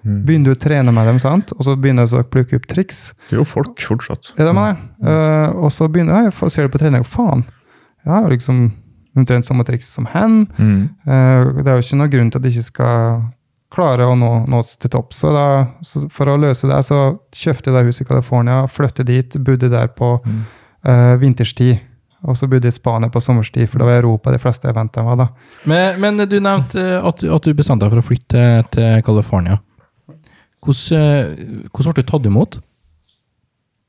Mm. 0.06 0.22
begynner 0.24 0.44
du 0.44 0.50
å 0.54 0.60
trene 0.62 0.92
med 0.94 1.06
dem, 1.06 1.18
sant? 1.18 1.50
og 1.58 1.64
så 1.66 1.72
begynner 1.76 2.06
du 2.06 2.14
å 2.16 2.22
plukke 2.22 2.54
opp 2.56 2.66
triks. 2.70 3.12
Det 3.28 3.34
er 3.34 3.40
jo 3.40 3.44
folk 3.44 3.80
fortsatt. 3.82 4.30
Er 4.38 4.46
det 4.46 4.52
er 4.54 4.54
det? 4.54 4.76
Uh, 5.04 5.64
og 5.64 5.72
så 5.74 5.88
begynner 5.90 6.22
jeg, 6.22 6.32
ser 6.52 6.68
du 6.68 6.68
på 6.68 6.78
trening, 6.78 7.02
faen, 7.04 7.42
jeg 8.06 8.12
har 8.12 8.22
jo 8.22 8.28
liksom 8.30 8.60
omtrent 9.18 9.44
samme 9.44 9.64
triks 9.66 9.88
som 9.90 10.06
hen. 10.06 10.46
Mm. 10.56 10.88
Uh, 11.02 11.62
det 11.62 11.66
er 11.66 11.74
jo 11.74 11.82
ikke 11.82 11.98
noen 11.98 12.10
grunn 12.14 12.30
til 12.30 12.38
at 12.38 12.42
de 12.46 12.48
ikke 12.54 12.64
skal 12.70 13.22
klare 13.74 14.06
å 14.06 14.14
nå, 14.16 14.30
nå 14.48 14.62
til 14.78 14.88
topp. 14.94 15.12
Så, 15.12 15.32
da, 15.34 15.66
så 15.82 16.06
for 16.14 16.30
å 16.30 16.38
løse 16.40 16.70
det, 16.70 16.78
så 16.86 17.18
kjøpte 17.34 17.68
jeg 17.68 17.74
det 17.74 17.86
huset 17.90 18.06
i 18.06 18.08
California, 18.08 18.62
flyttet 18.70 19.04
dit, 19.10 19.36
bodde 19.44 19.68
der 19.68 19.88
på 19.88 20.20
Mm. 20.24 20.44
uh, 20.86 21.16
vinterstid. 21.18 21.80
Og 22.26 22.34
så 22.36 22.48
bodde 22.50 22.66
jeg 22.66 22.74
i 22.74 22.78
Spania 22.80 23.08
på 23.14 23.20
sommerstid, 23.22 23.68
for 23.70 23.78
det 23.78 23.86
var 23.86 24.00
Europa 24.02 24.32
de 24.34 24.38
fleste 24.42 24.66
eventene 24.68 25.04
var. 25.06 25.16
da. 25.16 25.26
Men, 25.70 26.00
men 26.02 26.16
du 26.28 26.38
nevnte 26.42 26.80
eh, 26.82 27.04
at, 27.06 27.20
du- 27.22 27.30
at 27.34 27.42
du 27.46 27.54
bestemte 27.54 27.84
deg 27.86 27.92
for 27.94 28.02
å 28.02 28.06
flytte 28.08 28.46
til, 28.74 29.02
California. 29.06 29.60
Hvordan, 30.64 30.98
eh, 30.98 31.68
hvordan 31.70 31.94
ble 31.94 32.02
du 32.02 32.08
tatt 32.10 32.26
imot? 32.26 32.58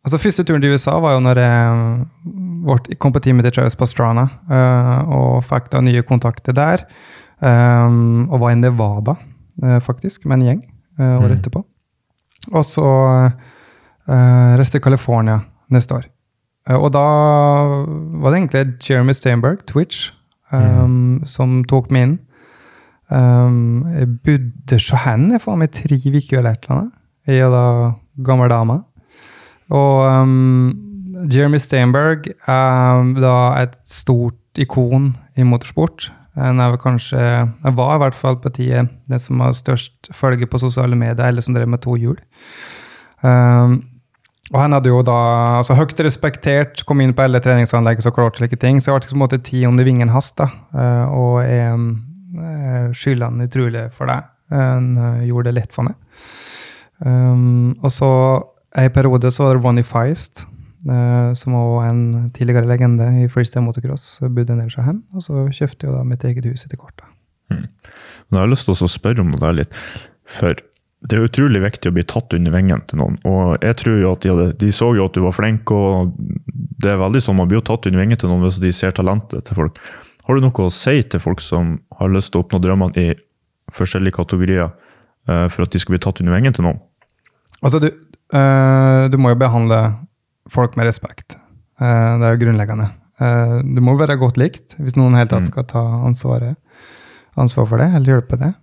Altså 0.05 0.19
Første 0.21 0.43
turen 0.47 0.61
til 0.63 0.71
USA 0.77 0.93
var 1.03 1.17
jo 1.17 1.23
når 1.25 1.41
jeg 1.41 2.05
ble, 2.63 2.95
kom 3.01 3.11
på 3.15 3.19
teamet 3.25 3.43
til 3.49 3.55
Travis 3.57 3.75
Pastrana 3.75 4.27
eh, 4.47 5.09
og 5.11 5.41
fikk 5.43 5.71
da 5.73 5.81
nye 5.83 6.05
kontakter 6.07 6.53
der. 6.55 6.85
eh, 7.41 7.97
og 8.29 8.37
var 8.39 8.51
i 8.53 8.59
Nevada, 8.61 9.17
eh, 9.63 9.79
faktisk, 9.83 10.25
med 10.29 10.39
en 10.39 10.45
gjeng 10.51 10.61
eh, 10.99 11.17
året 11.17 11.33
Mm. 11.33 11.37
etterpå. 11.41 11.63
Og 12.53 12.63
så 12.65 12.85
reiste 14.07 14.77
til 14.77 14.81
California 14.85 15.39
neste 15.69 15.93
år. 15.97 16.05
Eh, 16.67 16.75
og 16.75 16.91
da 16.95 17.05
var 18.19 18.33
det 18.33 18.41
egentlig 18.41 18.89
Jeremy 18.89 19.15
Steinberg, 19.15 19.63
Twitch, 19.69 20.09
eh, 20.51 20.89
som 21.29 21.61
tok 21.69 21.91
meg 21.93 22.07
inn. 22.07 22.17
Um, 23.09 23.87
jeg 23.89 24.05
bodde 24.21 24.77
så 24.77 24.97
hen 25.01 25.31
jeg 25.33 25.41
faen 25.41 25.57
meg 25.63 25.71
tre 25.73 25.97
uker 25.97 26.43
eller 26.43 26.53
et 26.53 26.67
eller 26.67 26.75
annet. 26.75 26.91
Jeg 27.25 27.41
er 27.41 27.49
da 27.53 27.63
gammel 28.25 28.51
dame. 28.51 28.75
Og 29.73 30.05
um, 30.05 30.69
Jeremy 31.33 31.57
Steinberg 31.61 32.29
er 32.29 33.09
da 33.17 33.35
et 33.63 33.75
stort 33.87 34.61
ikon 34.61 35.15
i 35.37 35.45
motorsport. 35.45 36.11
Han 36.37 36.61
er 36.61 36.71
vel 36.75 36.81
kanskje, 36.81 37.19
han 37.63 37.77
var 37.77 37.97
i 37.97 38.03
hvert 38.03 38.15
fall 38.15 38.37
på 38.39 38.51
tida 38.53 38.85
den 39.09 39.21
som 39.21 39.41
har 39.43 39.57
størst 39.57 40.11
følge 40.15 40.47
på 40.47 40.61
sosiale 40.61 40.95
medier, 40.95 41.25
eller 41.27 41.43
som 41.43 41.57
drev 41.57 41.67
med 41.67 41.81
to 41.83 41.97
hjul. 41.99 42.19
Um, 43.25 43.81
og 44.49 44.57
han 44.63 44.73
hadde 44.73 44.89
jo 44.89 45.01
da 45.05 45.15
altså 45.59 45.75
høyt 45.77 45.99
respektert, 46.01 46.81
kom 46.89 47.03
inn 47.03 47.13
på 47.13 47.25
alle 47.25 47.41
treningsanlegg 47.43 48.01
så 48.01 48.11
klart 48.13 48.39
slike 48.39 48.57
ting. 48.61 48.79
Så 48.81 48.89
jeg 48.89 48.95
ble 48.95 49.05
liksom 49.05 49.25
en 49.25 49.43
ti 49.45 49.63
under 49.69 49.85
vingen 49.85 50.09
hans, 50.09 50.31
da. 50.37 50.49
Eh, 50.73 51.11
og 51.13 51.35
jeg 51.45 51.75
uh, 51.77 52.87
skylder 52.97 53.29
han 53.29 53.45
utrolig 53.45 53.85
for 53.93 54.09
det. 54.09 54.19
Han 54.49 54.95
eh, 54.97 55.27
gjorde 55.29 55.51
det 55.51 55.59
lett 55.59 55.75
for 55.75 55.85
meg. 55.85 55.97
Um, 57.05 57.75
og 57.85 57.91
så 57.93 58.09
en 58.77 58.93
periode 58.93 59.29
så 59.31 59.45
var 59.45 59.55
det 59.55 59.61
Ronny 59.61 59.83
Feist, 59.85 60.47
uh, 60.89 61.29
som 61.37 61.53
var 61.53 61.85
en 61.91 62.31
tidligere 62.33 62.65
legende 62.69 63.11
i 63.21 63.29
freestyle 63.29 63.67
motocross. 63.67 64.15
Bodde 64.25 64.57
del 64.57 64.73
seg 64.73 64.89
hen, 64.89 65.03
og 65.13 65.25
så 65.25 65.45
kjøpte 65.45 65.85
jeg 65.85 65.93
da 65.93 66.01
mitt 66.07 66.25
eget 66.25 66.49
hus 66.49 66.65
etter 66.65 66.81
hvert. 66.81 66.97
da. 66.97 67.13
Men 67.53 68.37
jeg 68.39 68.43
har 68.43 68.51
lyst 68.51 68.65
til 68.65 68.73
å 68.77 68.89
spørre 68.89 69.21
om 69.21 69.29
det 69.33 69.43
der 69.45 69.61
litt. 69.61 69.77
For 70.29 70.57
det 71.07 71.15
er 71.15 71.23
utrolig 71.29 71.61
viktig 71.63 71.89
å 71.91 71.95
bli 71.95 72.03
tatt 72.03 72.33
under 72.35 72.51
vingen 72.51 72.81
til 72.89 72.99
noen. 72.99 73.15
Og 73.29 73.61
jeg 73.63 73.77
tror 73.79 73.99
jo 74.01 74.11
at 74.11 74.25
de, 74.25 74.31
hadde, 74.33 74.47
de 74.59 74.71
så 74.75 74.89
jo 74.97 75.05
at 75.07 75.15
du 75.15 75.21
var 75.23 75.35
flink, 75.35 75.71
og 75.71 76.11
det 76.83 76.91
er 76.91 76.99
veldig 76.99 77.21
sånn 77.23 77.37
man 77.39 77.47
blir 77.47 77.61
jo 77.61 77.67
tatt 77.69 77.87
under 77.87 78.01
vingen 78.03 78.19
til 78.19 78.31
noen 78.31 78.43
hvis 78.43 78.59
de 78.59 78.71
ser 78.75 78.91
talentet 78.97 79.47
til 79.47 79.55
folk. 79.55 79.79
Har 80.27 80.35
du 80.35 80.43
noe 80.43 80.65
å 80.67 80.73
si 80.73 80.99
til 81.07 81.23
folk 81.23 81.39
som 81.41 81.77
har 82.01 82.11
lyst 82.11 82.33
til 82.33 82.41
å 82.41 82.43
oppnå 82.43 82.59
drømmene 82.61 82.99
i 82.99 83.13
forskjellige 83.73 84.17
kategorier, 84.19 84.73
eh, 85.29 85.47
for 85.47 85.63
at 85.63 85.71
de 85.71 85.79
skal 85.81 85.95
bli 85.95 86.01
tatt 86.03 86.19
under 86.21 86.35
vingen 86.35 86.53
til 86.57 86.67
noen? 86.67 86.81
Altså, 87.63 87.79
du, 87.79 87.87
eh, 88.35 89.07
du 89.09 89.17
må 89.17 89.31
jo 89.31 89.39
behandle 89.39 89.79
folk 90.51 90.75
med 90.75 90.89
respekt. 90.89 91.37
Eh, 91.79 92.11
det 92.19 92.27
er 92.27 92.35
jo 92.35 92.43
grunnleggende. 92.45 92.91
Du 93.19 93.81
må 93.83 93.97
være 93.99 94.15
godt 94.15 94.37
likt 94.39 94.77
hvis 94.79 94.95
noen 94.95 95.17
helt 95.17 95.27
tatt 95.33 95.43
Mm. 95.43 95.47
skal 95.51 95.63
ta 95.67 95.81
ansvaret, 96.07 96.55
ansvar 97.35 97.67
for 97.67 97.77
det, 97.77 97.89
eller 97.93 98.13
hjelpe 98.21 98.37
det. 98.39 98.53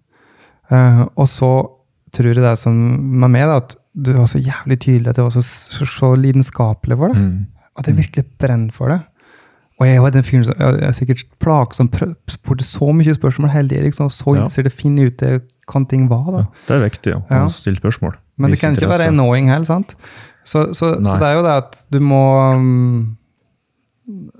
Og 1.17 1.29
så 1.29 1.76
tror 2.13 2.27
jeg 2.33 2.37
det 2.37 2.45
er 2.53 2.57
sånn 2.61 2.81
med 3.21 3.31
meg 3.31 3.47
da, 3.49 3.57
at 3.57 3.77
du 3.97 4.13
var 4.13 4.27
så 4.31 4.39
jævlig 4.39 4.79
tydelig 4.81 5.09
at 5.11 5.17
du 5.17 5.23
var 5.23 5.31
så, 5.35 5.43
så, 5.43 5.87
så 5.89 6.15
lidenskapelig 6.21 6.97
for 7.01 7.09
det. 7.13 7.17
Mm. 7.23 7.47
At 7.79 7.87
jeg 7.91 7.97
virkelig 7.97 8.25
brenner 8.39 8.73
for 8.73 8.89
det. 8.93 9.01
Og 9.81 9.87
jeg 9.87 10.01
var 10.01 10.11
den 10.15 10.23
fyren 10.25 10.45
som 10.47 10.55
jeg 10.57 10.85
er 10.89 10.93
sikkert 10.97 11.25
plagsom, 11.43 11.91
spurte 12.33 12.65
så 12.65 12.87
mye 12.97 13.13
spørsmål 13.13 13.51
hele 13.53 13.69
tiden. 13.69 13.85
Liksom, 13.91 14.09
så 14.09 14.35
Ja. 14.37 14.45
interessert 14.47 14.71
i 14.71 14.73
å 14.73 14.77
finne 14.79 15.07
ut 15.11 15.19
det 15.21 15.43
kan 15.69 15.85
ting 15.87 16.09
var. 16.09 16.23
da. 16.33 16.39
Ja, 16.39 16.47
det 16.69 16.77
er 16.79 16.89
viktig 16.89 17.13
å 17.17 17.23
Ja. 17.31 17.47
stille 17.49 17.77
spørsmål. 17.81 18.15
Men 18.39 18.51
det 18.51 18.61
kan 18.61 18.73
ikke 18.75 18.85
interesse. 18.85 18.99
være 19.05 19.09
annoying 19.13 19.49
heller, 19.49 19.65
sant? 19.67 19.95
Så, 20.45 20.73
så, 20.75 20.95
så 21.05 21.19
det 21.19 21.27
er 21.29 21.35
jo 21.37 21.43
det 21.43 21.55
at 21.57 21.87
du 21.91 21.99
må 22.01 22.55
um, 22.55 23.17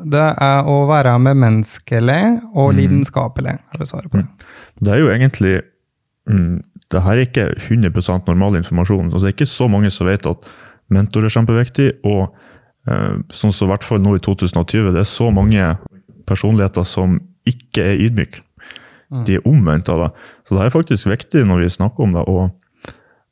Det 0.07 0.23
er 0.39 0.63
å 0.71 0.87
være 0.87 1.19
med 1.19 1.37
menneskelig 1.37 2.41
og 2.55 2.73
Mm. 2.73 2.77
lidenskapelig. 2.79 3.59
er 3.75 3.79
det 3.79 3.89
svaret 3.89 4.11
på 4.11 4.19
det. 4.23 4.27
Det 4.81 4.93
er 4.95 4.99
jo 4.99 5.09
egentlig 5.11 5.63
mm, 6.29 6.63
Det 6.93 7.03
her 7.03 7.19
er 7.19 7.27
ikke 7.27 7.47
100% 7.59 8.29
normal 8.29 8.57
informasjon. 8.61 9.11
Altså, 9.11 9.27
det 9.27 9.33
er 9.33 9.37
ikke 9.37 9.51
så 9.51 9.69
mange 9.69 9.91
som 9.91 10.07
vet 10.07 10.27
at 10.27 10.51
mentor 10.89 11.25
er 11.27 11.35
kjempeviktig. 11.35 11.89
Og 12.07 12.35
eh, 12.87 13.15
sånn 13.35 13.55
som 13.55 13.67
i 13.67 13.73
hvert 13.73 13.87
fall 13.87 14.03
nå 14.03 14.17
i 14.17 14.23
2020, 14.23 14.93
det 14.95 15.03
er 15.03 15.09
så 15.11 15.31
mange 15.35 15.73
personligheter 16.27 16.87
som 16.87 17.19
ikke 17.47 17.83
er 17.83 18.05
ydmyke. 18.07 18.43
De 19.27 19.37
er 19.39 19.47
omvendt 19.47 19.89
av 19.93 20.01
det. 20.03 20.11
Så 20.47 20.57
det 20.57 20.65
er 20.65 20.75
faktisk 20.75 21.07
viktig 21.07 21.45
når 21.47 21.63
vi 21.63 21.73
snakker 21.77 22.07
om 22.07 22.15
det. 22.17 22.25
Og 22.27 22.45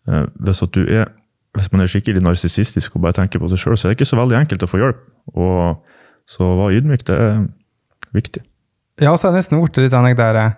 eh, 0.09 0.27
hvis, 0.47 0.63
er, 0.87 1.11
hvis 1.59 1.71
man 1.73 1.83
er 1.83 1.91
skikkelig 1.91 2.23
narsissistisk 2.23 2.97
og 2.97 3.07
bare 3.07 3.19
tenker 3.19 3.43
på 3.43 3.51
seg 3.51 3.63
sjøl, 3.63 3.77
så 3.79 3.89
er 3.89 3.95
det 3.95 3.99
ikke 3.99 4.11
så 4.13 4.21
veldig 4.21 4.39
enkelt 4.39 4.67
å 4.67 4.71
få 4.71 4.83
hjelp. 4.83 5.07
Og 5.35 5.95
så 6.31 6.47
å 6.47 6.59
være 6.63 6.81
ydmyk, 6.81 7.07
det 7.09 7.17
er 7.21 7.47
viktig. 8.15 8.45
Ja, 9.03 9.17
så 9.19 9.29
er 9.29 9.35
det 9.35 9.43
nesten 9.43 9.59
blitt 9.59 9.81
litt 9.83 9.95
den 9.95 10.15
der 10.19 10.39
eh, 10.39 10.55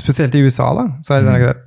Spesielt 0.00 0.34
i 0.34 0.42
USA, 0.42 0.72
da, 0.74 0.88
så 1.06 1.14
er 1.16 1.22
det 1.22 1.30
mm. 1.30 1.44
der 1.44 1.62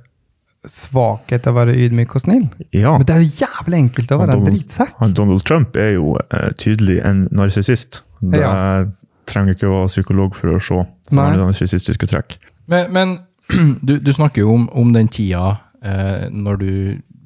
svakhet 0.68 1.44
til 1.44 1.54
å 1.54 1.56
være 1.56 1.76
ydmyk 1.86 2.14
og 2.18 2.24
snill. 2.24 2.46
Ja. 2.74 2.92
Men 2.98 3.06
det 3.08 3.14
er 3.14 3.22
jo 3.22 3.44
jævlig 3.44 3.78
enkelt 3.84 4.10
å 4.12 4.18
være 4.18 4.26
være 4.26 4.36
en 4.36 4.42
Donald- 4.42 4.58
drittsekk. 4.58 4.94
Donald 5.16 5.44
Trump 5.48 5.76
er 5.78 5.92
jo 5.94 6.16
uh, 6.18 6.48
tydelig 6.58 6.98
en 7.06 7.28
narsissist. 7.32 8.02
Det 8.20 8.40
Ja. 8.42 8.84
trenger 9.28 9.54
ikke 9.54 9.68
å 9.68 9.74
være 9.76 9.92
psykolog 9.92 10.34
for 10.34 10.56
å 10.56 10.60
se 10.60 10.74
Nei. 10.74 10.88
sånne 11.14 11.46
narsissistiske 11.46 12.08
trekk. 12.10 12.38
Men, 12.66 12.92
men 12.92 13.18
du, 13.86 13.98
du 13.98 14.12
snakker 14.12 14.42
jo 14.42 14.54
om, 14.54 14.68
om 14.72 14.92
den 14.92 15.08
tida 15.08 15.58
eh, 15.82 16.28
når 16.32 16.58
du 16.58 16.70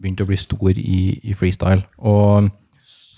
begynte 0.03 0.27
å 0.27 0.31
bli 0.31 0.37
stor 0.37 0.77
i, 0.77 1.19
i 1.23 1.35
freestyle. 1.39 1.83
Og 1.99 2.51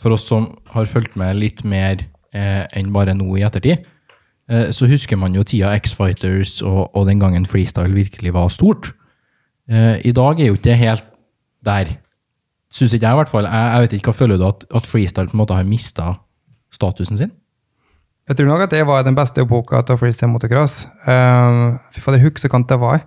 for 0.03 0.15
oss 0.17 0.27
som 0.29 0.51
har 0.75 0.89
fulgt 0.89 1.17
med 1.17 1.37
litt 1.41 1.65
mer 1.65 2.05
eh, 2.33 2.65
enn 2.77 2.93
bare 2.93 3.17
nå 3.17 3.29
i 3.39 3.45
ettertid, 3.47 3.85
så 4.77 4.87
husker 4.91 5.17
man 5.17 5.35
jo 5.35 5.43
tida 5.43 5.71
X-Fighters 5.79 6.59
og, 6.63 6.91
og 6.97 7.07
den 7.09 7.21
gangen 7.23 7.47
freestyle 7.49 7.95
virkelig 7.95 8.35
var 8.35 8.49
stort. 8.53 8.93
Eh, 9.71 10.03
I 10.05 10.13
dag 10.13 10.41
er 10.41 10.51
jo 10.51 10.59
ikke 10.59 10.69
det 10.69 10.77
helt 10.83 11.05
der. 11.65 11.95
Syns 12.75 12.93
ikke 12.93 13.07
jeg, 13.07 13.15
i 13.15 13.21
hvert 13.23 13.31
fall. 13.33 13.49
Jeg, 13.49 13.71
jeg 13.73 13.85
vet 13.85 13.93
ikke, 13.97 14.11
Hva 14.11 14.19
føler 14.19 14.41
du 14.41 14.45
at, 14.49 14.67
at 14.75 14.87
freestyle 14.91 15.31
på 15.31 15.37
en 15.39 15.43
måte 15.45 15.57
har 15.57 15.65
mista 15.69 16.11
statusen 16.75 17.17
sin? 17.21 17.33
Jeg 18.29 18.37
tror 18.37 18.49
nok 18.49 18.65
at 18.65 18.73
det 18.73 18.87
var 18.89 19.03
den 19.05 19.17
beste 19.17 19.43
epoka 19.45 19.83
til 19.85 19.99
freestyle 20.01 20.33
motocross. 20.33 20.87
Um, 21.07 21.79
fy 21.93 22.01
fader, 22.01 22.23
husker 22.25 22.53
hva 22.53 22.63
det 22.69 22.79
var. 22.81 23.03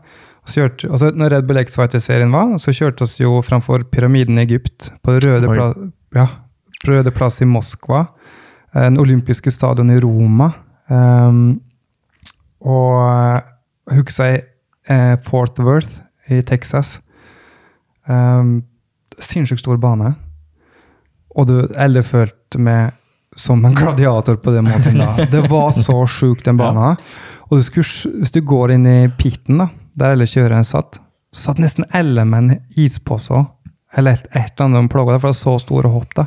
Så 0.47 0.62
kjørte, 0.62 0.89
altså, 0.93 1.10
når 1.12 1.34
Red 1.34 1.47
Bull 1.50 1.60
X-Fighter-serien 1.60 2.32
var, 2.32 2.54
så 2.62 2.71
kjørte 2.71 3.04
oss 3.04 3.17
jo 3.19 3.41
framfor 3.43 3.84
pyramiden 3.91 4.38
i 4.38 4.45
Egypt 4.45 4.91
på 5.04 5.17
røde 5.19 5.50
pla 5.50 5.71
ja, 6.15 6.28
Røde 6.88 7.12
plass 7.12 7.41
i 7.43 7.47
Moskva. 7.50 8.06
eh, 8.73 8.86
Den 8.86 9.00
olympiske 9.02 9.52
stadion 9.52 9.89
i 9.91 10.00
Roma. 10.00 10.52
Um, 10.88 11.60
og 12.63 12.95
jeg 13.88 14.00
husker 14.02 14.32
jeg 14.32 14.43
eh, 14.91 15.15
Fort 15.23 15.60
Worth 15.60 16.02
i 16.34 16.41
Texas. 16.41 16.97
Um, 18.08 18.62
Sinnssykt 19.19 19.63
stor 19.63 19.80
bane. 19.82 20.13
Og 21.38 21.47
du 21.50 21.58
eller 21.78 22.06
følte 22.06 22.62
meg 22.62 22.95
som 23.38 23.63
en 23.65 23.76
gladiator 23.76 24.39
på 24.41 24.54
den 24.56 24.69
måten. 24.69 24.97
da. 25.02 25.26
Det 25.34 25.43
var 25.52 25.71
så 25.76 26.00
sjukt, 26.10 26.45
den 26.45 26.58
banen. 26.58 26.97
Og 27.47 27.60
du 27.60 27.63
skulle, 27.63 28.13
hvis 28.19 28.34
du 28.34 28.41
går 28.41 28.73
inn 28.76 28.88
i 28.89 29.00
pitten, 29.19 29.62
da, 29.62 29.69
der 29.97 30.15
alle 30.15 30.28
kjørerne 30.28 30.67
satt, 30.67 31.00
så 31.32 31.52
satt 31.52 31.62
nesten 31.62 31.86
alle 31.95 32.26
med 32.26 32.43
en 32.43 32.60
ispose 32.80 33.43
eller 33.97 34.17
et, 34.17 34.28
et 34.36 34.52
eller 34.58 34.65
annet 34.67 34.91
plaga 34.91 35.13
deg, 35.15 35.21
for 35.21 35.30
det 35.30 35.36
var 35.36 35.39
så 35.39 35.56
store 35.63 35.91
hopp. 35.91 36.15
da. 36.17 36.26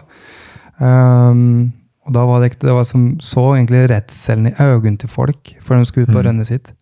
Um, 0.80 1.72
og 2.10 2.16
da 2.16 2.26
var 2.26 2.42
det, 2.42 2.56
det 2.58 2.74
var 2.74 2.86
som 2.88 3.12
så 3.22 3.52
egentlig 3.54 3.84
redselen 3.92 4.50
i 4.50 4.56
øynene 4.58 4.98
til 4.98 5.10
folk 5.10 5.52
før 5.62 5.78
de 5.78 5.86
skulle 5.86 6.08
ut 6.08 6.16
på 6.16 6.24
rønnet 6.26 6.48
sitt. 6.48 6.72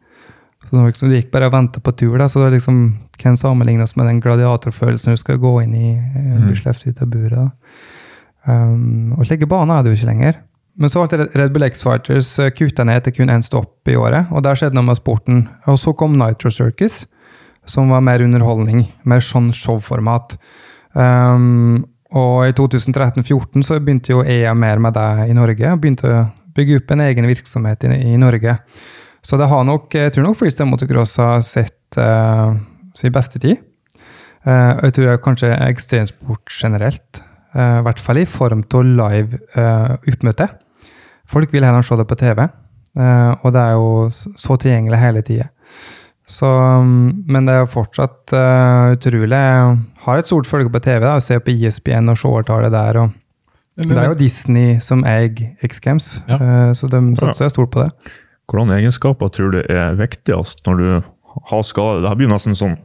Så 0.64 0.72
det 0.72 0.80
var 0.80 0.88
liksom, 0.88 1.10
De 1.12 1.20
gikk 1.20 1.30
bare 1.32 1.50
og 1.50 1.52
venta 1.52 1.80
på 1.84 1.92
tur. 1.92 2.16
da, 2.18 2.28
så 2.28 2.44
det 2.44 2.56
liksom, 2.56 2.96
Kan 3.18 3.36
sammenlignes 3.36 3.96
med 3.96 4.06
den 4.06 4.20
gladiatorfølelsen 4.20 5.12
du 5.12 5.20
skal 5.20 5.36
gå 5.36 5.52
inn 5.62 5.74
i 5.74 5.90
uh, 5.98 6.46
bli 6.46 6.56
sluppet 6.56 6.86
ut 6.86 7.02
av 7.02 7.08
buret. 7.12 7.36
da. 7.36 7.50
Um, 8.48 9.12
og 9.18 9.26
slike 9.26 9.46
baner 9.46 9.78
er 9.78 9.82
det 9.84 9.92
jo 9.92 9.98
ikke 9.98 10.10
lenger. 10.12 10.40
Men 10.78 10.92
så 10.92 11.02
ble 11.04 11.26
Red 11.34 11.52
Bull 11.52 11.66
X-Fighters 11.66 12.30
uh, 12.38 12.48
kutta 12.54 12.86
ned 12.88 13.04
til 13.04 13.18
kun 13.18 13.32
én 13.34 13.44
stopp 13.44 13.90
i 13.90 13.98
året, 13.98 14.30
og 14.32 14.44
der 14.46 14.56
skjedde 14.56 14.78
noe 14.78 14.86
med 14.86 15.00
sporten. 15.00 15.44
Og 15.66 15.76
så 15.82 15.92
kom 15.92 16.16
Nitro 16.16 16.50
Circus, 16.54 17.02
som 17.68 17.90
var 17.92 18.00
mer 18.00 18.24
underholdning, 18.24 18.86
mer 19.04 19.20
sånn 19.20 19.50
showformat. 19.52 20.38
Um, 20.94 21.84
og 22.16 22.48
i 22.48 22.54
2013-2014 22.56 23.64
så 23.66 23.78
begynte 23.82 24.14
jo 24.14 24.22
EA 24.24 24.54
mer 24.56 24.80
med 24.80 24.96
det 24.96 25.28
i 25.28 25.36
Norge. 25.36 25.74
Begynte 25.80 26.08
å 26.08 26.22
bygge 26.56 26.80
opp 26.80 26.94
en 26.94 27.04
egen 27.04 27.28
virksomhet 27.28 27.84
i, 27.84 27.92
i 28.14 28.20
Norge. 28.20 28.56
Så 29.20 29.36
det 29.36 29.48
har 29.50 29.66
nok, 29.68 29.92
jeg 29.92 30.14
tror 30.14 30.24
nok 30.24 30.38
freestyle 30.38 30.70
motocross 30.70 31.18
har 31.20 31.42
sett 31.44 31.98
uh, 32.00 32.54
sin 32.96 33.12
beste 33.12 33.40
tid. 33.42 33.60
Uh, 34.46 34.78
jeg 34.86 34.94
tror 34.96 35.10
jeg 35.10 35.24
kanskje 35.26 35.52
ekstremsport 35.66 36.54
generelt. 36.54 37.20
Uh, 37.52 37.80
I 37.80 37.84
hvert 37.86 38.00
fall 38.00 38.22
i 38.22 38.28
form 38.28 38.64
av 38.64 38.88
live 38.88 39.42
uh, 39.58 39.98
oppmøte. 40.08 40.48
Folk 41.28 41.52
vil 41.52 41.66
heller 41.66 41.84
se 41.84 41.98
det 42.00 42.08
på 42.08 42.16
TV, 42.16 42.46
uh, 42.96 43.32
og 43.42 43.52
det 43.52 43.62
er 43.66 43.76
jo 43.76 44.08
så 44.14 44.56
tilgjengelig 44.56 45.02
hele 45.02 45.24
tida. 45.26 45.50
Så, 46.28 46.44
um, 46.48 47.24
men 47.26 47.46
det 47.48 47.54
er 47.56 47.62
jo 47.62 47.70
fortsatt 47.72 48.34
uh, 48.36 48.92
utrolig 48.92 49.30
Jeg 49.32 49.76
har 50.04 50.20
et 50.20 50.28
stort 50.28 50.46
følge 50.50 50.68
på 50.74 50.80
TV. 50.84 51.00
da, 51.00 51.14
og 51.16 51.22
Ser 51.24 51.40
på 51.40 51.54
E 51.54 51.68
ISBN 51.70 52.10
og 52.12 52.18
seertallet 52.20 52.72
der. 52.74 52.98
og 53.00 53.14
Men- 53.78 53.88
Det 53.94 53.98
er 54.02 54.08
jo 54.10 54.14
Disney 54.18 54.78
som 54.80 55.04
eier 55.04 55.30
X 55.64 55.80
Games, 55.80 56.20
Ja. 56.28 56.34
uh, 56.36 56.72
så 56.74 56.88
de 56.90 57.00
satser 57.16 57.48
stort 57.48 57.70
på 57.70 57.84
det. 57.84 57.92
Hvordan 58.50 58.74
egenskaper 58.76 59.28
tror 59.30 59.52
du 59.52 59.58
er 59.68 59.94
viktigst 59.96 60.64
når 60.66 60.76
du 60.78 61.04
har 61.48 61.62
skade? 61.62 62.02
Det 62.02 62.16
blir 62.18 62.28
nesten 62.28 62.54
sånn 62.56 62.76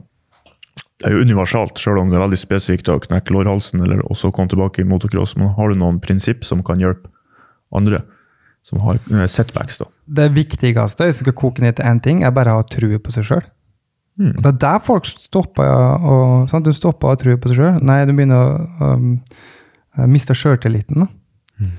Det 1.01 1.09
er 1.11 1.17
jo 1.17 1.25
universalt, 1.25 1.77
selv 1.77 1.97
om 1.99 2.09
det 2.09 2.15
er 2.15 2.23
veldig 2.23 2.37
spesifikt 2.39 2.87
å 2.87 2.99
knekke 3.01 3.33
lårhalsen 3.35 3.81
eller 3.83 3.99
også 4.07 4.31
komme 4.31 4.47
tilbake 4.47 4.79
i 4.79 4.83
motocross. 4.87 5.35
Men 5.35 5.49
har 5.49 5.67
du 5.67 5.75
noen 5.75 5.99
prinsipp 5.99 6.45
som 6.45 6.63
kan 6.63 6.77
hjelpe 6.79 7.09
andre 7.75 8.03
som 8.63 8.79
har 8.85 8.99
eh, 9.11 9.25
setbacks? 9.29 9.77
da? 9.81 9.85
Det 10.19 10.29
viktigste, 10.35 11.03
hvis 11.07 11.19
jeg 11.19 11.25
skal 11.27 11.35
koke 11.39 11.63
ned 11.63 11.75
til 11.79 11.85
én 11.89 11.99
ting, 12.03 12.23
er 12.23 12.31
bare 12.35 12.53
å 12.55 12.61
ha 12.61 12.67
trua 12.67 12.99
på 13.03 13.11
seg 13.15 13.27
sjøl. 13.27 13.43
Mm. 14.19 14.35
Det 14.39 14.45
er 14.51 14.57
der 14.61 14.79
folk 14.85 15.07
stopper 15.09 15.65
å 15.65 16.17
sant? 16.51 16.65
Du 16.67 16.73
stopper 16.75 17.07
å 17.09 17.13
ha 17.15 17.19
trua 17.19 17.39
på 17.41 17.49
seg 17.49 17.57
sjøl. 17.59 17.79
Nei, 17.81 17.99
du 18.05 18.13
begynner 18.13 18.37
å 18.37 18.93
um, 18.93 19.07
miste 20.09 20.35
sjøltilliten. 20.37 21.01
da. 21.05 21.69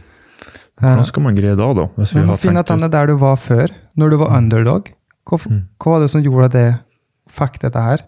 Hvordan 0.82 1.06
skal 1.06 1.22
man 1.22 1.36
greie 1.38 1.54
da, 1.54 1.68
da? 1.76 1.84
Hvis 1.96 2.12
vi 2.16 2.24
har 2.26 2.38
Finn 2.42 2.58
at 2.58 2.66
den 2.72 2.82
er 2.82 2.90
der 2.90 3.06
du 3.12 3.14
var 3.20 3.36
før, 3.38 3.70
når 3.96 4.10
du 4.10 4.16
var 4.24 4.32
underdog. 4.36 4.90
Hva, 5.24 5.38
Mm. 5.48 5.60
hva 5.78 5.92
var 5.94 6.00
det 6.02 6.10
som 6.10 6.20
gjorde 6.24 6.44
at 6.50 6.52
det 6.52 6.80
fikk 7.30 7.60
dette 7.62 7.80
her? 7.80 8.02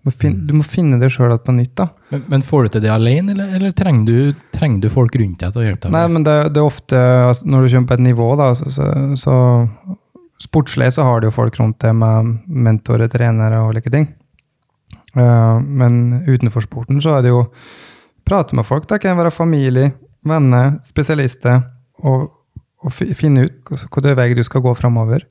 Du 0.00 0.08
må 0.08 0.12
finne, 0.16 0.46
du 0.48 0.52
må 0.56 0.64
finne 0.64 0.96
det 0.96 1.10
sjøl 1.12 1.34
på 1.44 1.52
nytt. 1.52 1.74
da. 1.76 1.90
Men, 2.08 2.22
men 2.32 2.44
får 2.44 2.62
du 2.62 2.76
til 2.76 2.84
det 2.86 2.92
alene, 2.94 3.34
eller, 3.34 3.50
eller 3.58 3.74
trenger, 3.76 4.06
du, 4.08 4.46
trenger 4.56 4.86
du 4.86 4.92
folk 4.92 5.16
rundt 5.20 5.42
deg 5.42 5.52
til 5.52 5.60
å 5.60 5.64
hjelpe 5.66 5.88
deg? 5.88 5.92
Nei, 5.92 6.04
men 6.14 6.24
det, 6.24 6.36
det 6.54 6.62
er 6.62 6.68
ofte 6.68 7.00
altså, 7.26 7.50
Når 7.52 7.66
du 7.66 7.74
kommer 7.74 7.90
på 7.90 7.98
et 7.98 8.06
nivå, 8.06 8.28
da, 8.40 8.46
så, 8.56 8.72
så, 8.72 8.86
så 9.20 9.36
Sportslig 10.40 10.88
så 10.96 11.04
har 11.04 11.20
du 11.20 11.28
jo 11.28 11.36
folk 11.36 11.58
rundt 11.60 11.82
deg 11.84 11.92
med 12.00 12.30
mentorer, 12.48 13.10
trenere 13.12 13.58
og 13.60 13.74
like 13.76 13.92
ting. 13.92 14.06
Uh, 15.12 15.60
men 15.60 16.22
utenfor 16.24 16.64
sporten 16.64 17.02
så 17.04 17.18
er 17.18 17.26
det 17.26 17.34
jo 17.34 17.42
prate 18.24 18.56
med 18.56 18.64
folk. 18.64 18.86
Det 18.88 19.02
kan 19.02 19.18
være 19.18 19.34
familie, 19.34 19.90
venner, 20.24 20.78
spesialister. 20.88 21.60
Og, 22.08 22.30
og 22.80 22.94
finne 22.96 23.50
ut 23.50 23.74
hvilken 23.74 24.16
vei 24.16 24.30
du 24.32 24.40
skal 24.46 24.64
gå 24.64 24.72
framover. 24.78 25.26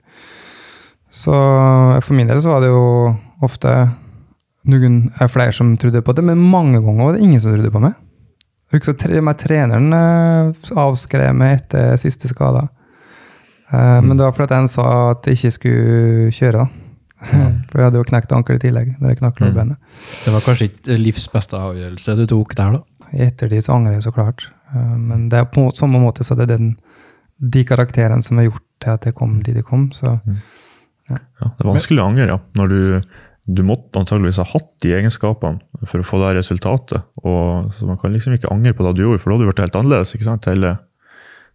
Så 1.09 1.33
for 1.33 2.13
min 2.13 2.29
del 2.29 2.43
så 2.45 2.53
var 2.53 2.61
det 2.61 2.69
jo 2.69 3.09
ofte 3.41 3.73
noen 4.69 4.99
er 5.21 5.31
flere 5.31 5.53
som 5.55 5.73
trodde 5.79 6.01
på 6.05 6.13
det, 6.17 6.23
men 6.25 6.41
mange 6.51 6.81
ganger 6.83 7.05
var 7.09 7.15
det 7.17 7.23
ingen 7.25 7.41
som 7.43 7.53
trodde 7.53 7.71
på 7.73 7.81
meg. 7.83 7.95
Jeg 8.69 8.79
husker 8.79 8.97
tre, 9.01 9.21
meg 9.25 9.39
treneren 9.41 9.93
eh, 9.97 10.67
avskrev 10.77 11.33
meg 11.37 11.55
etter 11.57 11.95
siste 11.97 12.29
skada. 12.29 12.67
mm. 13.71 14.05
Men 14.05 14.17
det 14.17 14.25
var 14.27 14.35
fordi 14.37 14.59
en 14.59 14.69
sa 14.69 14.85
at 15.15 15.25
jeg 15.25 15.39
ikke 15.39 15.51
skulle 15.55 16.35
kjøre, 16.37 16.65
da. 16.65 16.85
For 17.69 17.81
jeg 17.81 17.89
hadde 17.89 17.99
jo 17.99 18.05
knekt 18.07 18.31
ankelet 18.31 18.61
i 18.63 18.67
tillegg. 18.69 18.93
når 19.01 19.11
jeg 19.11 19.19
knakk 19.19 19.41
lårbenet. 19.43 19.79
Det 20.25 20.31
var 20.35 20.45
kanskje 20.45 20.69
ikke 20.69 20.99
livs 21.01 21.25
beste 21.33 21.57
avgjørelse 21.57 22.15
du 22.21 22.25
tok 22.31 22.53
der, 22.55 22.77
da? 22.77 23.09
I 23.09 23.25
ettertid 23.25 23.65
så 23.65 23.73
angrer 23.75 23.97
jeg 23.97 24.05
så 24.05 24.13
klart. 24.15 24.51
Eh, 24.73 24.93
Men 25.09 25.27
det 25.33 25.41
er 25.41 25.49
på 25.49 25.65
samme 25.75 25.99
måte 25.99 26.23
så 26.23 26.37
det 26.37 26.45
er 26.47 26.53
den, 26.57 26.69
de 27.39 27.65
karakterene 27.65 28.23
som 28.23 28.37
har 28.37 28.51
gjort 28.51 28.65
til 28.79 28.93
at 28.93 29.09
jeg 29.09 29.17
kom 29.17 29.39
dit 29.43 29.57
jeg 29.57 29.65
kom. 29.67 29.89
Så 29.95 30.19
Ja, 31.09 31.17
det 31.41 31.63
er 31.65 31.71
vanskelig 31.71 32.03
å 32.03 32.11
angre, 32.11 32.27
ja. 32.29 32.37
Når 32.59 32.69
du, 32.69 32.79
du 33.49 33.63
måtte 33.65 33.97
antageligvis 33.97 34.37
ha 34.41 34.45
hatt 34.45 34.67
de 34.83 34.91
egenskapene 34.93 35.87
for 35.89 36.03
å 36.03 36.05
få 36.05 36.19
det 36.21 36.35
resultatet. 36.37 37.01
Og, 37.23 37.71
så 37.73 37.87
man 37.89 37.97
kan 37.97 38.13
liksom 38.13 38.35
ikke 38.35 38.51
angre 38.53 38.75
på 38.77 38.85
det 38.85 38.91
du 38.99 39.03
gjorde, 39.07 39.21
for 39.23 39.31
da 39.31 39.37
hadde 39.37 39.47
du 39.47 39.49
vært 39.49 39.63
helt 39.63 39.77
annerledes. 39.79 40.13
ikke 40.13 40.27
sant? 40.27 40.45
Hele, 40.51 40.75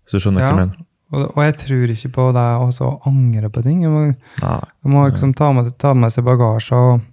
hvis 0.03 0.17
du 0.17 0.25
skjønner 0.25 0.43
hva 0.43 0.49
Ja. 0.49 0.53
jeg 0.55 0.61
mener. 0.65 0.85
Og, 1.15 1.25
og 1.37 1.43
jeg 1.45 1.55
tror 1.61 1.91
ikke 1.95 2.11
på 2.17 2.23
det 2.35 2.45
også 2.65 2.87
å 2.89 2.95
angre 3.13 3.51
på 3.55 3.63
ting. 3.63 3.83
Jeg 3.85 3.93
må, 3.93 4.01
jeg 4.11 4.91
må 4.91 5.05
liksom 5.07 5.35
ta 5.39 5.53
med, 5.55 5.69
ta 5.79 5.93
med 5.95 6.11
seg 6.11 6.27
bagasje 6.27 6.75
og 6.75 7.05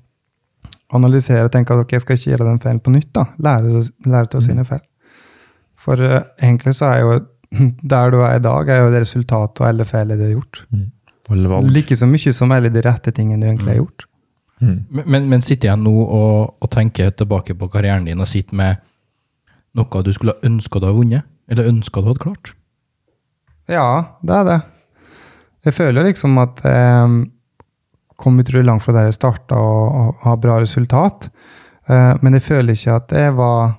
analysere 0.98 1.46
og 1.46 1.52
tenke 1.54 1.76
at 1.76 1.84
ok, 1.84 1.94
jeg 1.96 2.04
skal 2.04 2.18
ikke 2.18 2.32
gjøre 2.32 2.48
den 2.50 2.62
feilen 2.64 2.82
på 2.82 2.94
nytt. 2.96 3.12
da. 3.14 3.28
Lære, 3.38 3.84
lære 4.08 4.32
til 4.32 4.42
å 4.42 4.46
sine 4.48 4.66
feil. 4.66 4.82
For 5.82 6.02
uh, 6.02 6.24
egentlig 6.42 6.74
så 6.80 6.90
er 6.90 7.04
jo 7.04 7.20
der 7.94 8.14
du 8.14 8.22
er 8.24 8.40
i 8.40 8.44
dag, 8.44 8.70
er 8.70 8.82
jo 8.86 8.92
det 8.94 9.04
resultatet 9.06 9.62
av 9.62 9.70
alle 9.70 9.86
feilene 9.86 10.18
du 10.18 10.26
har 10.26 10.34
gjort. 10.40 10.64
Mm. 10.72 10.88
Like 11.72 11.96
så 11.96 12.08
mye 12.10 12.34
som 12.36 12.52
alle 12.52 12.72
de 12.74 12.82
rette 12.84 13.14
tingene 13.16 13.46
du 13.46 13.52
egentlig 13.52 13.76
har 13.76 13.84
gjort. 13.84 14.08
Mm. 14.62 14.78
Men, 15.06 15.30
men, 15.30 15.42
sitter 15.42 15.72
jeg 15.72 15.82
nå 15.82 15.94
og, 16.04 16.58
og 16.62 16.70
tenker 16.72 17.10
tilbake 17.18 17.56
på 17.58 17.70
karrieren 17.74 18.06
din 18.06 18.22
og 18.22 18.30
sitter 18.30 18.58
med 18.58 18.82
noe 19.78 20.04
du 20.06 20.12
skulle 20.14 20.38
ønska 20.46 20.80
du 20.80 20.86
hadde 20.86 21.00
vunnet? 21.00 21.28
Eller 21.50 21.70
ønska 21.72 22.02
du 22.02 22.12
hadde 22.12 22.24
klart? 22.24 22.54
Ja, 23.72 24.18
det 24.22 24.36
er 24.36 24.48
det. 24.48 24.60
Jeg 25.66 25.78
føler 25.78 26.06
liksom 26.06 26.38
at 26.42 26.62
jeg 26.66 27.18
kom 28.22 28.40
utrolig 28.42 28.68
langt 28.68 28.86
fra 28.86 28.94
der 28.94 29.10
jeg 29.10 29.18
starta 29.18 29.58
og, 29.58 29.98
og 29.98 30.24
har 30.26 30.40
bra 30.42 30.60
resultat. 30.62 31.30
Eh, 31.90 32.14
men 32.22 32.38
jeg 32.38 32.46
føler 32.46 32.78
ikke 32.78 32.98
at 33.00 33.14
jeg 33.18 33.36
var 33.38 33.78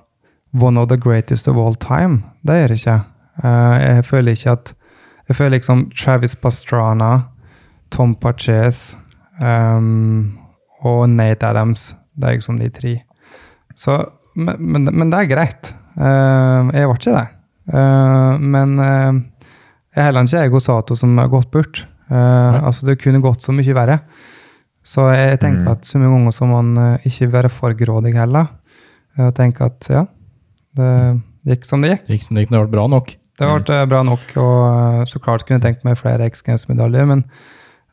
one 0.59 0.79
of 0.79 0.89
the 0.91 0.99
greatest 0.99 1.47
of 1.47 1.59
all 1.59 1.75
time. 1.79 2.23
Det 2.43 2.59
gjør 2.59 2.75
jeg 2.75 2.81
ikke. 2.81 2.99
Eh, 3.43 3.75
jeg 3.87 4.05
føler 4.05 4.37
ikke 4.37 4.57
at 4.57 4.75
Jeg 5.27 5.35
føler 5.35 5.49
liksom 5.55 5.91
Travis 5.95 6.35
Pastrana, 6.35 7.21
Tom 7.91 8.15
Parchez... 8.15 8.97
um, 9.41 10.42
og 10.83 11.05
Nate 11.09 11.49
Adams. 11.49 11.93
Det 12.13 12.29
er 12.29 12.37
liksom 12.37 12.59
de 12.61 12.69
tre. 12.73 12.97
Så, 13.75 13.97
men, 14.35 14.59
men, 14.59 14.89
men 14.91 15.13
det 15.13 15.21
er 15.21 15.31
greit. 15.31 15.71
Uh, 15.97 16.69
jeg 16.73 16.89
var 16.89 16.99
ikke 16.99 17.15
det. 17.15 17.25
Uh, 17.63 18.41
men 18.43 18.75
eh, 18.83 19.21
jeg 19.93 20.01
er 20.01 20.07
heller 20.09 20.27
ikke 20.27 20.41
Ego 20.49 20.59
Sato 20.59 20.97
som 20.99 21.13
har 21.21 21.31
gått 21.31 21.51
bort. 21.53 21.85
Altså 22.13 22.85
Det 22.85 22.99
kunne 23.01 23.23
gått 23.23 23.41
så 23.41 23.53
mye 23.55 23.73
verre. 23.73 23.95
Så 24.85 25.05
jeg 25.15 25.39
tenker 25.41 25.63
Mm. 25.63 25.71
at 25.71 25.85
så 25.87 25.97
mye 25.97 26.11
ganger 26.11 26.33
som 26.35 26.51
man 26.51 26.99
ikke 27.07 27.31
være 27.31 27.49
for 27.49 27.73
grådig 27.73 28.11
heller. 28.13 28.51
Jeg 29.17 29.33
tenker 29.37 29.71
at 29.71 29.87
ja, 29.89 30.03
det 30.77 30.89
gikk 31.47 31.65
som 31.65 31.81
det 31.81 31.93
gikk. 31.93 32.03
Det 32.05 32.17
gikk, 32.17 32.27
det 32.29 32.43
gikk 32.43 32.51
det 32.51 32.59
ble 32.59 32.73
bra 32.75 32.85
nok. 32.91 33.15
Det 33.39 33.49
ble 33.49 33.79
mm. 33.79 33.89
bra 33.89 34.03
nok, 34.05 34.25
og 34.37 35.07
så 35.09 35.21
klart 35.23 35.45
kunne 35.47 35.57
jeg 35.57 35.65
tenkt 35.65 35.87
meg 35.87 35.97
flere 35.97 36.27
X 36.29 36.43
Games-medaljer. 36.45 37.07
men 37.09 37.23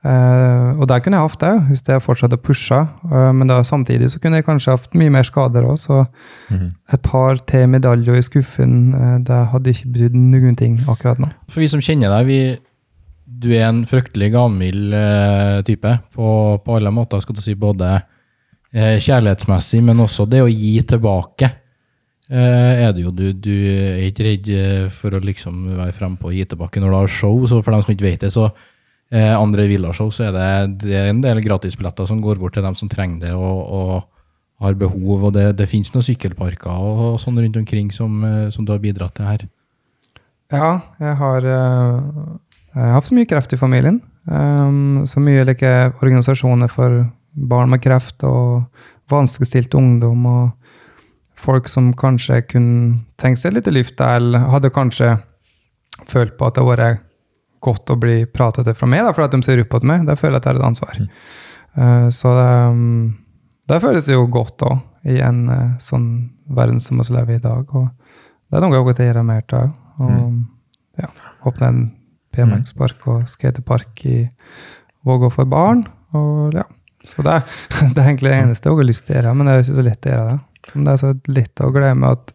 eh, 0.05 0.79
Og 0.81 0.87
der 0.89 1.01
kunne 1.01 1.19
jeg 1.19 1.29
hatt 1.29 1.41
det, 1.41 1.53
hvis 1.69 1.83
jeg 1.89 2.03
fortsatte 2.03 2.39
å 2.39 2.43
pushe. 2.43 2.79
Uh, 3.05 3.33
men 3.37 3.47
da 3.51 3.61
samtidig 3.67 4.11
så 4.11 4.21
kunne 4.23 4.37
jeg 4.41 4.47
kanskje 4.47 4.73
hatt 4.77 4.95
mye 4.95 5.11
mer 5.11 5.23
skader 5.29 5.63
òg, 5.69 5.77
så 5.79 6.07
Mhm. 6.51 6.73
et 6.93 7.03
par 7.03 7.37
til 7.47 7.67
medaljer 7.69 8.17
i 8.17 8.23
skuffen, 8.23 8.95
uh, 8.95 9.19
det 9.19 9.41
hadde 9.53 9.71
ikke 9.75 9.93
betydd 9.93 10.15
noen 10.15 10.57
ting 10.57 10.79
akkurat 10.89 11.19
nå. 11.19 11.29
For 11.49 11.61
vi 11.61 11.69
som 11.69 11.81
kjenner 11.81 12.09
deg, 12.19 12.27
vi, 12.27 12.59
du 13.41 13.51
er 13.53 13.69
en 13.69 13.85
fryktelig 13.87 14.33
gavmild 14.33 14.93
type 15.65 15.99
på, 16.15 16.61
på 16.65 16.77
alle 16.77 16.91
måter. 16.91 17.21
skal 17.21 17.35
du 17.35 17.41
si 17.41 17.55
Både 17.55 18.03
eh, 18.75 18.99
kjærlighetsmessig, 18.99 19.83
men 19.83 19.97
også 19.99 20.29
det 20.29 20.43
å 20.43 20.49
gi 20.51 20.81
tilbake. 20.83 21.51
eh, 22.31 22.87
er 22.87 22.93
det 22.93 23.03
jo 23.03 23.11
du, 23.11 23.33
du 23.33 23.51
er 23.51 24.11
ikke 24.11 24.25
redd 24.27 24.91
for 24.93 25.11
å 25.11 25.21
liksom 25.25 25.77
være 25.77 25.93
fremme 25.93 26.19
på 26.21 26.33
gi 26.35 26.45
tilbake 26.45 26.81
når 26.81 26.91
du 26.91 26.97
har 26.97 27.07
show. 27.09 27.47
Så 27.47 27.63
for 27.63 27.73
dem 27.73 27.83
som 27.83 27.95
ikke 27.95 28.07
vet 28.11 28.21
det, 28.21 28.31
så 28.33 28.51
eh, 29.13 29.35
andre 29.35 29.67
villashow, 29.71 30.11
så 30.15 30.29
er 30.29 30.37
det, 30.37 30.49
det 30.87 30.97
er 30.97 31.11
en 31.11 31.23
del 31.25 31.43
gratisbilletter 31.45 32.09
som 32.09 32.23
går 32.25 32.41
bort 32.41 32.57
til 32.57 32.67
dem 32.67 32.77
som 32.79 32.91
trenger 32.91 33.27
det 33.27 33.33
og, 33.37 33.61
og 33.67 33.95
har 34.65 34.77
behov. 34.79 35.29
Og 35.29 35.33
det, 35.37 35.47
det 35.59 35.69
finnes 35.71 35.93
noen 35.95 36.07
sykkelparker 36.07 36.71
og, 36.71 37.03
og 37.15 37.17
sånn 37.23 37.41
rundt 37.41 37.59
omkring 37.61 37.91
som, 37.95 38.21
eh, 38.27 38.47
som 38.55 38.67
du 38.67 38.75
har 38.75 38.83
bidratt 38.83 39.17
til 39.19 39.29
her. 39.29 39.49
Ja, 40.51 40.71
jeg 40.99 41.17
har, 41.21 41.47
eh, 41.47 41.99
jeg 42.75 42.87
har 42.87 42.97
hatt 42.99 43.13
mye 43.15 43.31
kreft 43.31 43.55
i 43.55 43.61
familien. 43.61 44.01
Um, 44.31 45.07
så 45.09 45.21
mye 45.23 45.47
like, 45.49 45.69
organisasjoner 46.03 46.69
for 46.71 47.05
barn 47.51 47.71
med 47.73 47.81
kreft 47.83 48.23
og 48.27 48.67
vanskeligstilt 49.11 49.75
ungdom 49.75 50.27
og 50.29 50.51
folk 51.41 51.71
som 51.73 51.89
kanskje 51.97 52.43
kunne 52.51 52.99
tenkt 53.21 53.41
seg 53.41 53.57
litt 53.57 53.71
lyft, 53.73 54.01
eller 54.05 54.51
hadde 54.53 54.73
kanskje 54.75 55.15
følt 56.11 56.37
på 56.37 56.47
at 56.47 56.59
det 56.59 56.67
hadde 56.67 56.75
vært 56.75 57.07
godt 57.65 57.93
å 57.93 57.99
bli 58.01 58.23
pratet 58.31 58.67
til 58.69 58.77
fra 58.77 58.89
meg, 58.91 59.05
da, 59.07 59.15
for 59.17 59.27
at 59.27 59.35
de 59.35 59.43
ser 59.45 59.63
opp 59.63 59.73
på 59.75 59.83
meg. 59.89 60.07
Der 60.09 60.19
føler 60.19 60.39
jeg 60.39 60.43
at 60.43 60.49
det 60.49 60.53
er 60.53 60.61
et 60.61 60.69
ansvar. 60.71 61.01
Uh, 61.77 62.09
så 62.15 62.33
det, 62.37 62.49
um, 62.73 63.13
det 63.71 63.83
føles 63.85 64.09
jo 64.11 64.27
godt 64.33 64.67
òg, 64.67 64.81
i 65.09 65.21
en 65.25 65.47
uh, 65.49 65.77
sånn 65.81 66.09
verden 66.53 66.81
som 66.85 67.01
vi 67.01 67.07
lever 67.15 67.37
i 67.37 67.41
i 67.41 67.45
dag. 67.45 67.71
Og 67.77 67.89
det 68.51 68.59
er 68.59 68.65
noe 68.65 68.75
jeg 68.75 68.83
har 68.83 68.89
gått 68.91 69.05
gjøre 69.05 69.29
mer 69.29 69.57
av. 69.57 69.73
Og 70.01 71.01
ja, 71.01 71.09
åpne 71.49 71.71
en 71.71 71.81
BMX-park 72.37 73.07
og 73.11 73.31
skatepark 73.31 74.05
i 74.09 74.19
Vågå 75.07 75.31
for 75.33 75.49
barn. 75.49 75.87
Og 76.17 76.53
ja, 76.57 76.67
så 77.07 77.25
det, 77.25 77.39
det 77.95 78.03
er 78.03 78.11
egentlig 78.11 78.33
det 78.33 78.43
eneste 78.43 78.69
jeg 78.69 78.81
har 78.81 78.89
lyst 78.89 79.07
til 79.07 79.15
å 79.15 79.21
gjøre, 79.21 79.37
men 79.37 79.49
det 79.49 79.55
er 79.55 79.65
ikke 79.65 79.79
så 79.79 79.87
lett 79.87 80.07
å 80.07 80.13
gjøre 80.13 80.27
det. 80.29 80.39
Men 80.75 80.85
det 80.85 80.93
er 80.93 81.01
så 81.01 81.13
lett 81.33 81.65
å 81.65 81.73
glemme 81.73 82.13
at 82.17 82.35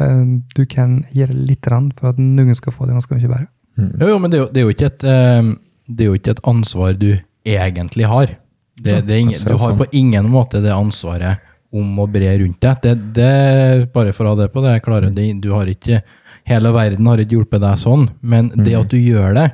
uh, 0.00 0.24
du 0.56 0.62
kan 0.70 0.96
gjøre 1.16 1.36
litt 1.50 1.68
for 1.68 2.12
at 2.12 2.22
noen 2.22 2.56
skal 2.56 2.74
få 2.74 2.88
det 2.88 2.96
ganske 2.96 3.18
mye 3.18 3.32
bedre. 3.34 3.50
Jo, 3.76 4.10
jo, 4.14 4.18
men 4.18 4.32
det 4.32 4.38
er 4.38 4.42
jo, 4.44 4.48
det 4.52 4.60
er 4.60 4.66
jo, 4.66 4.74
ikke, 4.74 4.90
et, 4.92 5.04
eh, 5.04 5.50
det 5.88 6.04
er 6.04 6.10
jo 6.10 6.18
ikke 6.20 6.36
et 6.36 6.44
ansvar 6.48 6.96
du 6.98 7.10
egentlig 7.46 8.08
har. 8.08 8.32
Det, 8.76 9.00
det 9.08 9.18
ingen, 9.22 9.40
du 9.40 9.56
har 9.60 9.76
på 9.76 9.86
ingen 9.96 10.28
måte 10.28 10.60
det 10.64 10.72
ansvaret 10.74 11.44
om 11.76 11.98
å 12.00 12.06
bre 12.10 12.34
rundt 12.40 12.60
deg. 12.62 12.80
Det, 12.82 12.94
det, 13.16 13.90
bare 13.94 14.12
for 14.16 14.26
å 14.26 14.34
ha 14.34 14.40
det 14.42 14.50
på 14.52 14.62
det 14.64 14.78
klare, 14.84 15.12
du 15.12 15.50
har 15.54 15.68
ikke 15.70 16.02
Hele 16.46 16.70
verden 16.70 17.08
har 17.10 17.18
ikke 17.18 17.34
hjulpet 17.34 17.58
deg 17.58 17.78
sånn, 17.82 18.04
men 18.22 18.52
det 18.54 18.76
at 18.78 18.92
du 18.92 19.00
gjør 19.02 19.32
det, 19.34 19.48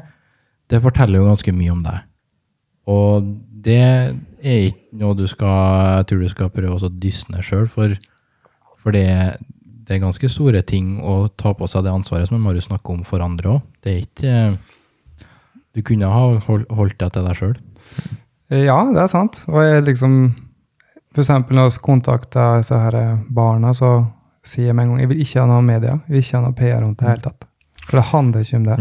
det 0.68 0.82
forteller 0.84 1.22
jo 1.22 1.28
ganske 1.30 1.54
mye 1.56 1.72
om 1.72 1.78
deg. 1.86 2.02
Og 2.92 3.30
det 3.64 3.78
er 3.80 4.66
ikke 4.66 4.98
noe 5.00 5.16
du 5.16 5.24
skal 5.30 5.56
Jeg 5.96 6.08
tror 6.10 6.20
du 6.20 6.28
skal 6.28 6.50
prøve 6.52 6.76
å 6.76 6.90
dysse 6.92 7.32
ned 7.32 7.46
sjøl, 7.46 7.64
for, 7.72 7.94
for 8.76 8.92
det, 8.92 9.06
det 9.92 9.98
er 9.98 10.06
ganske 10.06 10.28
store 10.32 10.62
ting 10.64 10.94
å 11.04 11.26
ta 11.36 11.52
på 11.52 11.68
seg 11.68 11.84
det 11.84 11.92
ansvaret 11.92 12.30
som 12.30 12.40
Marius 12.40 12.70
snakker 12.70 12.94
om 12.96 13.02
for 13.04 13.20
andre 13.20 13.58
òg. 13.58 13.66
Det 13.84 13.92
er 13.92 14.06
ikke 14.06 14.58
Du 15.76 15.80
kunne 15.84 16.08
ha 16.08 16.22
holdt 16.46 16.98
deg 17.00 17.12
til 17.14 17.24
deg 17.28 17.36
sjøl. 17.38 17.54
Eh, 18.52 18.64
Ja, 18.66 18.78
det 18.92 19.00
er 19.04 19.08
sant. 19.12 19.42
Og 19.48 19.60
jeg 19.64 19.84
liksom 19.86 20.16
For 21.12 21.20
eksempel 21.24 21.56
når 21.58 21.70
vi 21.74 21.82
kontakter 21.84 22.62
disse 22.62 22.76
her 22.80 22.94
eh, 22.96 23.18
barna, 23.28 23.74
så 23.76 24.06
sier 24.44 24.70
jeg 24.70 24.74
med 24.78 24.86
en 24.88 24.94
gang 24.94 25.02
jeg 25.04 25.10
vil 25.12 25.20
ikke 25.26 25.40
ha 25.42 25.46
noe 25.50 25.62
media. 25.64 25.98
Jeg 26.08 26.14
vil 26.16 26.22
ikke 26.24 26.38
ha 26.38 26.42
noe 26.46 26.56
PR 26.56 26.80
rundt 26.82 26.98
det 27.02 27.08
hele 27.10 27.24
tatt. 27.26 27.44
For 27.84 27.98
det 28.00 28.06
handler 28.12 28.46
ikke 28.46 28.56
om 28.62 28.64
det. 28.70 28.78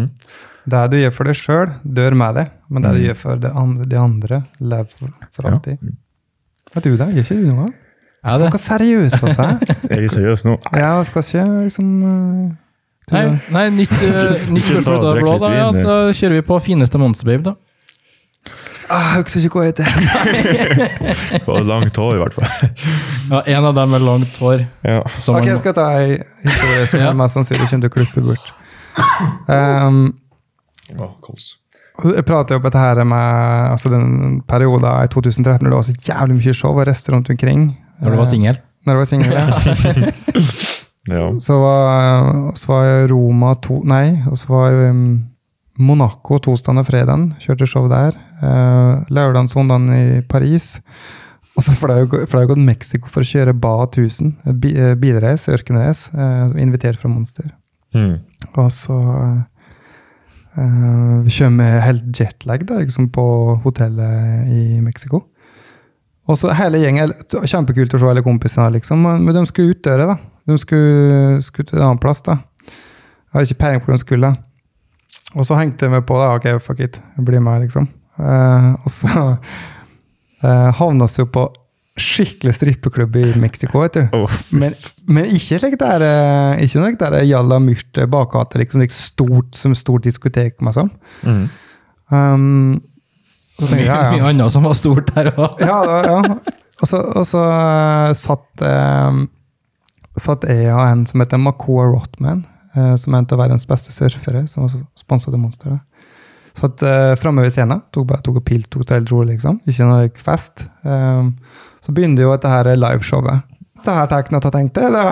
Det 0.71 0.81
du 0.93 0.95
gjør 1.01 1.13
for 1.17 1.27
deg 1.27 1.35
sjøl, 1.41 1.73
dør 1.99 2.15
med 2.21 2.35
deg. 2.39 2.51
Men 2.71 2.85
det 2.87 2.93
du 2.95 3.01
gjør 3.03 3.17
for 3.19 3.41
det 3.43 3.51
andre, 3.63 3.87
de 3.91 3.97
andre, 3.99 4.39
lever 4.61 4.91
for, 4.95 5.11
for 5.35 5.47
Ja. 5.49 5.53
alltid. 5.57 5.91
Vet 6.75 6.83
du 6.87 6.95
det? 6.95 7.07
Gjør 7.17 7.25
ikke 7.27 7.39
du 7.41 7.51
noe? 7.51 7.69
Er 8.23 8.37
det? 8.37 8.49
Noe 8.53 8.59
seriøst 8.61 9.23
også, 9.25 9.45
jeg 9.67 9.95
Er 9.97 10.01
jeg 10.05 10.11
seriøs 10.13 10.43
nå? 10.45 10.57
Ja, 10.77 10.91
skal 11.07 11.23
ikke 11.25 11.45
liksom 11.65 11.87
eh, 12.05 12.51
du- 13.09 13.15
Nei, 13.15 13.23
nei 13.51 13.63
nytt, 13.73 13.91
uh, 13.97 14.43
nytt 14.53 14.67
spørsmål 14.69 15.07
av 15.09 15.17
blå, 15.23 15.33
da. 15.41 15.49
Ja, 15.57 15.67
da 15.73 15.95
kjører 16.15 16.37
vi 16.37 16.43
på 16.47 16.59
fineste 16.63 17.01
monsterbabe, 17.01 17.43
da. 17.49 17.55
ah, 18.93 19.17
Jeg 19.17 19.25
husker 19.25 19.47
ikke 19.47 19.57
hva 19.57 19.71
det 19.71 19.87
heter. 19.89 21.41
Og 21.49 21.65
langt 21.65 21.97
hår, 21.97 22.15
i 22.15 22.21
hvert 22.21 22.37
fall. 22.37 22.71
Ja, 23.31 23.41
En 23.57 23.67
av 23.71 23.75
dem 23.81 23.89
med 23.97 24.05
langt 24.05 24.37
hår. 24.39 24.63
Ja. 24.85 25.01
Ok, 25.01 25.49
jeg 25.49 25.57
skal 25.63 25.75
ta 25.81 25.87
ei 25.99 26.19
historie 26.45 26.85
som 26.93 27.03
jeg 27.07 27.17
mest 27.23 27.39
sannsynlig 27.39 27.67
kommer 27.71 27.87
til 27.87 27.91
å 27.91 27.95
klippe 27.97 28.25
bort. 28.29 28.53
Um, 29.49 30.01
Jeg 30.91 32.25
prater 32.25 32.55
jo 32.57 32.61
på 32.63 32.69
dette 32.69 32.81
her 32.81 33.03
med 33.05 33.71
altså 33.75 33.89
den 33.91 34.41
perioden 34.49 34.87
i 35.03 35.09
2013 35.11 35.61
når 35.65 35.69
det 35.69 35.77
var 35.77 35.87
så 35.89 35.95
jævlig 36.07 36.37
mye 36.39 36.53
show 36.57 36.73
og 36.77 36.87
rester 36.89 37.13
rundt 37.15 37.29
omkring. 37.33 37.71
Når 38.01 38.11
du 38.15 38.17
var 38.21 38.29
singel. 38.31 38.57
Når 38.85 38.93
jeg 38.93 38.99
var 39.01 39.09
singel, 39.11 39.33
ja. 39.37 39.45
ja. 41.15 41.25
Så 41.39 41.57
var, 41.61 42.55
så 42.57 42.71
var 42.71 43.07
Roma 43.11 43.53
to 43.61 43.81
Nei, 43.85 44.07
og 44.29 44.37
så 44.41 44.49
var 44.53 44.77
um, 44.89 45.03
Monaco 45.81 46.39
torsdag 46.41 46.81
og 46.81 46.87
fredag. 46.89 47.27
Kjørte 47.43 47.67
show 47.69 47.85
der. 47.91 48.17
Uh, 48.41 49.05
Lørdag 49.13 49.45
og 49.45 49.53
søndag 49.53 49.85
i 49.97 50.21
Paris. 50.29 50.79
Og 51.57 51.65
så 51.65 51.73
fløy 51.75 52.05
jeg 52.07 52.27
til 52.31 52.61
Mexico 52.63 53.09
for 53.11 53.21
å 53.25 53.27
kjøre 53.27 53.53
BA 53.59 53.73
1000. 53.91 54.31
eh, 54.47 54.53
bi- 54.55 54.71
eh, 54.77 54.93
Bilrace, 54.95 55.51
ørkenrace. 55.51 56.09
Uh, 56.15 56.53
invitert 56.61 56.97
fra 57.01 57.09
Monster. 57.11 57.49
Mm. 57.93 58.17
Og 58.55 58.69
så 58.71 58.95
uh, 60.57 61.21
Vi 61.25 61.33
kjører 61.35 61.53
med 61.57 61.81
helt 61.85 62.07
jetlag 62.17 62.63
da, 62.69 62.79
liksom 62.81 63.09
på 63.13 63.25
hotellet 63.65 64.47
i 64.51 64.79
Mexico. 64.83 65.25
Og 66.29 66.37
så 66.37 66.53
hele 66.53 66.79
gjengen 66.81 67.13
Kjempekult 67.31 67.95
å 67.97 68.01
se 68.01 68.09
alle 68.11 68.23
kompisene, 68.25 68.69
liksom, 68.75 69.01
men 69.01 69.33
de 69.35 69.45
skulle 69.49 69.73
ut 69.73 69.81
døra. 69.85 70.13
da. 70.13 70.17
De 70.49 70.57
skulle, 70.61 71.41
skulle 71.45 71.69
til 71.69 71.79
en 71.79 71.87
annen 71.89 72.01
plass. 72.01 72.21
da. 72.25 72.37
Jeg 72.67 73.37
hadde 73.37 73.47
ikke 73.49 73.61
peiling 73.63 73.81
på 73.81 73.89
hvor 73.89 73.97
de 73.97 74.05
skulle. 74.05 74.33
Og 75.35 75.47
så 75.47 75.57
hengte 75.59 75.87
jeg 75.87 75.95
meg 75.95 76.05
på. 76.07 76.19
da, 76.19 76.35
ok, 76.37 76.47
fuck 76.63 76.83
it, 76.83 77.01
jeg 77.17 77.25
blir 77.27 77.43
med, 77.43 77.65
liksom. 77.65 77.87
Eh, 78.19 78.69
og 78.83 78.91
så 78.91 79.09
uh, 80.43 80.69
havna 80.77 81.07
vi 81.09 81.23
jo 81.23 81.31
på 81.31 81.47
skikkelig 82.01 82.53
strippeklubb 82.55 83.15
i 83.19 83.25
Mexico. 83.39 83.81
vet 83.83 83.97
du. 83.99 84.03
Oh. 84.15 84.37
Men, 84.55 84.75
men 85.07 85.27
ikke 85.35 85.59
slik 85.59 85.75
der, 85.79 86.05
eh, 86.05 86.63
ikke 86.65 86.79
noe 86.79 86.95
der 86.99 87.17
jalla 87.27 87.59
myrt 87.61 87.99
bakgate, 88.11 88.61
liksom 88.61 88.83
like 88.83 88.95
stort 88.95 89.57
som 89.59 89.75
stort 89.77 90.07
diskotek. 90.07 90.57
Sånn. 90.71 90.93
mm. 91.25 91.43
Um, 92.11 92.81
så 93.69 93.77
ja, 93.77 93.97
ja, 94.07 94.09
Mye 94.15 94.31
annet 94.31 94.53
som 94.53 94.65
var 94.65 94.77
stort 94.77 95.11
der 95.15 95.31
òg. 95.35 95.61
ja, 95.69 95.79
ja. 96.07 96.17
Og 96.81 96.89
så, 96.89 97.01
og 97.01 97.27
så 97.29 97.43
eh, 97.45 98.13
satt, 98.17 98.63
eh, 98.65 99.19
satt 100.19 100.47
jeg 100.49 100.71
og 100.73 100.81
en 100.81 101.05
som 101.09 101.21
heter 101.21 101.41
Makoa 101.41 101.85
Rotman, 101.91 102.43
eh, 102.73 102.95
som 102.97 103.13
er 103.13 103.21
en 103.21 103.29
av 103.29 103.41
verdens 103.43 103.67
beste 103.69 103.93
surfere, 103.93 104.47
som 104.49 104.65
var 104.65 104.81
sponset 104.99 105.33
av 105.33 105.41
Monsteret. 105.41 105.81
Satt 106.57 106.81
uh, 106.83 107.13
framme 107.15 107.45
ved 107.45 107.53
scenen, 107.55 107.79
tok 107.95 108.09
bare 108.09 108.19
tok 108.25 108.41
og 108.41 108.43
pilt, 108.43 108.67
tok 108.73 108.83
det 108.83 108.97
helt 108.97 109.11
rolig, 109.13 109.37
liksom. 109.37 109.61
Ikke 109.71 109.85
noe 109.87 110.09
fest. 110.19 110.65
Um, 110.83 111.29
så 111.79 111.93
begynte 111.95 112.25
jo 112.25 112.33
dette 112.33 112.51
her 112.51 112.67
liveshowet. 112.75 113.45
Det 113.81 113.93
her 113.95 114.05
tar 114.09 114.21
jeg 114.21 114.27
ikke 114.27 114.51
tenke 114.53 114.81
det. 114.93 115.01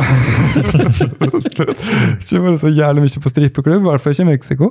Ikke 2.20 2.42
vært 2.44 2.62
så 2.62 2.70
jævlig 2.70 3.02
mye 3.06 3.22
på 3.24 3.32
strippeklubb, 3.32 3.82
i 3.82 3.88
hvert 3.88 4.04
fall 4.04 4.14
ikke 4.14 4.26
i 4.26 4.30
Mexico. 4.30 4.66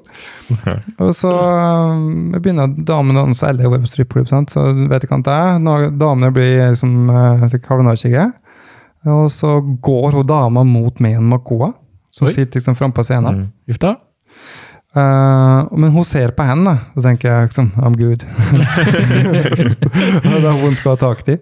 Og 1.04 1.10
så 1.16 1.32
um, 1.32 2.36
begynner 2.36 2.66
damene 2.88 3.26
å 3.26 3.38
selge 3.38 3.70
på 3.72 3.90
strippeklubb, 3.90 4.28
sant? 4.30 4.48
så 4.54 4.60
vet 4.90 5.04
ikke 5.04 5.14
hva 5.16 5.26
det 5.26 5.34
er. 5.34 5.50
Når 5.64 5.78
damene 5.98 6.34
blir 6.34 6.52
liksom 6.74 6.92
uh, 7.10 7.58
kavlenarkige, 7.64 8.26
og 9.08 9.24
så 9.30 9.60
går 9.82 10.10
hun 10.18 10.26
dama 10.26 10.62
mot 10.66 11.00
meg 11.02 11.18
og 11.20 11.24
Makoa, 11.30 11.70
som 12.14 12.26
Oi. 12.28 12.34
sitter 12.34 12.58
liksom 12.58 12.76
frampå 12.78 12.96
på 13.02 13.08
scenen. 13.10 13.34
Mm. 13.44 13.48
Gifta? 13.70 13.90
Eh, 14.96 15.66
men 15.70 15.90
hun 15.90 16.04
ser 16.04 16.32
på 16.36 16.42
henne, 16.48 16.72
da. 16.72 16.92
Så 16.96 17.04
tenker 17.04 17.30
jeg 17.30 17.50
liksom 17.50 17.72
I'm 17.76 17.96
good. 17.98 18.18
det 20.24 20.38
er 20.38 20.62
hun 20.62 20.76
skal 20.78 20.94
ha 20.94 20.98
tak 21.00 21.28
i. 21.28 21.36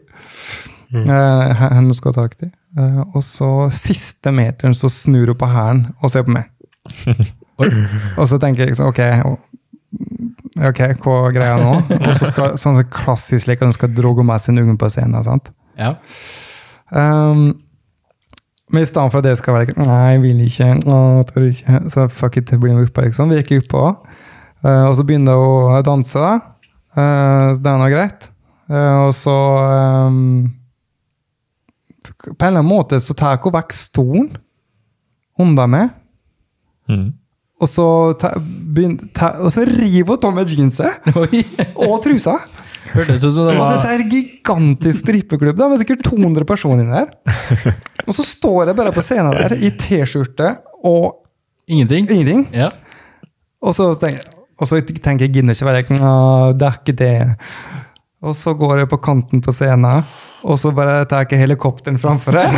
Eh, 0.95 1.65
henne 1.73 1.97
skal 1.97 2.15
ha 2.15 2.23
tak 2.23 2.37
i. 2.45 2.51
Eh, 2.79 3.03
og 3.07 3.23
så 3.25 3.51
siste 3.75 4.33
meteren 4.35 4.77
så 4.77 4.91
snur 4.93 5.33
hun 5.33 5.41
på 5.41 5.49
hælen 5.51 5.87
og 6.01 6.13
ser 6.13 6.27
på 6.27 6.37
meg. 6.37 6.53
Og 7.57 8.27
så 8.29 8.37
tenker 8.37 8.67
jeg 8.67 8.75
liksom 8.75 8.91
OK, 8.91 8.99
ok, 10.69 10.81
hva 11.01 11.15
er 11.25 11.33
greia 11.33 11.55
nå? 11.57 11.71
Og 11.97 12.19
så 12.21 12.29
skal, 12.29 12.59
sånn 12.61 12.83
klassisk 12.93 13.47
slik 13.47 13.63
at 13.63 13.71
hun 13.71 13.73
skal 13.73 13.95
dra 13.97 14.13
med 14.21 14.43
sin 14.45 14.61
unge 14.61 14.77
på 14.77 14.91
scenen. 14.93 15.25
sant? 15.25 15.49
Ja. 15.81 15.95
Um, 16.93 17.47
men 18.73 18.83
i 18.85 18.89
stedet 18.89 19.09
for 19.13 19.23
at 19.23 19.25
det 19.25 19.37
skal 19.41 19.57
være 19.57 19.67
like, 19.71 19.79
Nei, 19.81 20.03
jeg 20.13 20.23
vil 20.27 20.45
ikke. 20.45 20.69
Å, 20.85 20.99
tør 21.31 21.49
ikke. 21.49 21.81
Så 21.95 22.07
fuck 22.13 22.37
it, 22.37 22.51
det 22.51 22.61
blir 22.61 22.77
med 22.77 22.91
oppå, 22.91 23.07
liksom. 23.07 23.33
Vi 23.33 23.41
gikk 23.41 23.65
oppå. 23.65 23.87
Uh, 24.61 24.85
og 24.91 24.97
så 24.99 25.07
begynner 25.07 25.41
hun 25.41 25.79
å 25.79 25.83
danse, 25.87 26.21
da. 26.21 26.35
Uh, 26.97 27.57
det 27.57 27.73
er 27.73 27.81
nå 27.81 27.91
greit. 27.93 28.29
Uh, 28.69 29.07
og 29.07 29.13
så 29.15 29.37
um, 30.11 30.49
På 32.15 32.33
en 32.33 32.49
eller 32.49 32.63
annen 32.63 32.71
måte 32.71 33.01
så 33.03 33.15
tar 33.19 33.39
hun 33.43 33.55
vekk 33.57 33.73
stolen 33.77 34.31
under 35.39 35.67
meg. 35.71 35.91
Mm. 36.89 37.09
Og 37.57 37.69
så, 37.73 37.87
ta, 38.21 38.35
begyn- 38.77 39.09
ta, 39.17 39.31
og 39.41 39.49
så 39.55 39.65
river 39.65 40.19
hun 40.23 40.39
av 40.43 40.51
jeanset 40.51 41.07
og 41.17 41.99
trusa. 42.05 42.37
Hørtes 42.93 43.25
ut 43.25 43.33
som 43.35 43.49
det 43.49 43.57
Og 43.59 43.71
dette 43.73 43.91
er 43.93 44.03
en 44.05 44.11
gigantisk 44.13 45.01
strippeklubb, 45.03 45.57
Det 45.59 45.65
er 45.67 45.81
sikkert 45.83 46.05
200 46.07 46.47
personer 46.47 46.85
inni 46.85 46.95
der. 46.95 47.75
Og 48.07 48.15
så 48.15 48.23
står 48.25 48.69
jeg 48.71 48.77
bare 48.79 48.93
på 48.95 49.03
scenen 49.03 49.35
der 49.35 49.57
i 49.59 49.73
T-skjorte 49.75 50.53
og 50.87 51.17
ingenting. 51.67 52.07
ingenting. 52.09 52.45
Ja. 52.55 52.71
Og 53.65 53.75
så 53.75 53.89
tenker 53.99 54.23
jeg, 54.23 54.33
og 54.61 54.69
så 54.71 54.79
tenker 54.87 55.27
jeg 55.27 55.35
gidder 55.35 55.57
ikke 55.57 55.67
være 55.67 55.83
det 56.57 56.69
er 56.69 56.79
ikke 56.79 56.97
det. 57.01 57.17
Og 58.27 58.35
så 58.35 58.55
går 58.59 58.83
jeg 58.83 58.91
på 58.91 58.99
kanten 59.03 59.43
på 59.45 59.55
scenen, 59.55 60.07
og 60.47 60.59
så 60.59 60.73
bare 60.75 61.05
tar 61.09 61.27
jeg 61.31 61.41
helikopteren 61.45 61.99
framfor 62.03 62.35
deg. 62.35 62.49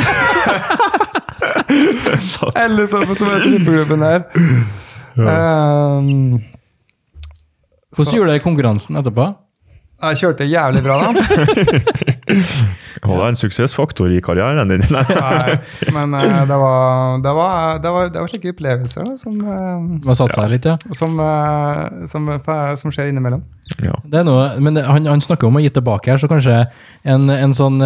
Eller 2.65 2.89
så 2.89 3.03
på 3.05 3.17
som 3.19 3.29
er 3.29 3.43
strippeklubben 3.45 4.01
der. 4.01 4.25
Um, 5.19 6.39
Hvordan 7.93 8.15
gjorde 8.15 8.31
du 8.31 8.33
det 8.33 8.41
i 8.41 8.45
konkurransen 8.45 8.97
etterpå? 9.01 9.29
jeg 9.99 10.19
kjørte 10.21 10.47
jævlig 10.47 10.83
bra, 10.85 10.99
da. 11.03 11.11
Og 13.05 13.15
det 13.15 13.25
er 13.25 13.33
en 13.33 13.39
suksessfaktor 13.39 14.13
i 14.15 14.21
karrieren 14.25 14.73
din. 14.73 14.85
Nei. 14.95 15.05
Nei, 15.09 15.59
men 15.95 16.17
uh, 16.17 16.43
det 16.49 16.59
var, 16.61 17.21
det 17.25 17.35
var, 17.37 17.79
det 17.83 17.93
var, 17.95 18.11
det 18.15 18.23
var 18.23 18.33
slike 18.33 18.55
opplevelser 18.55 19.07
da, 19.07 19.15
som, 19.21 19.39
uh, 19.45 20.15
satt 20.19 20.35
seg 20.35 20.53
litt, 20.55 20.69
ja. 20.69 20.77
som, 20.99 21.19
uh, 21.21 22.07
som, 22.11 22.31
som 22.81 22.95
skjer 22.95 23.13
innimellom. 23.13 23.45
Ja. 23.85 23.99
Det 24.09 24.23
er 24.23 24.27
noe, 24.27 24.49
men 24.65 24.81
han, 24.81 25.07
han 25.11 25.23
snakker 25.23 25.51
om 25.51 25.61
å 25.61 25.63
gi 25.63 25.71
tilbake 25.77 26.15
her, 26.15 26.21
så 26.21 26.31
kanskje 26.31 26.63
en, 27.05 27.29
en 27.29 27.53
sånn 27.53 27.77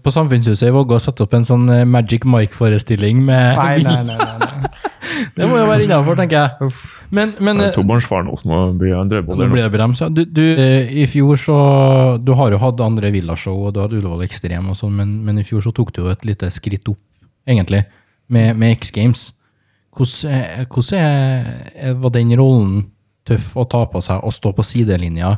På 0.00 0.12
Samfunnshuset 0.14 0.70
i 0.70 0.72
Vågå 0.72 0.96
sette 1.04 1.26
opp 1.26 1.36
en 1.36 1.44
sånn 1.44 1.68
Magic 1.90 2.24
Mike-forestilling 2.24 3.20
med 3.26 3.60
Nei, 3.60 3.84
nei, 3.84 3.98
nei. 4.08 4.16
nei, 4.16 4.40
nei. 4.40 4.72
Det 5.36 5.46
må 5.48 5.58
jo 5.60 5.68
være 5.68 5.86
innafor, 5.86 6.16
tenker 6.18 6.38
jeg. 6.38 6.72
Men, 7.12 7.34
men 7.44 7.60
Det 7.60 7.66
eh, 7.66 7.72
er 7.72 7.76
Tobarnsfar 7.76 8.24
nå, 8.24 8.36
så 8.40 8.48
må 8.48 8.60
bli 8.80 8.92
blir 8.92 9.60
det 9.60 9.70
brems, 9.74 10.00
ja. 10.00 10.08
Du, 10.08 10.22
du, 10.24 10.42
I 10.42 11.04
fjor 11.10 11.40
så 11.40 11.56
Du 12.22 12.32
har 12.38 12.54
jo 12.54 12.60
hatt 12.62 12.80
andre 12.84 13.12
villashow, 13.12 13.66
og 13.68 13.74
du 13.76 13.82
hadde 13.82 13.98
Ullevål 13.98 14.24
Ekstrem 14.32 14.72
og 14.72 14.78
sånn, 14.78 14.96
men, 14.96 15.14
men 15.26 15.38
i 15.42 15.46
fjor 15.46 15.64
så 15.64 15.74
tok 15.76 15.92
du 15.92 16.02
jo 16.02 16.10
et 16.12 16.24
lite 16.26 16.48
skritt 16.54 16.88
opp, 16.88 17.00
egentlig, 17.44 17.84
med, 18.32 18.56
med 18.56 18.78
X 18.78 18.92
Games. 18.96 19.28
Hvordan, 19.92 20.32
eh, 20.32 20.64
hvordan 20.72 22.00
var 22.00 22.14
den 22.14 22.32
rollen 22.40 22.86
tøff 23.28 23.52
å 23.60 23.68
ta 23.68 23.84
på 23.92 24.00
seg 24.02 24.24
og 24.24 24.34
stå 24.34 24.54
på 24.56 24.64
sidelinja 24.66 25.36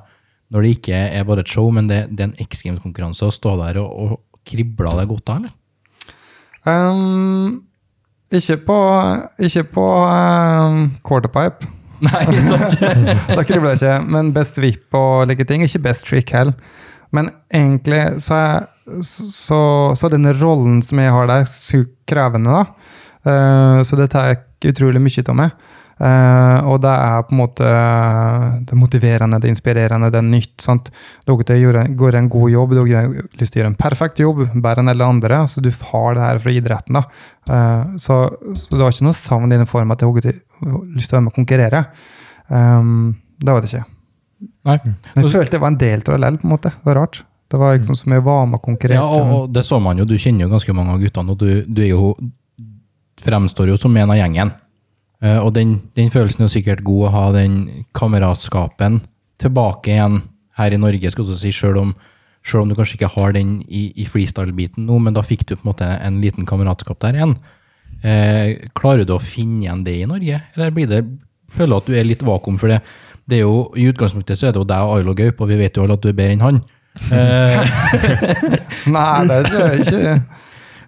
når 0.55 0.63
det 0.63 0.71
ikke 0.77 0.99
er 1.19 1.27
bare 1.27 1.43
et 1.43 1.51
show, 1.51 1.67
men 1.75 1.89
det, 1.91 2.05
det 2.15 2.23
er 2.23 2.31
en 2.31 2.47
X 2.47 2.63
Games-konkurranse, 2.63 3.27
å 3.27 3.35
stå 3.35 3.57
der 3.59 3.81
og, 3.83 3.91
og 3.91 4.45
kribla 4.47 4.93
det 5.01 5.09
godt 5.11 5.25
da, 5.27 5.39
eller? 5.41 5.55
Um, 6.65 7.65
ikke 8.31 8.57
på, 8.69 8.77
ikke 9.49 9.65
på 9.75 9.87
um, 10.05 10.87
quarterpipe. 11.05 11.73
Nei, 12.05 12.23
sant? 12.45 12.79
Da 13.37 13.45
kribler 13.47 13.73
det 13.73 13.81
ikke. 13.81 13.99
Men 14.13 14.33
best 14.37 14.59
VIP 14.61 14.97
og 14.99 15.29
like 15.31 15.47
ting. 15.49 15.65
Ikke 15.65 15.83
best 15.87 16.07
trick 16.09 16.33
heller. 16.35 16.57
Men 17.13 17.31
egentlig 17.53 18.23
så 18.25 18.39
er 18.39 18.71
så, 19.03 19.95
så 19.97 20.11
den 20.13 20.29
rollen 20.41 20.83
som 20.85 21.01
jeg 21.01 21.13
har 21.15 21.31
der, 21.31 21.47
sykt 21.49 21.97
krevende, 22.11 22.53
da. 22.53 22.91
Uh, 23.25 23.81
så 23.87 23.97
det 23.97 24.11
tar 24.13 24.29
jeg 24.29 24.75
utrolig 24.75 25.01
mye 25.03 25.25
av 25.25 25.39
meg. 25.39 25.55
Uh, 25.95 26.59
og 26.73 26.81
det 26.83 26.91
er 26.91 27.21
på 27.23 27.37
en 27.37 27.39
måte 27.39 27.69
det 28.67 28.77
motiverende, 28.77 29.39
det 29.41 29.53
inspirerende, 29.53 30.11
det 30.13 30.21
er 30.21 30.27
nytt. 30.27 30.57
sant? 30.61 30.91
Dere 31.29 31.59
gjør 31.61 31.81
en, 31.85 31.95
går 31.97 32.19
en 32.19 32.29
god 32.33 32.51
jobb, 32.51 32.75
dere 32.77 33.05
har 33.05 33.15
lyst 33.41 33.55
til 33.55 33.61
å 33.61 33.63
gjøre 33.63 33.73
en 33.73 33.81
perfekt 33.81 34.21
jobb, 34.25 34.43
bedre 34.53 34.85
enn 34.85 34.93
alle 34.93 35.11
andre. 35.17 35.45
Så 35.49 35.65
du 35.65 35.71
har 35.71 36.19
det 36.19 36.27
her 36.27 36.43
fra 36.45 36.55
idretten. 36.59 37.01
da. 37.01 37.07
Uh, 37.49 37.97
så, 37.97 38.21
så 38.59 38.75
det 38.75 38.85
var 38.85 38.97
ikke 38.97 39.09
noe 39.09 39.23
savn 39.23 39.55
i 39.55 39.61
den 39.63 39.71
form 39.71 39.95
at 39.95 40.03
dere 40.03 40.37
har 40.61 40.79
lyst 40.93 41.13
til 41.13 41.17
å 41.17 41.21
være 41.21 41.27
med 41.29 41.35
og 41.35 41.43
konkurrere. 41.43 41.85
Um, 42.51 42.97
det 43.41 43.55
var 43.55 43.63
det 43.65 43.73
ikke. 43.73 43.94
Nei. 44.65 44.79
Men 44.85 45.27
jeg 45.27 45.33
følte 45.35 45.59
jeg 45.59 45.63
var 45.63 45.73
en 45.75 45.81
del 45.81 46.01
av 46.01 46.07
det 46.07 46.19
likevel, 46.19 46.41
på 46.41 46.49
en 46.49 46.55
måte. 46.55 46.73
Det 46.75 46.89
var 46.89 47.01
rart. 47.03 47.23
Det 47.53 47.61
var 47.61 47.77
liksom 47.77 47.97
så 47.99 48.11
mye 48.11 48.25
var 48.25 48.47
med. 48.49 48.91
Ja, 48.91 49.05
og, 49.05 49.33
og 49.37 49.51
det 49.55 49.63
så 49.67 49.79
man 49.83 50.01
jo. 50.01 50.07
Du 50.09 50.17
kjenner 50.19 50.47
jo 50.47 50.55
ganske 50.55 50.75
mange 50.75 50.95
av 50.95 51.03
guttene, 51.03 51.35
og 51.35 51.39
du, 51.39 51.65
du 51.69 51.83
er 51.85 51.93
jo, 51.93 52.15
fremstår 53.23 53.71
jo 53.71 53.77
som 53.81 53.97
en 54.01 54.11
av 54.11 54.19
gjengen. 54.19 54.55
Eh, 55.25 55.39
og 55.39 55.53
den, 55.57 55.77
den 55.97 56.11
følelsen 56.13 56.43
er 56.43 56.49
jo 56.49 56.55
sikkert 56.57 56.85
god 56.87 57.09
å 57.09 57.13
ha 57.15 57.27
den 57.37 57.61
kameratskapen 57.97 59.03
tilbake 59.43 59.93
igjen 59.95 60.23
her 60.59 60.75
i 60.75 60.81
Norge, 60.81 61.11
skal 61.13 61.29
du 61.29 61.35
si, 61.37 61.53
selv 61.55 61.83
om, 61.83 61.93
selv 62.47 62.65
om 62.65 62.71
du 62.71 62.77
kanskje 62.79 62.99
ikke 62.99 63.13
har 63.17 63.35
den 63.37 63.59
i, 63.67 63.89
i 64.01 64.07
freestyle-biten 64.09 64.87
nå, 64.89 64.99
men 65.03 65.17
da 65.17 65.25
fikk 65.27 65.47
du 65.49 65.57
på 65.57 65.65
en 65.65 65.71
måte 65.73 65.89
en 65.99 66.21
liten 66.23 66.47
kameratskap 66.49 67.01
der 67.03 67.19
igjen. 67.19 67.37
Eh, 68.05 68.69
klarer 68.77 69.07
du 69.07 69.17
å 69.17 69.23
finne 69.23 69.65
igjen 69.65 69.87
det 69.87 69.97
i 70.01 70.11
Norge, 70.11 70.43
eller 70.55 70.75
blir 70.75 70.91
det, 70.91 71.03
føler 71.53 71.75
du 71.75 71.81
at 71.81 71.91
du 71.91 71.99
er 71.99 72.07
litt 72.09 72.25
vakuum 72.27 72.61
for 72.61 72.71
det? 72.73 72.83
Det 73.31 73.39
er 73.39 73.45
jo, 73.47 73.73
I 73.81 73.87
utgangspunktet 73.89 74.37
så 74.37 74.49
er 74.51 74.53
det 74.55 74.61
jo 74.61 74.67
deg 74.69 74.85
og 74.85 74.99
Ailo 74.99 75.15
Gaup, 75.17 75.39
og 75.41 75.49
vi 75.49 75.57
vet 75.61 75.77
jo 75.79 75.85
alle 75.87 75.97
at 75.97 76.03
du 76.05 76.11
er 76.11 76.17
bedre 76.19 76.35
enn 76.37 76.43
han. 76.45 76.59
Eh, 77.11 77.77
Nei, 78.95 79.25
det 79.31 79.39
er 79.59 79.79
ikke, 79.81 80.17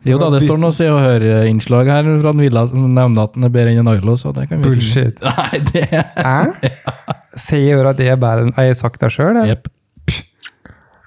jo 0.07 0.19
da, 0.21 0.29
det 0.31 0.43
står 0.45 0.61
noe 0.63 0.75
Se 0.77 0.87
og 0.93 1.01
Hør-innslag 1.03 1.89
her 1.91 2.11
fra 2.23 2.33
Villa 2.39 2.63
som 2.71 2.85
nevner 2.95 3.25
at 3.27 3.33
den 3.35 3.49
er 3.49 3.55
bedre 3.57 3.73
enn 3.75 3.89
Ailo, 3.91 4.15
så 4.21 4.31
det 4.37 4.45
kan 4.51 4.61
vi 4.63 4.69
Bullshit. 4.69 5.19
finne. 5.19 5.33
Nei, 5.33 5.63
det 5.73 5.89
Hæ? 6.21 7.17
Sier 7.37 7.81
Hør 7.81 7.91
at 7.91 7.99
det 7.99 8.07
er 8.13 8.21
bedre 8.21 8.47
enn 8.47 8.55
Har 8.57 8.69
jeg 8.69 8.77
sagt 8.79 9.01
det 9.03 9.11
sjøl? 9.17 9.41
Yep. 9.49 9.67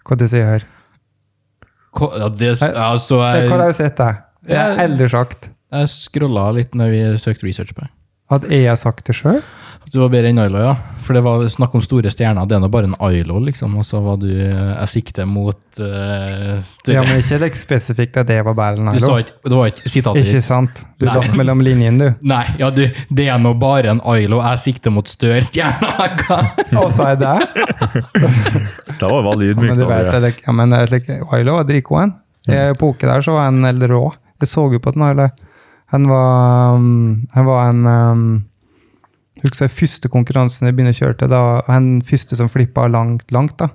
Hva 0.10 0.18
det 0.20 0.28
sier 0.34 0.44
jeg? 0.58 0.66
Hva, 1.96 2.10
Ja, 2.20 2.28
det, 2.34 2.52
altså, 2.74 3.22
Det 3.22 3.46
hva 3.48 3.56
har 3.56 3.64
jeg 3.68 3.72
jo 3.76 3.78
sett 3.80 3.98
det. 4.02 4.10
Jeg 4.50 4.60
har 4.60 4.84
aldri 4.84 5.08
sagt 5.14 5.48
jeg 5.70 5.90
scrolla 5.94 6.48
litt 6.58 6.72
når 6.78 6.90
vi 6.90 7.00
søkte 7.22 7.46
research 7.46 7.76
på 7.78 7.84
det. 7.86 7.92
at 8.34 8.46
jeg 8.50 8.66
har 8.66 8.78
sagt 8.82 9.06
det 9.06 9.14
sjøl. 9.18 9.40
Du 9.90 9.98
var 10.04 10.12
bedre 10.14 10.30
enn 10.30 10.40
Ailo, 10.42 10.60
ja. 10.62 10.74
For 11.02 11.18
det 11.18 11.24
var 11.26 11.42
snakk 11.50 11.74
om 11.74 11.82
store 11.82 12.12
stjerner. 12.14 12.46
Det 12.46 12.58
er 12.58 12.62
nå 12.62 12.68
bare 12.70 12.90
en 12.92 12.96
Ailo, 13.02 13.40
liksom. 13.42 13.74
Og 13.82 13.86
så 13.88 14.02
var 14.04 14.20
du 14.22 14.28
Jeg 14.30 14.90
sikter 14.92 15.26
mot 15.26 15.82
uh, 15.82 16.60
Ja, 16.90 17.02
men 17.08 17.22
ikke 17.24 17.40
like 17.42 17.58
spesifikt 17.58 18.20
at 18.22 18.30
det 18.30 18.38
var 18.46 18.58
bedre 18.58 18.84
enn 18.84 19.00
Du 19.00 19.02
sa 19.02 19.18
ikke 19.24 19.50
Det 19.50 19.58
var 19.58 19.72
ikke 19.72 19.94
sitat 19.96 20.20
Ikke 20.22 20.44
sant? 20.46 20.84
Du 21.02 21.08
Nei. 21.08 21.16
satt 21.16 21.34
mellom 21.40 21.64
linjene, 21.66 21.98
du. 22.12 22.28
Nei, 22.30 22.44
ja, 22.62 22.70
du, 22.74 22.84
det 23.10 23.28
er 23.34 23.42
nå 23.42 23.56
bare 23.58 23.96
en 23.96 24.04
Ailo. 24.14 24.44
Jeg 24.46 24.64
sikter 24.68 24.94
mot 24.94 25.10
større 25.10 25.42
stjerner. 25.46 26.18
Og 26.78 26.94
sa 26.94 27.14
jeg 27.16 27.22
det? 27.24 27.36
Det 29.00 29.10
var 29.10 29.26
veldig 29.26 29.54
Ja, 29.56 29.60
men 29.64 29.80
du 29.80 29.86
vet, 29.90 30.12
det, 30.22 30.34
ja, 30.46 30.54
men 30.56 30.76
like, 30.92 31.22
Ailo 31.34 31.58
var 31.58 31.70
dritgod. 31.70 32.18
I 32.50 32.58
epoke 32.70 33.10
der 33.10 33.26
så 33.26 33.34
var 33.36 33.50
han 33.50 33.64
helt 33.66 33.90
rå. 33.90 34.10
Jeg 34.42 34.52
så 34.52 34.68
jo 34.74 34.82
på 34.84 34.94
den. 34.94 35.08
Ailo. 35.08 35.30
Han 35.90 36.06
var, 36.06 36.76
um, 36.78 37.26
han 37.34 37.48
var 37.48 37.72
en 37.72 37.86
um, 37.90 38.26
Husker 39.44 39.66
jeg 39.68 39.76
første 39.76 40.12
konkurransen 40.12 40.68
jeg 40.68 40.76
begynte 40.78 40.96
å 40.96 41.00
kjøre 41.00 41.20
til. 41.20 41.32
da, 41.32 41.44
Han 41.68 42.02
første 42.06 42.36
som 42.40 42.50
flippa 42.52 42.88
langt, 42.92 43.26
langt. 43.36 43.58
da. 43.60 43.70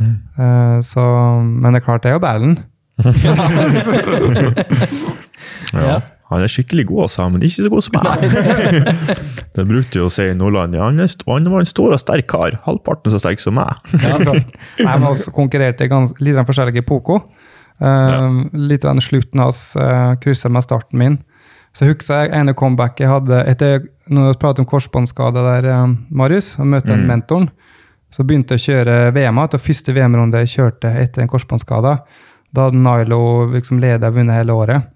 Eh, 0.00 0.78
så, 0.82 1.04
men 1.42 1.72
det 1.72 1.82
er 1.82 1.86
klart, 1.86 2.02
det 2.04 2.12
er 2.12 2.18
jo 2.18 2.24
ballen. 2.24 2.58
Ja. 5.74 5.96
Han 6.32 6.42
er 6.42 6.50
skikkelig 6.50 6.86
god, 6.88 7.00
altså, 7.04 7.26
men 7.30 7.42
ikke 7.44 7.64
så 7.66 7.70
god 7.70 7.84
som 7.84 7.96
meg. 7.98 8.22
det 9.56 9.64
brukte 9.68 10.00
jo 10.00 10.06
å 10.08 10.12
si 10.12 10.24
i 10.30 10.36
Nordland. 10.36 10.76
Ja, 10.76 10.86
han, 10.88 11.00
er 11.02 11.10
han 11.28 11.48
var 11.52 11.62
en 11.64 11.68
stor 11.68 11.92
og 11.94 12.00
sterk 12.00 12.28
kar. 12.30 12.56
Halvparten 12.64 13.12
så 13.12 13.20
sterk 13.22 13.42
som 13.42 13.58
meg. 13.58 13.76
Nei, 14.00 14.86
men 14.86 15.08
også 15.10 15.34
konkurrerte 15.36 15.88
gans, 15.90 16.14
litt 16.24 16.38
forskjellig 16.48 16.80
i 16.80 16.86
Poco. 16.86 17.20
Uh, 17.82 18.44
Litt 18.54 18.86
av 18.86 19.00
slutten 19.02 19.42
hans 19.42 19.74
uh, 19.76 20.14
krysser 20.22 20.52
med 20.54 20.64
starten 20.64 21.00
min. 21.00 21.18
Så 21.74 21.84
jeg 21.84 21.96
husker 21.96 22.24
jeg 22.24 22.34
ene 22.38 22.54
comeback 22.54 23.00
jeg 23.02 23.10
hadde 23.10 23.40
etter 23.50 23.82
når 24.12 24.30
vi 24.30 24.40
pratet 24.40 24.62
om 24.62 24.68
korsbåndskade 24.68 25.42
der, 25.42 25.68
eh, 25.72 25.94
Marius, 26.10 26.54
og 26.60 26.68
møtte 26.70 26.94
mm. 26.94 27.06
mentoren. 27.08 27.48
Så 28.14 28.22
begynte 28.22 28.54
jeg 28.54 28.62
å 28.62 28.66
kjøre 28.68 28.96
VM. 29.16 29.40
Det 29.50 29.62
første 29.62 29.94
VM-runde 29.96 30.44
jeg 30.44 30.52
kjørte 30.52 30.92
etter 31.00 31.24
en 31.24 31.30
korsbåndskade. 31.30 31.96
Da 32.54 32.68
hadde 32.68 32.78
Nilo 32.78 33.48
liksom 33.50 33.80
ledet 33.82 34.06
og 34.06 34.20
vunnet 34.20 34.38
hele 34.38 34.54
året. 34.54 34.90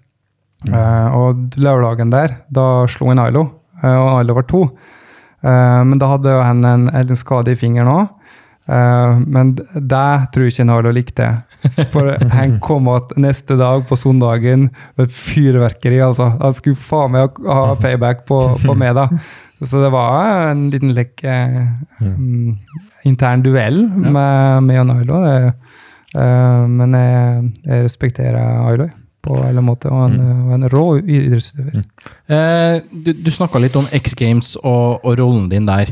Eh, 0.69 1.17
og 1.17 1.57
lørdagen 1.59 2.13
der, 2.13 2.37
da 2.51 2.85
slo 2.91 3.09
jeg 3.11 3.19
Nilo, 3.19 3.45
uh, 3.81 3.97
og 3.97 4.07
Nilo 4.21 4.37
var 4.37 4.47
to. 4.47 4.63
Uh, 5.43 5.81
men 5.87 5.99
da 5.99 6.13
hadde 6.13 6.37
han 6.43 6.63
en, 6.67 6.87
en 6.91 7.19
skade 7.19 7.51
i 7.51 7.59
fingeren 7.59 7.91
òg. 7.91 8.15
men 9.25 9.55
det 9.57 10.09
tror 10.29 10.43
jeg 10.45 10.53
ikke 10.53 10.65
Nilo 10.69 10.91
likte. 10.93 11.27
For 11.91 12.29
han 12.31 12.59
kom 12.59 12.87
att 12.87 13.17
neste 13.17 13.55
dag, 13.55 13.87
på 13.87 13.95
søndagen, 13.95 14.69
med 14.95 15.11
fyrverkeri. 15.11 16.01
altså. 16.01 16.29
Han 16.39 16.53
skulle 16.53 16.75
faen 16.79 17.11
meg 17.11 17.41
ha 17.45 17.75
payback 17.75 18.25
på, 18.29 18.39
på 18.65 18.75
meg, 18.79 18.95
da. 18.95 19.09
Så 19.59 19.81
det 19.83 19.89
var 19.91 20.51
en 20.51 20.69
liten 20.71 20.93
lek, 20.95 21.19
eh, 21.27 21.67
mm, 21.99 22.53
intern 23.09 23.43
duell 23.43 23.81
med 23.91 24.63
med 24.63 24.75
Jan 24.77 24.93
Ailo. 24.93 25.19
Eh, 26.15 26.63
men 26.67 26.95
jeg, 26.95 27.49
jeg 27.67 27.83
respekterer 27.89 28.39
Ailo 28.69 28.87
på 29.19 29.35
alle 29.43 29.61
måter, 29.61 29.91
og 29.91 30.05
han 30.05 30.15
var 30.47 30.55
en 30.55 30.69
rå 30.71 30.85
idrettsutøver. 31.03 31.83
Eh, 32.31 32.79
du 33.03 33.11
du 33.19 33.31
snakka 33.35 33.59
litt 33.59 33.75
om 33.75 33.89
X 33.99 34.15
Games 34.15 34.53
og, 34.63 35.03
og 35.03 35.19
rollen 35.19 35.49
din 35.51 35.67
der. 35.67 35.91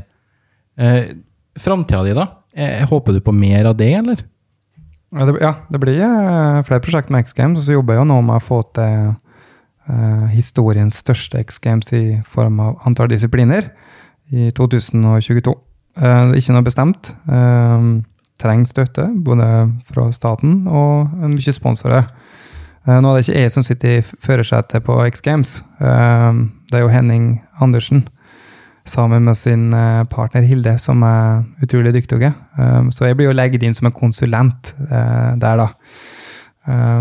Eh, 0.80 1.12
Framtida 1.60 2.06
di, 2.06 2.14
da? 2.16 2.28
Jeg 2.56 2.88
håper 2.88 3.14
du 3.14 3.20
på 3.20 3.34
mer 3.36 3.66
av 3.68 3.76
det, 3.78 3.92
eller? 4.00 4.24
Ja, 5.16 5.24
det, 5.24 5.38
ja, 5.40 5.54
det 5.72 5.80
blir 5.80 6.02
uh, 6.04 6.64
flere 6.68 6.84
prosjekt 6.84 7.12
med 7.14 7.24
X 7.24 7.36
Games, 7.38 7.64
så 7.64 7.78
jobber 7.78 7.96
jeg 7.96 8.04
jo 8.04 8.10
nå 8.10 8.18
med 8.28 8.40
å 8.40 8.44
få 8.44 8.60
til 8.76 9.14
uh, 9.14 10.26
historiens 10.34 11.00
største 11.00 11.40
X 11.46 11.62
Games 11.64 11.94
i 11.96 12.20
form 12.28 12.60
av 12.64 12.76
antall 12.90 13.12
disipliner 13.14 13.70
i 14.36 14.50
2022. 14.58 15.56
Uh, 15.98 16.04
er 16.04 16.36
ikke 16.36 16.58
noe 16.58 16.68
bestemt. 16.68 17.14
Uh, 17.30 18.04
trenger 18.38 18.70
støtte, 18.70 19.08
både 19.26 19.48
fra 19.90 20.12
staten 20.14 20.66
og 20.70 21.16
mye 21.24 21.56
sponsorer. 21.56 22.10
Eh, 22.88 23.00
nå 23.04 23.12
er 23.12 23.18
det 23.18 23.26
ikke 23.26 23.42
jeg 23.42 23.54
som 23.54 23.66
sitter 23.68 23.98
i 23.98 24.04
førersetet 24.04 24.86
på 24.86 24.96
X 25.10 25.24
Games. 25.26 25.58
Eh, 25.84 26.44
det 26.72 26.80
er 26.80 26.86
jo 26.86 26.94
Henning 26.94 27.42
Andersen 27.60 28.06
sammen 28.90 29.26
med 29.28 29.38
sin 29.38 29.72
eh, 29.74 30.04
partner 30.12 30.46
Hilde, 30.48 30.78
som 30.82 31.04
er 31.06 31.44
utrolig 31.64 31.94
dyktige. 31.96 32.34
Så 32.92 33.06
jeg 33.06 33.18
blir 33.18 33.30
jo 33.30 33.36
legget 33.38 33.64
inn 33.64 33.76
som 33.78 33.90
en 33.90 33.96
konsulent 33.96 34.72
der, 34.90 35.60
da. 35.62 35.68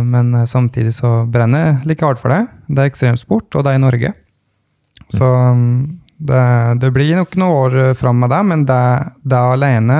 Men 0.04 0.34
samtidig 0.46 0.92
så 0.94 1.24
brenner 1.32 1.62
jeg 1.62 1.88
like 1.88 2.04
hardt 2.04 2.20
for 2.20 2.30
det. 2.30 2.42
Det 2.68 2.82
er 2.82 2.90
ekstremsport, 2.90 3.48
og 3.56 3.64
det 3.64 3.72
er 3.72 3.80
i 3.80 3.82
Norge. 3.82 4.10
Så 5.14 5.30
det, 6.16 6.42
det 6.82 6.92
blir 6.92 7.16
nok 7.16 7.38
noen 7.40 7.56
år 7.64 7.96
fram 7.98 8.20
med 8.20 8.30
det, 8.34 8.42
men 8.52 8.66
det, 8.68 8.84
det 9.24 9.40
alene 9.56 9.98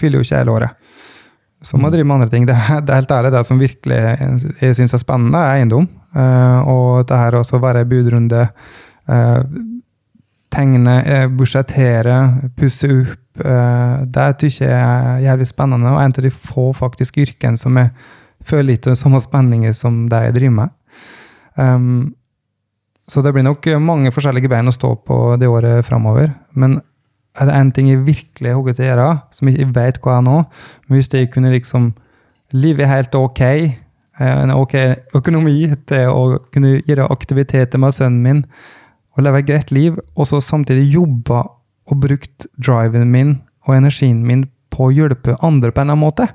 fyller 0.00 0.18
jo 0.18 0.26
ikke 0.26 0.42
hele 0.42 0.58
året. 0.58 0.80
Så 1.62 1.76
må 1.76 1.88
jeg 1.88 1.98
drive 1.98 2.08
med 2.08 2.16
andre 2.18 2.32
ting. 2.32 2.46
Det, 2.48 2.56
det 2.56 2.92
er 2.92 3.02
helt 3.02 3.16
ærlig, 3.16 3.32
det 3.34 3.44
som 3.46 3.60
virkelig 3.60 3.98
jeg 4.62 4.76
syns 4.78 4.96
er 4.96 5.02
spennende, 5.02 5.40
er 5.40 5.60
eiendom. 5.60 5.88
Og 6.72 7.04
det 7.08 7.18
her 7.20 7.36
også 7.38 7.60
være 7.62 7.86
budrunde, 7.88 8.46
tegne, 10.52 10.96
uh, 11.06 11.26
budsjettere, 11.32 12.20
pusse 12.58 12.90
opp. 12.90 13.16
det 13.40 14.24
syns 14.42 14.56
jeg 14.60 14.68
er 14.74 15.20
jævlig 15.24 15.46
spennende, 15.48 15.88
og 15.88 16.00
en 16.02 16.12
av 16.12 16.24
de 16.26 16.30
få 16.34 16.72
faktisk 16.76 17.22
yrkene 17.22 17.56
som 17.56 17.78
jeg 17.78 17.88
føler 18.44 18.74
litt 18.74 18.88
av 18.90 18.98
samme 18.98 19.20
spenninger 19.22 19.72
som 19.72 20.02
det 20.10 20.18
jeg 20.26 20.34
driver 20.36 20.56
med. 20.58 20.74
Um, 21.54 22.10
så 23.08 23.22
det 23.24 23.32
blir 23.32 23.46
nok 23.46 23.64
mange 23.80 24.12
forskjellige 24.12 24.50
bein 24.50 24.68
å 24.68 24.74
stå 24.74 24.92
på 25.06 25.16
det 25.40 25.48
året 25.48 25.86
framover. 25.86 26.28
Men 26.52 26.80
er 27.38 27.46
det 27.48 27.56
en 27.56 27.70
ting 27.74 27.90
jeg 27.90 28.04
virkelig 28.06 28.54
har 28.54 28.74
til 28.74 28.84
å 28.84 28.88
gjøre, 28.88 29.08
som 29.34 29.48
jeg 29.48 29.58
ikke 29.58 29.76
vet 29.78 30.00
hva 30.02 30.16
er 30.18 30.26
nå 30.26 30.36
Men 30.42 30.96
hvis 30.96 31.10
jeg 31.12 31.30
kunne 31.32 31.52
liksom 31.54 31.92
leve 32.52 32.88
helt 32.90 33.14
ok, 33.14 33.40
eh, 33.46 34.34
en 34.42 34.52
ok 34.54 34.74
økonomi 35.14 35.70
til 35.86 36.10
å 36.10 36.40
kunne 36.52 36.80
gjøre 36.80 37.10
aktiviteter 37.14 37.78
med 37.78 37.94
sønnen 37.94 38.22
min 38.24 38.44
og 39.20 39.26
leve 39.26 39.42
et 39.42 39.48
greit 39.48 39.74
liv, 39.74 39.98
og 40.16 40.28
så 40.28 40.40
samtidig 40.44 40.88
jobbe 40.94 41.42
og 41.90 42.00
brukt 42.02 42.48
driven 42.56 43.08
min 43.12 43.36
og 43.68 43.76
energien 43.76 44.22
min 44.26 44.46
på 44.70 44.88
å 44.88 44.94
hjelpe 44.94 45.36
andre 45.44 45.72
på 45.74 45.82
en 45.82 45.90
eller 45.90 45.96
annen 45.96 46.04
måte, 46.04 46.26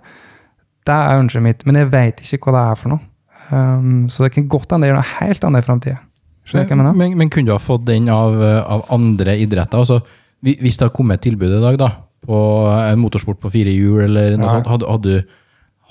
det 0.86 0.96
er 0.96 1.22
ønsket 1.22 1.44
mitt. 1.44 1.64
Men 1.66 1.80
jeg 1.80 1.92
vet 1.94 2.22
ikke 2.22 2.52
hva 2.52 2.58
det 2.58 2.66
er 2.66 2.82
for 2.82 2.94
noe. 2.94 3.12
Um, 3.50 4.06
så 4.10 4.26
det 4.26 4.34
kan 4.36 4.48
godt 4.50 4.74
hende 4.74 4.88
jeg 4.88 4.94
gjør 4.94 5.00
noe 5.02 5.16
helt 5.20 5.48
annet 5.48 5.64
i 5.64 5.68
framtida. 5.68 6.02
Men, 6.54 6.92
men, 6.94 7.16
men, 7.18 7.30
kunne 7.34 7.50
du 7.50 7.56
ha 7.56 7.62
fått 7.62 7.88
den 7.88 8.10
av, 8.14 8.36
av 8.38 8.86
andre 8.94 9.34
idretter? 9.42 9.82
altså 9.82 10.04
hvis 10.46 10.78
det 10.78 10.86
har 10.86 10.94
kommet 10.94 11.18
et 11.18 11.26
tilbud 11.26 11.50
i 11.50 11.62
dag 11.64 11.78
da, 11.82 11.88
på 12.26 12.40
en 12.70 13.00
motorsport 13.02 13.40
på 13.42 13.50
fire 13.54 13.72
hjul, 13.74 14.04
eller 14.06 14.36
noe 14.38 14.46
ja. 14.46 14.58
sånt, 14.60 14.70
hadde, 14.70 14.90
hadde, 14.92 15.24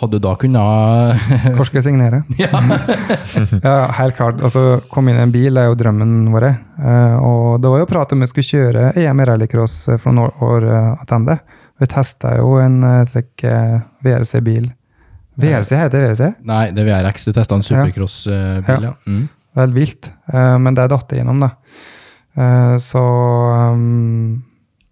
hadde, 0.00 0.18
du 0.18 0.22
da 0.26 0.34
kunnet 0.38 1.54
Hvor 1.56 1.68
skal 1.68 1.80
jeg 1.80 1.86
signere? 1.88 2.22
ja. 2.42 2.50
ja, 3.66 3.74
helt 4.00 4.16
klart. 4.18 4.42
Altså, 4.44 4.80
Komme 4.92 5.12
inn 5.12 5.20
i 5.20 5.24
en 5.24 5.34
bil 5.34 5.60
er 5.60 5.70
jo 5.70 5.78
drømmen 5.78 6.32
vår. 6.34 6.48
Uh, 6.80 7.16
og 7.22 7.62
det 7.62 7.72
var 7.72 7.82
jo 7.84 7.90
prat 7.90 8.14
om 8.14 8.24
vi 8.24 8.30
skulle 8.30 8.48
kjøre 8.48 8.88
EM 9.00 9.22
i 9.22 9.28
rallycross 9.30 9.76
for 10.02 10.16
noen 10.16 10.44
år 10.44 10.68
uh, 10.70 11.04
tilbake. 11.08 11.60
Vi 11.82 11.88
testa 11.90 12.36
jo 12.38 12.52
en 12.62 12.76
slik 13.10 13.42
VRC-bil. 14.04 14.68
VRC 15.42 15.72
heter 15.74 16.04
VRC? 16.04 16.28
Nei, 16.46 16.68
det 16.70 16.84
er 16.84 16.86
VRX. 16.86 17.26
Du 17.26 17.32
testa 17.34 17.58
en 17.58 17.64
supercross-bil, 17.66 18.86
ja. 18.86 18.92
ja. 18.92 19.10
Mm. 19.10 19.24
Veldig 19.58 19.74
vilt. 19.74 20.06
men 20.62 20.78
det 20.78 20.86
datt 20.92 21.16
gjennom, 21.18 21.42
da. 21.42 21.50
Så 22.78 23.02
um, 23.02 24.38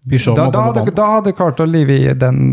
da, 0.03 0.49
da, 0.51 0.65
hadde, 0.67 0.83
da 0.91 1.07
hadde 1.13 1.31
jeg 1.31 1.39
klart 1.39 1.63
å 1.63 1.67
leve 1.71 1.95
i 1.95 2.11
den 2.19 2.43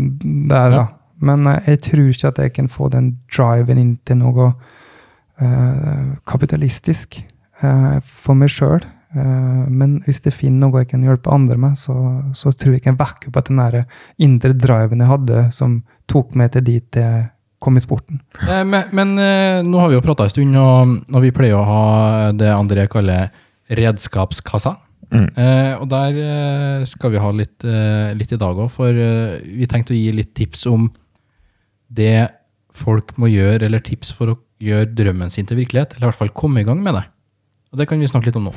der, 0.47 0.71
ja. 0.71 0.79
da. 0.79 0.87
Men 1.25 1.45
uh, 1.47 1.57
jeg 1.67 1.81
tror 1.87 2.07
ikke 2.11 2.31
at 2.31 2.41
jeg 2.45 2.55
kan 2.57 2.71
få 2.71 2.89
den 2.93 3.13
driven 3.33 3.81
inn 3.81 3.93
til 4.07 4.21
noe 4.21 4.51
uh, 4.53 6.15
kapitalistisk 6.29 7.21
for 7.61 8.33
meg 8.33 8.49
sjøl. 8.49 8.81
men 9.69 9.99
hvis 10.07 10.23
det 10.25 10.31
finner 10.33 10.63
noe 10.63 10.81
jeg 10.81 10.87
kan 10.95 11.03
hjelpe 11.05 11.29
andre 11.29 11.59
med, 11.61 11.75
så, 11.77 11.93
så 12.33 12.49
tror 12.49 12.71
jeg 12.71 12.79
jeg 12.79 12.85
kan 12.87 12.97
vekke 12.97 13.29
opp 13.29 13.37
at 13.37 13.51
den 13.51 13.59
der 13.61 13.83
indre 14.17 14.55
driven 14.57 15.03
jeg 15.03 15.11
hadde, 15.11 15.43
som 15.53 15.75
tok 16.09 16.33
meg 16.33 16.55
til 16.55 16.65
dit 16.65 16.97
jeg 16.97 17.27
kom 17.61 17.77
i 17.77 17.83
sporten. 17.83 18.17
men, 18.41 18.89
men 18.89 19.13
nå 19.67 19.83
har 19.83 19.91
vi 19.91 19.99
jo 19.99 20.01
prata 20.01 20.25
en 20.25 20.33
stund, 20.33 20.57
og, 20.57 20.95
og 21.13 21.21
vi 21.21 21.33
pleier 21.37 21.59
å 21.59 21.67
ha 21.69 21.83
det 22.33 22.49
André 22.49 22.87
kaller 22.89 23.29
redskapskassa. 23.69 24.79
Mm. 25.11 25.27
Eh, 25.35 25.73
og 25.75 25.89
der 25.91 26.17
eh, 26.23 26.83
skal 26.87 27.11
vi 27.11 27.19
ha 27.19 27.31
litt, 27.35 27.59
eh, 27.67 28.11
litt 28.15 28.31
i 28.31 28.39
dag 28.39 28.55
òg, 28.55 28.69
for 28.71 28.95
eh, 28.95 29.41
vi 29.43 29.67
tenkte 29.69 29.95
å 29.95 29.97
gi 29.97 30.11
litt 30.15 30.31
tips 30.37 30.65
om 30.71 30.87
det 31.91 32.29
folk 32.71 33.15
må 33.19 33.29
gjøre, 33.31 33.65
eller 33.67 33.83
tips 33.83 34.13
for 34.15 34.33
å 34.33 34.37
gjøre 34.63 34.93
drømmen 34.95 35.33
sin 35.33 35.47
til 35.49 35.59
virkelighet. 35.59 35.95
Eller 35.95 36.07
i 36.07 36.11
hvert 36.11 36.21
fall 36.21 36.35
komme 36.35 36.63
i 36.63 36.67
gang 36.67 36.79
med 36.83 36.95
det. 36.97 37.03
Og 37.71 37.81
det 37.81 37.87
kan 37.89 37.99
vi 37.99 38.09
snakke 38.09 38.29
litt 38.29 38.39
om 38.39 38.47
nå. 38.49 38.55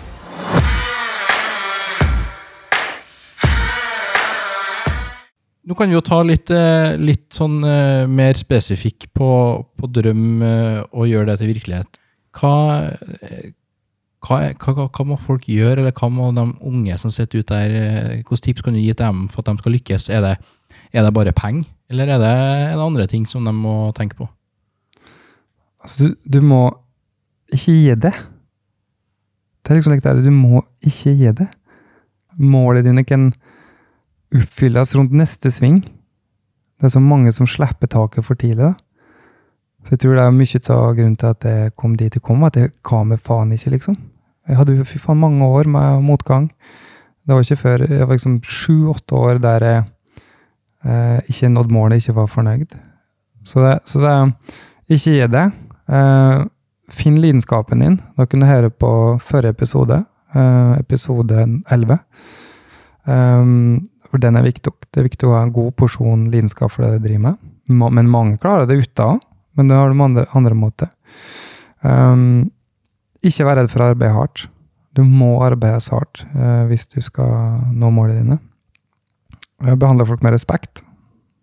Nå 5.65 5.75
kan 5.79 5.89
vi 5.89 5.97
jo 5.97 6.05
ta 6.05 6.19
litt, 6.27 6.51
eh, 6.53 6.93
litt 7.01 7.31
sånn 7.33 7.63
eh, 7.65 8.05
mer 8.05 8.37
spesifikk 8.37 9.09
på, 9.17 9.29
på 9.81 9.89
drøm 9.89 10.45
og 10.45 11.07
gjøre 11.09 11.31
det 11.31 11.39
til 11.41 11.55
virkelighet. 11.55 12.01
Hva, 12.35 12.53
hva, 14.25 14.41
hva, 14.57 14.87
hva, 14.89 15.07
må 15.07 15.17
folk 15.21 15.49
gjøre, 15.51 15.83
eller 15.83 15.95
hva 15.97 16.09
må 16.13 16.31
de 16.37 16.47
unge 16.65 16.97
som 17.01 17.13
sitter 17.15 17.43
ute 17.43 17.55
der, 17.55 17.77
eh, 17.77 18.11
hvilke 18.23 18.41
tips 18.47 18.65
kan 18.65 18.77
du 18.77 18.81
gi 18.81 18.93
til 18.93 19.05
dem 19.05 19.27
for 19.33 19.43
at 19.43 19.51
de 19.51 19.63
skal 19.63 19.77
lykkes? 19.77 20.09
Er 20.13 20.25
det, 20.25 20.35
er 20.93 21.05
det 21.05 21.15
bare 21.17 21.35
penger, 21.37 21.69
eller 21.93 22.15
er 22.15 22.23
det, 22.23 22.31
er 22.73 22.81
andre 22.81 23.07
ting 23.11 23.27
som 23.29 23.45
de 23.45 23.53
må 23.55 23.93
tenke 23.97 24.17
på? 24.19 24.29
Altså, 25.85 26.09
du, 26.09 26.15
du 26.25 26.41
må 26.45 26.63
ikke 27.53 27.75
gi 27.75 27.97
det. 28.07 28.15
Det 29.65 29.73
er 29.73 29.81
liksom 29.81 30.01
det 30.01 30.25
du 30.25 30.33
må 30.33 30.63
ikke 30.85 31.13
gi 31.17 31.35
det. 31.41 31.49
Målet 32.41 32.87
dine 32.87 33.05
kan 33.07 33.31
oppfylles 34.35 34.95
rundt 34.97 35.15
neste 35.15 35.53
sving. 35.53 35.83
Det 35.85 36.89
er 36.89 36.97
så 36.97 37.03
mange 37.03 37.33
som 37.33 37.49
slipper 37.49 37.89
taket 37.89 38.27
for 38.27 38.37
tidlig. 38.41 38.73
da. 38.73 38.75
Så 39.85 39.95
jeg 39.95 40.01
tror 40.01 40.17
det 40.17 40.25
er 40.25 40.35
mye 40.35 40.61
av 40.73 40.97
grunnen 40.97 41.17
til 41.21 41.31
at 41.31 41.45
jeg 41.45 41.75
kom 41.77 41.95
dit 42.01 42.17
jeg 42.17 42.25
kom, 42.25 42.45
at 42.45 42.57
jeg 42.57 42.73
ga 42.83 43.03
meg 43.05 43.21
faen 43.21 43.53
ikke, 43.53 43.77
liksom. 43.77 43.97
Jeg 44.49 44.57
hadde 44.57 44.77
jo 44.77 44.85
fy 44.89 45.01
faen 45.01 45.21
mange 45.21 45.45
år 45.45 45.69
med 45.69 46.05
motgang. 46.05 46.49
Det 47.25 47.33
var 47.33 47.45
ikke 47.45 47.61
før 47.61 47.85
Jeg 47.89 48.09
var 48.09 48.17
liksom 48.17 48.41
sju-åtte 48.43 49.17
år 49.17 49.41
der 49.41 49.65
jeg 49.65 49.85
eh, 50.85 51.21
ikke 51.31 51.51
nådde 51.53 51.75
målet, 51.75 52.03
ikke 52.03 52.17
var 52.21 52.31
fornøyd. 52.31 52.77
Så 53.45 53.61
det, 53.65 53.79
så 53.89 54.01
det 54.01 54.15
Ikke 54.89 55.15
gi 55.17 55.27
det. 55.33 55.45
Eh, 55.89 56.45
finn 56.93 57.17
lidenskapen 57.21 57.81
din. 57.81 58.01
Da 58.19 58.27
kunne 58.27 58.45
du 58.45 58.53
høre 58.53 58.71
på 58.71 58.91
forrige 59.21 59.55
episode, 59.57 60.05
eh, 60.35 60.73
episode 60.79 61.47
11. 61.73 61.99
Um, 63.07 63.77
eh, 63.77 64.09
for 64.11 64.21
den 64.21 64.37
er 64.37 64.45
viktig. 64.45 64.73
Det 64.93 65.01
er 65.01 65.09
viktig 65.09 65.29
å 65.29 65.39
ha 65.39 65.43
en 65.43 65.53
god 65.53 65.73
porsjon 65.81 66.29
lidenskap 66.31 66.71
for 66.71 66.85
det 66.85 66.99
du 66.99 67.09
driver 67.09 67.31
med. 67.31 67.39
Men 67.69 68.11
mange 68.13 68.39
klarer 68.39 68.69
det 68.69 68.77
uten, 68.77 69.21
men 69.57 69.69
det 69.69 69.77
har 69.77 69.89
de 69.89 70.05
andre, 70.05 70.27
andre 70.37 70.55
måter. 70.55 70.93
Um, 71.81 72.51
ikke 73.25 73.47
vær 73.49 73.57
redd 73.57 73.73
for 73.73 73.81
å 73.81 73.93
arbeide 73.95 74.15
hardt. 74.15 74.47
Du 74.95 75.03
må 75.03 75.39
arbeide 75.43 75.81
hardt 75.91 76.23
eh, 76.37 76.65
hvis 76.71 76.87
du 76.93 77.01
skal 77.03 77.65
nå 77.75 77.91
målene 77.95 78.21
dine. 78.21 78.39
Behandle 79.63 80.07
folk 80.09 80.23
med 80.25 80.35
respekt. 80.35 80.83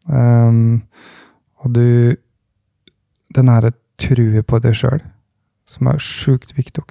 Um, 0.08 0.82
og 1.62 1.74
du 1.76 2.18
Den 3.32 3.48
her 3.48 3.70
truer 4.02 4.44
på 4.44 4.60
deg 4.60 4.76
sjøl, 4.76 5.00
som 5.64 5.88
er 5.88 6.02
sjukt 6.04 6.52
viktig. 6.58 6.84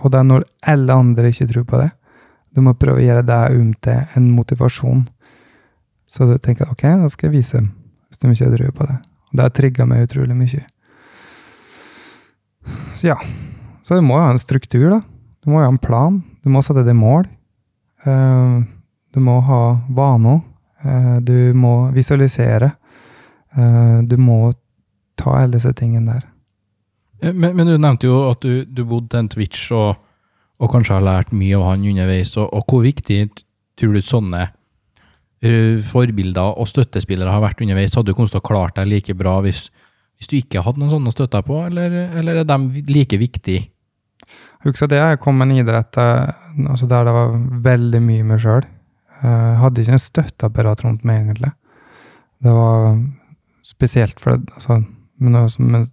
Og 0.00 0.12
det 0.12 0.20
er 0.20 0.24
når 0.24 0.46
alle 0.64 0.94
andre 0.94 1.28
ikke 1.28 1.48
tror 1.50 1.66
på 1.68 1.80
det. 1.82 1.90
Du 2.54 2.62
må 2.64 2.72
prøve 2.78 3.02
å 3.02 3.04
gjøre 3.04 3.26
deg 3.28 3.58
om 3.58 3.74
til 3.84 4.16
en 4.16 4.30
motivasjon. 4.32 5.04
Så 6.08 6.24
du 6.30 6.38
tenker 6.40 6.70
ok, 6.72 6.86
da 7.02 7.10
skal 7.12 7.28
jeg 7.28 7.36
vise 7.42 7.58
dem, 7.58 7.68
hvis 8.08 8.22
de 8.22 8.32
ikke 8.32 8.50
tror 8.54 8.72
på 8.78 8.88
det. 8.88 8.96
Og 9.28 9.36
det 9.36 9.44
har 9.44 9.54
trigga 9.58 9.86
meg 9.90 10.06
utrolig 10.06 10.38
mye. 10.38 10.64
Så 12.96 13.10
ja. 13.10 13.18
Så 13.84 13.98
du 13.98 14.04
må 14.04 14.16
jo 14.16 14.24
ha 14.24 14.32
en 14.32 14.40
struktur, 14.40 14.88
da. 14.90 15.02
Du 15.44 15.52
må 15.52 15.60
jo 15.60 15.68
ha 15.68 15.72
en 15.74 15.80
plan. 15.80 16.22
Du 16.44 16.48
må 16.52 16.62
sette 16.64 16.86
deg 16.86 16.96
mål. 16.96 17.28
Uh, 18.06 18.64
du 19.18 19.24
må 19.24 19.40
ha 19.42 19.62
vaner. 19.90 20.40
Uh, 20.84 21.18
du 21.20 21.54
må 21.58 21.90
visualisere. 21.94 22.70
Uh, 23.56 24.04
du 24.06 24.14
må 24.20 24.52
ta 25.18 25.40
alle 25.40 25.56
disse 25.56 25.72
tingene 25.74 26.14
der. 26.14 26.28
Men, 27.32 27.56
men, 27.56 27.66
du 27.66 27.80
nevnte 27.82 28.06
jo 28.06 28.20
at 28.28 28.44
du, 28.46 28.62
du 28.62 28.84
bodde 28.86 29.10
til 29.10 29.24
en 29.24 29.30
Twitch 29.32 29.72
og, 29.74 29.96
og, 30.60 30.68
kanskje 30.70 31.00
har 31.00 31.02
lært 31.02 31.34
mye 31.34 31.56
av 31.58 31.66
han 31.72 31.88
underveis. 31.90 32.36
Og, 32.38 32.46
og 32.54 32.70
hvor 32.70 32.86
viktig 32.86 33.24
tror 33.78 33.96
du 33.96 34.06
sånne 34.06 34.46
forbilder 35.86 36.56
og 36.58 36.66
støttespillere 36.70 37.34
har 37.34 37.42
vært 37.42 37.64
underveis? 37.66 37.96
Hadde 37.98 38.14
du 38.14 38.18
kunnet 38.18 38.38
klart 38.46 38.78
deg 38.78 38.86
like 38.90 39.18
bra 39.18 39.36
hvis, 39.42 39.66
hvis 40.18 40.30
du 40.30 40.38
ikke 40.38 40.62
hadde 40.62 40.82
noen 40.82 40.94
sånne 40.94 41.10
å 41.10 41.14
støtte 41.14 41.40
deg 41.40 41.50
på, 41.50 41.58
eller, 41.66 41.98
eller 42.22 42.40
er 42.42 42.46
de 42.46 42.86
like 42.90 43.18
viktige 43.18 43.66
Husker 44.66 44.90
det 44.90 44.98
jeg 44.98 45.20
kom 45.22 45.38
med 45.38 45.52
en 45.52 45.60
idrett 45.62 45.98
altså 46.02 46.88
der 46.90 47.06
det 47.06 47.14
var 47.14 47.36
veldig 47.62 48.00
mye 48.02 48.24
meg 48.26 48.40
sjøl. 48.42 48.66
Jeg 49.22 49.56
hadde 49.62 49.82
ikke 49.82 49.96
en 49.96 50.02
støtteapparat 50.02 50.84
rundt 50.84 51.06
meg, 51.08 51.24
egentlig. 51.24 51.50
det 52.44 52.52
var 52.54 52.98
spesielt 53.66 54.20
for 54.22 54.36
altså, 54.38 54.78
med, 55.18 55.32
noe 55.34 55.48
som, 55.50 55.70
med 55.74 55.88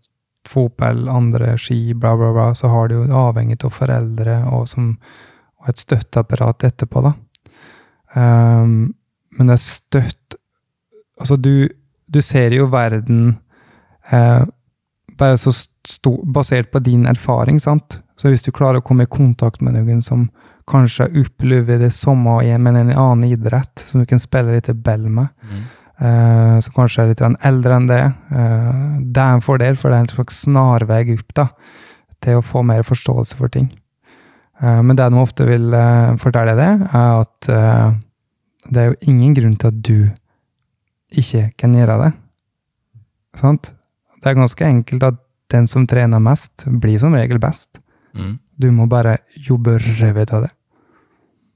fotball, 0.48 1.08
andre 1.10 1.56
ski, 1.58 1.96
bla, 1.98 2.14
bla, 2.18 2.32
bla, 2.36 2.50
så 2.56 2.70
har 2.70 2.90
du 2.90 3.00
jo 3.00 3.06
avhengig 3.18 3.58
av 3.66 3.74
foreldre 3.74 4.38
og, 4.54 4.68
som, 4.70 4.94
og 5.62 5.72
et 5.72 5.82
støtteapparat 5.82 6.68
etterpå, 6.70 7.02
da. 7.06 7.16
Um, 8.16 8.94
men 9.36 9.50
det 9.50 9.58
er 9.58 9.64
støtt 9.64 10.38
Altså, 11.16 11.38
du, 11.40 11.70
du 12.12 12.18
ser 12.20 12.52
jo 12.52 12.66
verden 12.68 13.38
eh, 14.12 14.42
bare 15.16 15.38
så 15.40 15.54
sto, 15.88 16.18
basert 16.28 16.68
på 16.74 16.82
din 16.84 17.06
erfaring, 17.08 17.56
sant. 17.64 18.02
Så 18.20 18.34
hvis 18.34 18.44
du 18.44 18.52
klarer 18.52 18.82
å 18.82 18.84
komme 18.84 19.06
i 19.08 19.12
kontakt 19.12 19.64
med 19.64 19.78
noen 19.78 20.02
som 20.04 20.26
kanskje 20.70 21.10
oppleve 21.22 21.78
det 21.82 21.92
samme 21.94 22.40
i 22.44 22.52
en 22.56 22.68
annen 22.68 23.24
idrett, 23.28 23.84
som 23.88 24.02
du 24.02 24.10
kan 24.10 24.22
spille 24.22 24.58
litt 24.58 24.72
bell 24.84 25.10
med, 25.10 25.28
Mm. 25.46 25.66
Uh, 25.96 26.60
som 26.60 26.74
kanskje 26.76 27.04
er 27.06 27.08
litt 27.08 27.22
eldre 27.48 27.76
enn 27.78 27.86
det, 27.88 28.02
Uh, 28.28 29.00
det 29.00 29.22
er 29.22 29.38
en 29.38 29.42
fordel, 29.42 29.78
for 29.80 29.88
det 29.88 29.96
er 29.96 30.04
en 30.04 30.10
slags 30.12 30.42
snarvei 30.44 31.14
opp 31.14 31.32
da, 31.34 31.46
til 32.20 32.36
å 32.36 32.44
få 32.44 32.66
mer 32.68 32.84
forståelse 32.84 33.38
for 33.40 33.48
ting. 33.48 33.70
Uh, 34.60 34.82
men 34.84 34.96
det 34.96 35.08
de 35.08 35.20
ofte 35.20 35.48
vil 35.48 35.74
eh, 35.76 36.16
fortelle 36.22 36.56
deg, 36.56 36.84
er 36.96 37.24
at 37.24 37.50
eh, 37.52 37.96
det 38.72 38.82
er 38.82 38.92
jo 38.92 39.12
ingen 39.12 39.34
grunn 39.36 39.58
til 39.60 39.72
at 39.72 39.82
du 39.84 39.98
ikke 41.16 41.50
kan 41.60 41.76
gjøre 41.76 41.98
det. 42.02 42.12
Sant? 43.40 43.72
Det 44.22 44.32
er 44.32 44.40
ganske 44.40 44.68
enkelt 44.68 45.04
at 45.04 45.20
den 45.54 45.68
som 45.70 45.86
trener 45.88 46.24
mest, 46.24 46.66
blir 46.82 46.98
som 47.00 47.14
regel 47.14 47.40
best. 47.40 47.82
Mm. 48.16 48.38
Du 48.62 48.70
må 48.72 48.88
bare 48.92 49.18
jobbe 49.36 49.78
røvet 49.82 50.32
av 50.34 50.46
det. 50.48 50.54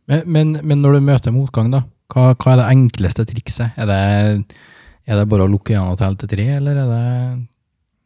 Men, 0.10 0.26
men, 0.26 0.52
men 0.66 0.82
når 0.84 0.98
du 0.98 1.06
møter 1.06 1.34
motgang, 1.34 1.70
da, 1.72 1.84
hva, 2.14 2.34
hva 2.34 2.54
er 2.54 2.62
det 2.62 2.70
enkleste 2.74 3.26
trikset? 3.30 3.78
Er 3.78 3.90
det, 3.90 4.00
er 5.06 5.20
det 5.20 5.28
bare 5.30 5.46
å 5.46 5.52
lukke 5.52 5.76
øynene 5.76 5.94
og 5.94 6.00
telle 6.02 6.18
til 6.20 6.32
tre, 6.32 6.48
eller 6.58 6.84
er 6.84 6.94
det 6.94 7.06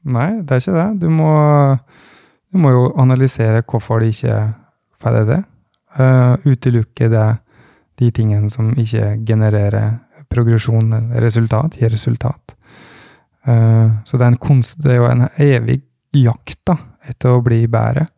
Nei, 0.04 0.42
det 0.44 0.52
er 0.52 0.60
ikke 0.60 0.76
det. 0.76 0.88
Du 1.00 1.08
må, 1.16 1.30
du 2.52 2.60
må 2.60 2.74
jo 2.74 2.82
analysere 3.00 3.62
hvorfor 3.64 4.04
de 4.04 4.10
ikke 4.12 4.36
får 5.00 5.22
det. 5.30 5.38
Uh, 5.96 6.36
utelukke 6.44 7.08
det, 7.08 7.28
de 8.02 8.10
tingene 8.12 8.50
som 8.52 8.74
ikke 8.76 9.14
genererer 9.24 10.02
progresjon 10.34 10.92
eller 10.98 11.24
resultat, 11.24 11.78
gir 11.80 11.94
resultat. 11.94 12.56
Uh, 13.48 13.96
så 14.04 14.20
det 14.20 14.26
er, 14.26 14.34
en 14.34 14.42
konst, 14.44 14.76
det 14.84 14.92
er 14.92 15.00
jo 15.00 15.08
en 15.08 15.24
evig 15.40 15.80
jakt 16.20 16.60
da, 16.68 16.76
etter 17.08 17.38
å 17.38 17.44
bli 17.46 17.64
bedre. 17.72 18.10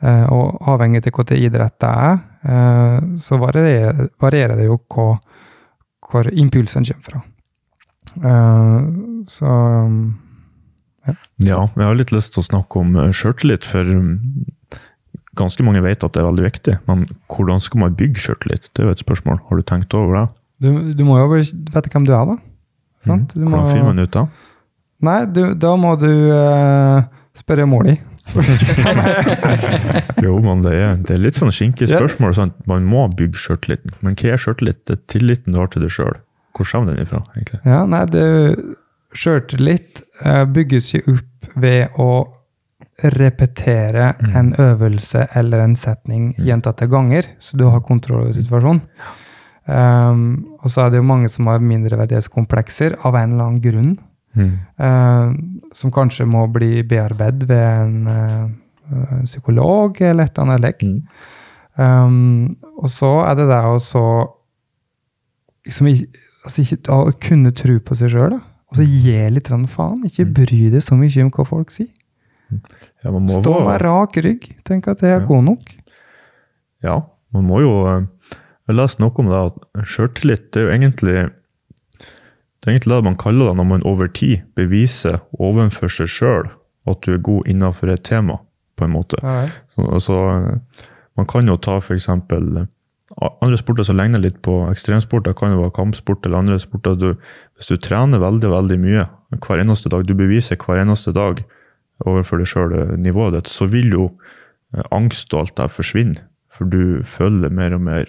Eh, 0.00 0.26
og 0.32 0.62
avhengig 0.72 1.02
av 1.02 1.10
hvilken 1.12 1.42
idrett 1.44 1.74
det 1.82 1.90
er, 1.90 2.20
eh, 2.48 3.00
så 3.20 3.36
varierer, 3.40 4.08
varierer 4.22 4.56
det 4.56 4.64
jo 4.70 4.78
hvor, 4.88 5.18
hvor 6.08 6.30
impulsen 6.32 6.86
kommer 6.88 7.04
fra. 7.10 7.22
Eh, 8.24 8.88
så 9.28 9.52
Ja, 11.40 11.64
jeg 11.76 11.84
har 11.84 11.96
litt 11.96 12.12
lyst 12.12 12.34
til 12.34 12.42
å 12.42 12.48
snakke 12.48 12.80
om 12.80 12.96
sjøltillit, 13.16 13.64
for 13.64 13.80
um, 13.88 14.44
ganske 15.38 15.64
mange 15.64 15.80
vet 15.84 16.04
at 16.04 16.12
det 16.12 16.20
er 16.20 16.28
veldig 16.28 16.44
viktig. 16.44 16.74
Men 16.88 17.06
hvordan 17.32 17.60
skal 17.64 17.80
man 17.84 17.96
bygge 17.96 18.20
sjøltillit? 18.20 18.68
Det 18.74 18.82
er 18.84 18.90
jo 18.90 18.96
et 18.96 19.04
spørsmål. 19.04 19.40
Har 19.48 19.56
du 19.60 19.62
tenkt 19.68 19.96
over 19.96 20.16
det? 20.18 20.26
du, 20.60 20.92
du 20.92 21.04
må 21.08 21.16
jo 21.16 21.30
vite 21.32 21.88
hvem 21.92 22.04
du 22.04 22.12
er, 22.12 22.26
da. 22.28 22.36
Sant? 23.06 23.32
Du. 23.32 23.46
Hvordan 23.46 23.64
må- 23.64 23.70
finner 23.72 23.88
man 23.88 24.02
ut 24.04 24.12
da? 24.12 24.26
Nei, 25.00 25.18
du, 25.32 25.42
da 25.56 25.70
må 25.80 25.94
du 25.96 26.10
uh, 26.28 27.00
spørre 27.40 27.64
mora 27.68 27.88
di. 27.88 27.96
Jo, 30.24 30.36
men 30.44 30.62
det 30.64 30.74
er, 30.76 30.98
det 31.00 31.14
er 31.16 31.22
litt 31.22 31.38
sånn 31.38 31.52
skinkig 31.54 31.88
spørsmål. 31.90 32.34
Sånn. 32.36 32.52
Man 32.70 32.86
må 32.88 33.06
bygge 33.16 33.40
sjøltilliten. 33.40 33.94
Men 34.04 34.18
hva 34.18 34.34
er 34.34 34.42
sjøltillit? 34.42 34.82
Det 34.88 34.98
er 34.98 35.02
tilliten 35.12 35.56
du 35.56 35.60
har 35.62 35.70
til 35.72 35.84
deg 35.84 35.94
sjøl. 35.94 36.18
Hvor 36.56 36.68
kommer 36.68 36.92
den 36.92 37.06
ifra, 37.06 37.22
egentlig? 37.36 37.62
Ja, 37.64 37.84
nei, 37.88 38.04
det 38.10 38.26
Sjøltillit 39.10 40.04
eh, 40.22 40.44
bygges 40.46 40.92
jo 40.94 41.16
opp 41.16 41.56
ved 41.58 41.96
å 41.98 42.10
repetere 43.00 44.12
en 44.36 44.52
øvelse 44.60 45.24
eller 45.38 45.64
en 45.64 45.74
setning 45.78 46.30
gjentatte 46.38 46.86
ganger, 46.90 47.26
så 47.40 47.56
du 47.56 47.64
har 47.72 47.82
kontroll 47.86 48.26
over 48.26 48.36
situasjonen. 48.36 48.82
Um, 49.70 50.22
og 50.60 50.72
så 50.72 50.84
er 50.84 50.92
det 50.92 51.00
jo 51.00 51.06
mange 51.06 51.30
som 51.30 51.48
har 51.50 51.62
mindreverdighetskomplekser 51.62 52.98
av 53.06 53.16
en 53.16 53.34
eller 53.34 53.46
annen 53.46 53.64
grunn, 53.64 53.92
Mm. 54.36 54.50
eh, 54.78 55.32
som 55.74 55.90
kanskje 55.90 56.26
må 56.26 56.44
bli 56.52 56.82
bearbeidet 56.86 57.48
ved 57.48 57.64
en 57.82 58.06
eh, 58.06 59.22
psykolog 59.24 60.00
eller 60.00 60.24
et 60.28 60.38
eller 60.38 60.54
annet. 60.58 60.82
Mm. 60.82 61.00
Um, 61.80 62.56
og 62.78 62.90
så 62.90 63.10
er 63.26 63.34
det 63.38 63.48
det 63.48 63.58
å 63.64 63.76
så 63.80 64.04
liksom, 65.66 65.88
altså, 66.44 66.62
ikke, 66.64 66.78
å 66.92 67.12
kunne 67.22 67.52
tro 67.56 67.78
på 67.80 67.96
seg 67.98 68.12
sjøl, 68.14 68.36
da. 68.36 68.40
Og 68.70 68.78
så 68.78 68.86
gi 68.86 69.16
litt 69.34 69.48
faen. 69.70 70.04
Ikke 70.06 70.26
Mm. 70.26 70.34
bry 70.34 70.70
deg 70.70 70.82
så 70.82 70.94
mye 70.98 71.24
om 71.24 71.30
hva 71.30 71.44
folk 71.46 71.70
sier. 71.70 71.88
Ja, 73.02 73.10
man 73.10 73.26
må 73.26 73.40
Stå 73.40 73.64
med 73.66 73.80
rak 73.82 74.16
rygg. 74.16 74.46
Tenk 74.64 74.86
at 74.88 74.98
det 75.00 75.08
er 75.10 75.20
Ja. 75.20 75.26
god 75.26 75.44
nok. 75.44 75.74
Ja, 76.82 77.02
man 77.32 77.46
må 77.46 77.60
jo 77.60 77.86
eh, 77.86 78.06
Jeg 78.68 78.76
leste 78.76 79.00
noe 79.00 79.10
om 79.18 79.26
det 79.26 79.34
at 79.34 79.84
sjøltillit 79.84 80.56
er 80.56 80.60
jo 80.60 80.70
egentlig 80.70 81.32
det 82.60 82.68
er 82.68 82.74
egentlig 82.76 82.96
det 82.98 83.04
man 83.04 83.16
kaller 83.16 83.50
det 83.50 83.56
når 83.56 83.66
man 83.70 83.82
over 83.88 84.08
tid 84.12 84.42
beviser 84.58 85.20
overfor 85.38 85.88
seg 85.92 86.08
sjøl 86.12 86.50
at 86.90 87.00
du 87.06 87.14
er 87.14 87.22
god 87.24 87.46
innenfor 87.48 87.88
et 87.92 88.02
tema, 88.04 88.38
på 88.76 88.84
en 88.84 88.92
måte. 88.94 89.16
Så, 89.74 89.84
altså, 89.84 90.16
man 91.16 91.26
kan 91.28 91.46
jo 91.48 91.56
ta 91.60 91.76
f.eks. 91.80 92.08
andre 92.08 93.58
sporter 93.60 93.84
som 93.86 93.98
ligner 93.98 94.22
litt 94.22 94.38
på 94.44 94.54
ekstremsport. 94.70 95.24
Det 95.26 95.34
kan 95.38 95.52
jo 95.54 95.60
være 95.64 95.74
kampsport 95.76 96.24
eller 96.26 96.40
andre 96.40 96.58
sporter. 96.62 96.96
Du, 97.00 97.14
hvis 97.58 97.68
du 97.70 97.76
trener 97.76 98.22
veldig 98.22 98.50
veldig 98.52 98.78
mye 98.80 99.06
hver 99.36 99.62
eneste 99.62 99.90
dag, 99.92 100.04
du 100.08 100.14
beviser 100.18 100.56
hver 100.60 100.82
eneste 100.84 101.12
dag 101.16 101.42
overfor 102.08 102.40
deg 102.40 102.48
sjøl 102.48 102.76
nivået 103.02 103.36
ditt, 103.36 103.50
så 103.52 103.68
vil 103.68 103.92
jo 103.92 104.06
eh, 104.74 104.84
angst 104.96 105.34
og 105.34 105.44
alt 105.44 105.56
det 105.60 105.68
forsvinne. 105.74 106.22
For 106.50 106.66
du 106.70 107.02
føler 107.06 107.52
mer 107.54 107.76
og 107.76 107.84
mer. 107.86 108.08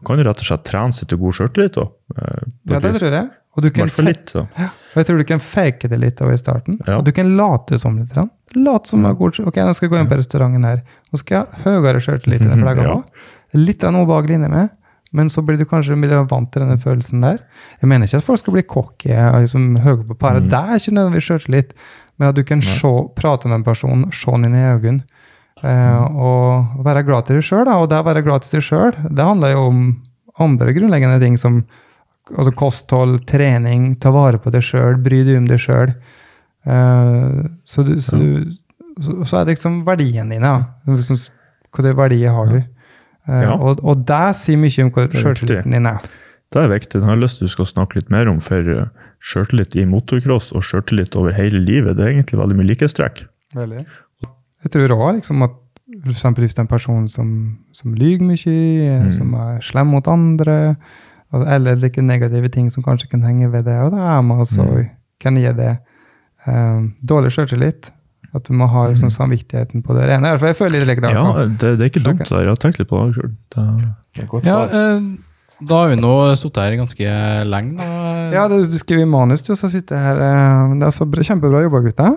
Du 0.00 0.06
kan 0.08 0.18
jo 0.20 0.24
rett 0.26 0.40
og 0.42 0.48
slett 0.48 0.64
trene 0.66 0.94
seg 0.96 1.10
til 1.12 1.20
god 1.20 1.36
sjøltillit. 1.38 1.76
eh, 1.76 2.46
Ja, 2.72 2.80
det 2.80 2.94
tror 2.96 3.12
jeg. 3.12 3.28
Og 3.56 3.64
du 3.64 3.70
kan 3.72 3.88
litt. 4.04 4.30
så. 4.34 4.44
og 4.44 4.98
jeg 5.00 5.08
tror 5.08 5.20
du 5.20 5.24
kan 5.28 5.40
fake 5.40 5.88
det 5.88 5.98
litt 6.00 6.20
i 6.20 6.38
starten. 6.38 6.76
Ja. 6.84 6.98
Og 6.98 7.06
du 7.06 7.12
kan 7.16 7.30
late 7.38 7.78
som 7.80 7.96
litt. 7.98 8.12
Late 8.56 8.88
som 8.90 9.04
har 9.08 9.16
god 9.16 9.40
Ok, 9.40 9.56
nå 9.56 9.72
skal 9.76 9.88
jeg 9.88 9.92
gå 9.94 10.00
inn 10.00 10.10
på 10.10 10.18
restauranten 10.20 10.66
her. 10.68 10.82
Nå 11.10 11.20
skal 11.20 11.38
jeg 11.38 11.62
ha 11.64 11.76
høyere 11.76 12.02
sjøltillit 12.04 12.44
enn 12.44 12.64
pleier 12.64 12.90
å 12.92 12.98
Ja. 13.56 13.62
Litt 13.62 13.84
ubehagelig 13.86 14.36
inni 14.36 14.48
meg, 14.52 14.72
men 15.16 15.30
så 15.32 15.40
blir 15.46 15.56
du 15.56 15.64
kanskje 15.68 15.96
vant 15.96 16.50
til 16.52 16.64
denne 16.64 16.76
følelsen 16.82 17.22
der. 17.24 17.38
Jeg 17.80 17.88
mener 17.88 18.08
ikke 18.08 18.18
at 18.18 18.26
folk 18.26 18.42
skal 18.42 18.56
bli 18.56 18.64
cocky 18.66 19.12
og 19.14 19.38
liksom 19.44 19.78
høye 19.80 20.02
på 20.04 20.16
paret. 20.18 20.44
Mm. 20.44 20.50
Det 20.52 20.60
er 20.60 20.80
ikke 20.80 20.96
nødvendigvis 20.96 21.28
sjøltillit, 21.30 21.70
men 22.18 22.28
at 22.28 22.36
du 22.36 22.42
kan 22.44 22.60
se, 22.60 22.90
prate 23.16 23.48
med 23.48 23.60
en 23.60 23.64
person, 23.64 24.04
se 24.12 24.34
den 24.34 24.48
inn 24.50 24.58
i 24.58 24.66
øynene, 24.66 25.06
eh, 25.62 26.02
og 26.18 26.84
være 26.84 27.06
glad 27.06 27.30
til 27.30 27.38
deg 27.38 27.46
sjøl. 27.48 27.70
Og 27.70 27.88
det 27.88 28.02
å 28.02 28.08
være 28.10 28.24
glad 28.26 28.44
til 28.44 28.58
seg 28.58 28.66
sjøl, 28.66 28.92
det 29.08 29.30
handler 29.30 29.54
jo 29.54 29.64
om 29.70 29.86
andre 30.42 30.74
grunnleggende 30.76 31.22
ting 31.22 31.38
som 31.40 31.62
altså 32.34 32.52
kosthold, 32.58 33.20
trening, 33.28 33.94
ta 34.02 34.10
vare 34.14 34.38
på 34.42 34.50
deg 34.54 34.64
sjøl, 34.66 34.96
bry 35.02 35.22
deg 35.26 35.36
om 35.38 35.46
deg 35.50 35.60
sjøl. 35.62 35.92
så, 36.66 37.82
du, 37.86 37.92
så, 38.02 38.16
du, 38.18 38.52
så, 39.00 39.18
så 39.24 39.38
er 39.40 39.44
det 39.46 39.54
liksom 39.56 39.82
verdiene 39.86 40.34
dine. 40.34 40.46
Ja. 40.50 40.94
Liksom, 40.96 41.18
hva 41.76 41.92
verdier 42.02 42.34
har 42.34 42.50
du? 42.54 42.58
Uh, 43.26 43.42
Ja. 43.42 43.56
og, 43.58 43.80
og 43.82 44.04
det 44.06 44.36
sier 44.38 44.58
mye 44.58 44.84
om 44.84 44.92
hva 44.94 45.08
sjøltilliten 45.10 45.74
din 45.74 45.86
er. 45.90 45.98
Det 46.54 46.60
er 46.62 46.68
viktig. 46.70 47.00
Det 47.00 47.02
har 47.08 47.16
jeg 47.16 47.22
lyst 47.24 47.40
til 47.40 47.48
du 47.48 47.52
skal 47.52 47.66
snakke 47.66 47.98
litt 47.98 48.10
mer 48.14 48.28
om. 48.30 48.38
For 48.40 48.68
eh, 48.70 48.84
sjøltillit 49.18 49.74
i 49.82 49.84
motocross 49.90 50.52
og 50.54 50.62
sjøltillit 50.62 51.16
over 51.18 51.34
hele 51.34 51.58
livet, 51.58 51.96
det 51.98 52.04
er 52.06 52.12
egentlig 52.14 52.38
veldig 52.38 52.58
mye 52.60 52.68
likhetstrekk. 52.70 53.24
Jeg 53.56 54.70
tror 54.72 54.94
òg 54.94 55.18
liksom 55.18 55.42
at 55.42 55.56
eksempel 56.06 56.44
hvis 56.46 56.54
det 56.54 56.62
er 56.62 56.66
en 56.68 56.70
person 56.70 57.08
som, 57.10 57.32
som 57.74 57.94
lyver 57.98 58.22
mye, 58.30 58.54
eh, 58.86 59.02
Mm. 59.08 59.10
som 59.18 59.34
er 59.34 59.58
slem 59.60 59.90
mot 59.90 60.06
andre, 60.06 60.76
eller 61.32 61.76
like 61.76 62.02
negative 62.02 62.48
ting 62.54 62.70
som 62.70 62.82
kanskje 62.86 63.08
kan 63.10 63.22
henge 63.26 63.50
ved 63.52 63.64
det, 63.66 63.74
og 63.82 63.90
da 63.92 64.18
er 64.18 64.22
man 64.22 64.38
også 64.44 64.62
Mm. 64.66 64.88
kan 65.20 65.36
gi 65.36 65.52
det 65.52 65.78
um, 66.46 66.94
dårlig 67.04 67.32
sjøltillit. 67.34 67.90
At 68.34 68.44
du 68.44 68.52
må 68.52 68.66
ha 68.68 68.88
liksom, 68.90 69.08
samvittigheten 69.08 69.82
på 69.82 69.94
det 69.96 70.04
rene. 70.10 70.26
I 70.28 70.30
hvert 70.34 70.40
fall 70.40 70.50
jeg 70.52 70.58
føler 70.58 70.82
litt 70.82 70.88
like 70.90 71.00
det. 71.00 71.12
Mm. 71.14 71.16
Ja, 71.16 71.44
det, 71.46 71.70
det 71.78 71.84
er 71.86 71.90
ikke 71.90 72.02
dumt. 72.04 72.18
der. 72.28 72.42
Jeg 72.44 72.48
har 72.52 72.56
tenkt 72.60 72.78
litt 72.82 72.88
på 72.90 72.98
det 73.06 73.14
sjøl. 73.16 73.30
Det 73.54 73.62
er 73.62 74.44
Ja, 74.44 74.58
eh, 74.66 75.06
da 75.66 75.78
har 75.80 75.88
vi 75.88 75.96
nå 75.96 76.10
sittet 76.36 76.60
her 76.66 76.76
ganske 76.76 77.14
lenge. 77.48 77.76
Da. 77.78 77.86
Ja, 78.34 78.42
du, 78.52 78.58
du 78.68 78.76
skriver 78.76 79.06
manus, 79.08 79.42
du, 79.46 79.54
så 79.56 79.70
sitter 79.72 79.96
her. 79.96 80.20
eh, 80.20 80.74
Det 80.82 80.84
er 80.90 80.92
så 80.98 81.06
bra, 81.08 81.24
kjempebra 81.24 81.62
jobba, 81.64 81.80
gutta. 81.86 82.10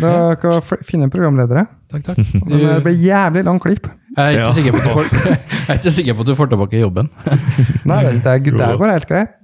Dere 0.00 0.36
kan 0.40 0.56
f- 0.62 0.80
finne 0.88 1.10
programledere. 1.12 1.66
Takk, 1.92 2.06
takk. 2.08 2.18
Og 2.40 2.56
Det 2.56 2.78
blir 2.86 2.96
jævlig 3.04 3.44
lang 3.44 3.60
klipp. 3.60 3.90
Jeg 4.16 4.24
er 4.24 4.36
ikke 4.36 4.44
Ja. 4.46 4.52
sikker 4.56 4.72
på 4.72 4.78
at 4.78 4.84
du 4.84 4.92
får, 4.96 5.08
jeg 5.66 5.72
er 5.74 5.80
ikke 5.80 5.90
sikker 6.00 6.14
på 6.16 6.20
at 6.24 6.26
du 6.30 6.34
får 6.38 6.52
tilbake 6.52 6.80
jobben. 6.80 7.10
Nei, 7.90 8.02
det, 8.04 8.22
det, 8.24 8.36
det 8.56 8.70
bare 8.80 8.94
helt 8.96 9.10
greit. 9.10 9.34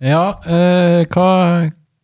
Ja, 0.00 0.22
eh, 0.44 1.02
hva, 1.12 1.26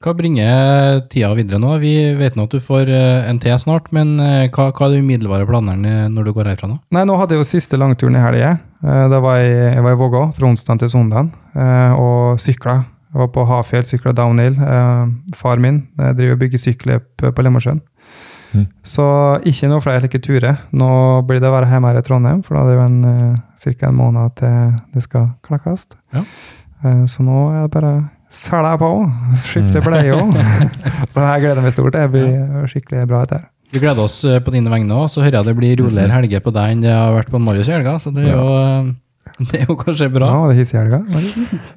hva 0.02 0.12
bringer 0.18 1.00
tida 1.12 1.30
videre 1.36 1.60
nå? 1.62 1.74
Vi 1.82 1.92
vet 2.18 2.36
nå 2.36 2.46
at 2.48 2.54
du 2.56 2.60
får 2.64 2.88
eh, 2.92 3.28
en 3.30 3.38
til 3.42 3.56
snart, 3.60 3.90
men 3.96 4.14
eh, 4.20 4.46
hva, 4.52 4.70
hva 4.72 4.88
er 4.88 4.96
de 4.96 5.02
umiddelbare 5.04 5.48
planene 5.48 6.06
når 6.12 6.28
du 6.28 6.32
går 6.36 6.52
herfra 6.52 6.70
nå? 6.72 6.78
Nei, 6.96 7.04
nå 7.08 7.16
hadde 7.20 7.36
jeg 7.36 7.44
jo 7.44 7.48
siste 7.52 7.80
langturen 7.80 8.16
i 8.16 8.24
helga. 8.24 8.54
Eh, 8.84 9.04
Da 9.12 9.20
var 9.24 9.38
jeg, 9.40 9.52
jeg 9.76 9.84
var 9.88 9.96
i 9.96 10.00
Vågå 10.00 10.24
fra 10.36 10.48
onsdag 10.52 10.80
til 10.84 10.90
søndag 10.92 11.30
eh, 11.54 11.92
og 12.00 12.40
sykla 12.42 12.78
Jeg 13.12 13.20
var 13.20 13.28
på 13.34 13.44
Hafjell, 13.44 13.84
sykla 13.88 14.12
downhill. 14.16 14.56
Eh, 14.56 15.12
far 15.36 15.60
min 15.60 15.82
driver 16.00 16.32
og 16.38 16.40
bygger 16.46 16.62
sykkelløp 16.64 17.26
på 17.36 17.44
Lemmersjøen. 17.44 17.80
Mm. 18.52 18.66
Så 18.86 19.04
ikke 19.48 19.70
noe 19.70 19.82
flere 19.84 20.02
slike 20.02 20.20
turer. 20.24 20.58
Nå 20.76 20.88
blir 21.28 21.40
det 21.42 21.48
å 21.48 21.54
være 21.54 21.70
hjemme 21.70 21.92
her 21.92 22.00
i 22.00 22.06
Trondheim, 22.06 22.42
for 22.46 22.56
da 22.56 22.64
er 22.64 22.70
det 22.70 22.76
jo 22.76 22.84
en, 22.84 22.98
eh, 23.12 23.76
ca. 23.78 23.88
en 23.88 24.00
måned 24.00 24.34
til 24.40 24.74
det 24.94 25.04
skal 25.06 25.30
klakkes. 25.46 25.86
Ja. 26.16 26.24
Eh, 26.84 27.04
så 27.10 27.24
nå 27.24 27.46
er 27.52 27.64
det 27.64 27.72
bare 27.76 27.94
selge 28.32 28.76
på, 28.80 28.92
skifte 29.44 29.82
bleie 29.84 30.12
òg. 30.16 30.36
så 31.12 31.26
jeg 31.28 31.46
gleder 31.46 31.64
meg 31.64 31.74
stort. 31.74 31.96
Det 31.96 32.06
blir 32.12 32.68
skikkelig 32.70 33.08
bra. 33.08 33.24
dette 33.24 33.40
her. 33.40 33.48
Vi 33.72 33.80
gleder 33.80 34.04
oss 34.04 34.18
eh, 34.28 34.40
på 34.44 34.52
dine 34.52 34.72
vegne 34.72 34.96
òg. 34.96 35.08
Så 35.12 35.22
hører 35.24 35.40
jeg 35.40 35.48
det 35.48 35.56
blir 35.56 35.78
roligere 35.80 36.12
helger 36.12 36.44
på 36.44 36.52
deg 36.52 36.74
enn 36.74 36.84
det 36.84 36.92
har 36.92 37.14
vært 37.16 37.32
på 37.32 37.40
Marius 37.40 37.70
i 37.70 37.76
helga. 37.76 37.96
Så 38.02 38.12
det 38.12 38.26
er 38.28 38.34
jo, 38.36 38.48
det 39.50 39.60
er 39.62 39.66
jo 39.70 39.76
kanskje 39.80 40.08
bra. 40.12 40.28
Ja, 40.32 40.50
det 40.50 40.56
hissig 40.58 40.76
i 40.76 40.80
helga. 40.82 40.98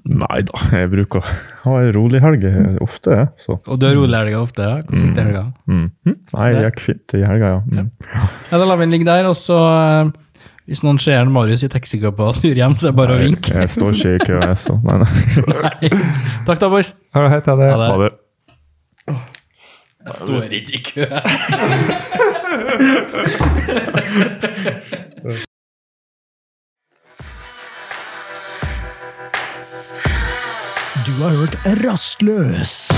Nei 0.10 0.40
da, 0.50 0.62
jeg 0.74 0.92
bruker 0.94 1.22
å 1.22 1.24
ha 1.66 1.78
en 1.84 1.92
rolig 1.96 2.22
helg 2.24 2.46
eh, 2.50 2.76
ofte. 2.84 3.20
Så. 3.42 3.58
Og 3.66 3.80
du 3.82 3.86
har 3.88 3.96
rolig 3.98 4.18
helga 4.18 4.42
ofte? 4.42 4.62
ja? 4.66 4.82
Hvordan 4.86 5.02
gikk 5.06 5.16
det 5.16 5.22
i 5.22 5.28
helga? 5.30 5.44
Mm. 5.70 5.88
Mm. 6.08 6.18
Nei, 6.36 6.50
det 6.58 6.64
gikk 6.70 6.82
fint 6.90 7.18
i 7.18 7.24
helga, 7.26 7.48
ja. 7.56 7.60
Mm. 7.70 7.90
Ja, 8.12 8.26
Da 8.58 8.64
lar 8.66 8.78
vi 8.82 8.88
den 8.88 8.96
ligge 8.98 9.08
der, 9.10 9.30
og 9.30 9.38
så 9.40 9.58
eh, 9.72 10.14
hvis 10.66 10.82
noen 10.82 10.98
ser 11.02 11.20
en 11.22 11.30
Marius 11.34 11.62
i 11.68 11.70
taxikø 11.70 12.10
på 12.18 12.26
tur 12.40 12.58
hjem, 12.58 12.74
så 12.74 12.90
er 12.90 12.92
det 12.94 12.98
bare 12.98 13.14
å 13.14 13.22
vinke. 13.22 13.54
Jeg 13.54 13.70
står 13.76 13.92
ikke 13.94 14.14
i 14.16 14.20
kø, 14.26 14.36
jeg, 14.42 14.58
så 14.64 14.74
nei, 14.82 14.98
nei. 15.04 15.12
Nei. 15.54 15.90
Takk 16.48 16.60
da, 16.64 16.68
boys. 16.74 16.90
Har 17.14 17.22
du 17.28 17.30
hett 17.36 17.46
det? 17.46 17.54
Ha 17.70 17.78
det. 17.78 17.90
Ha 17.94 17.98
det. 18.02 18.14
Jeg 20.06 20.14
står 20.22 20.42
ikke 20.54 20.74
i 20.74 20.82
kø. 20.86 21.04
Du 31.06 31.12
har 31.24 31.30
hørt 31.30 31.56
Rastløs. 31.66 32.92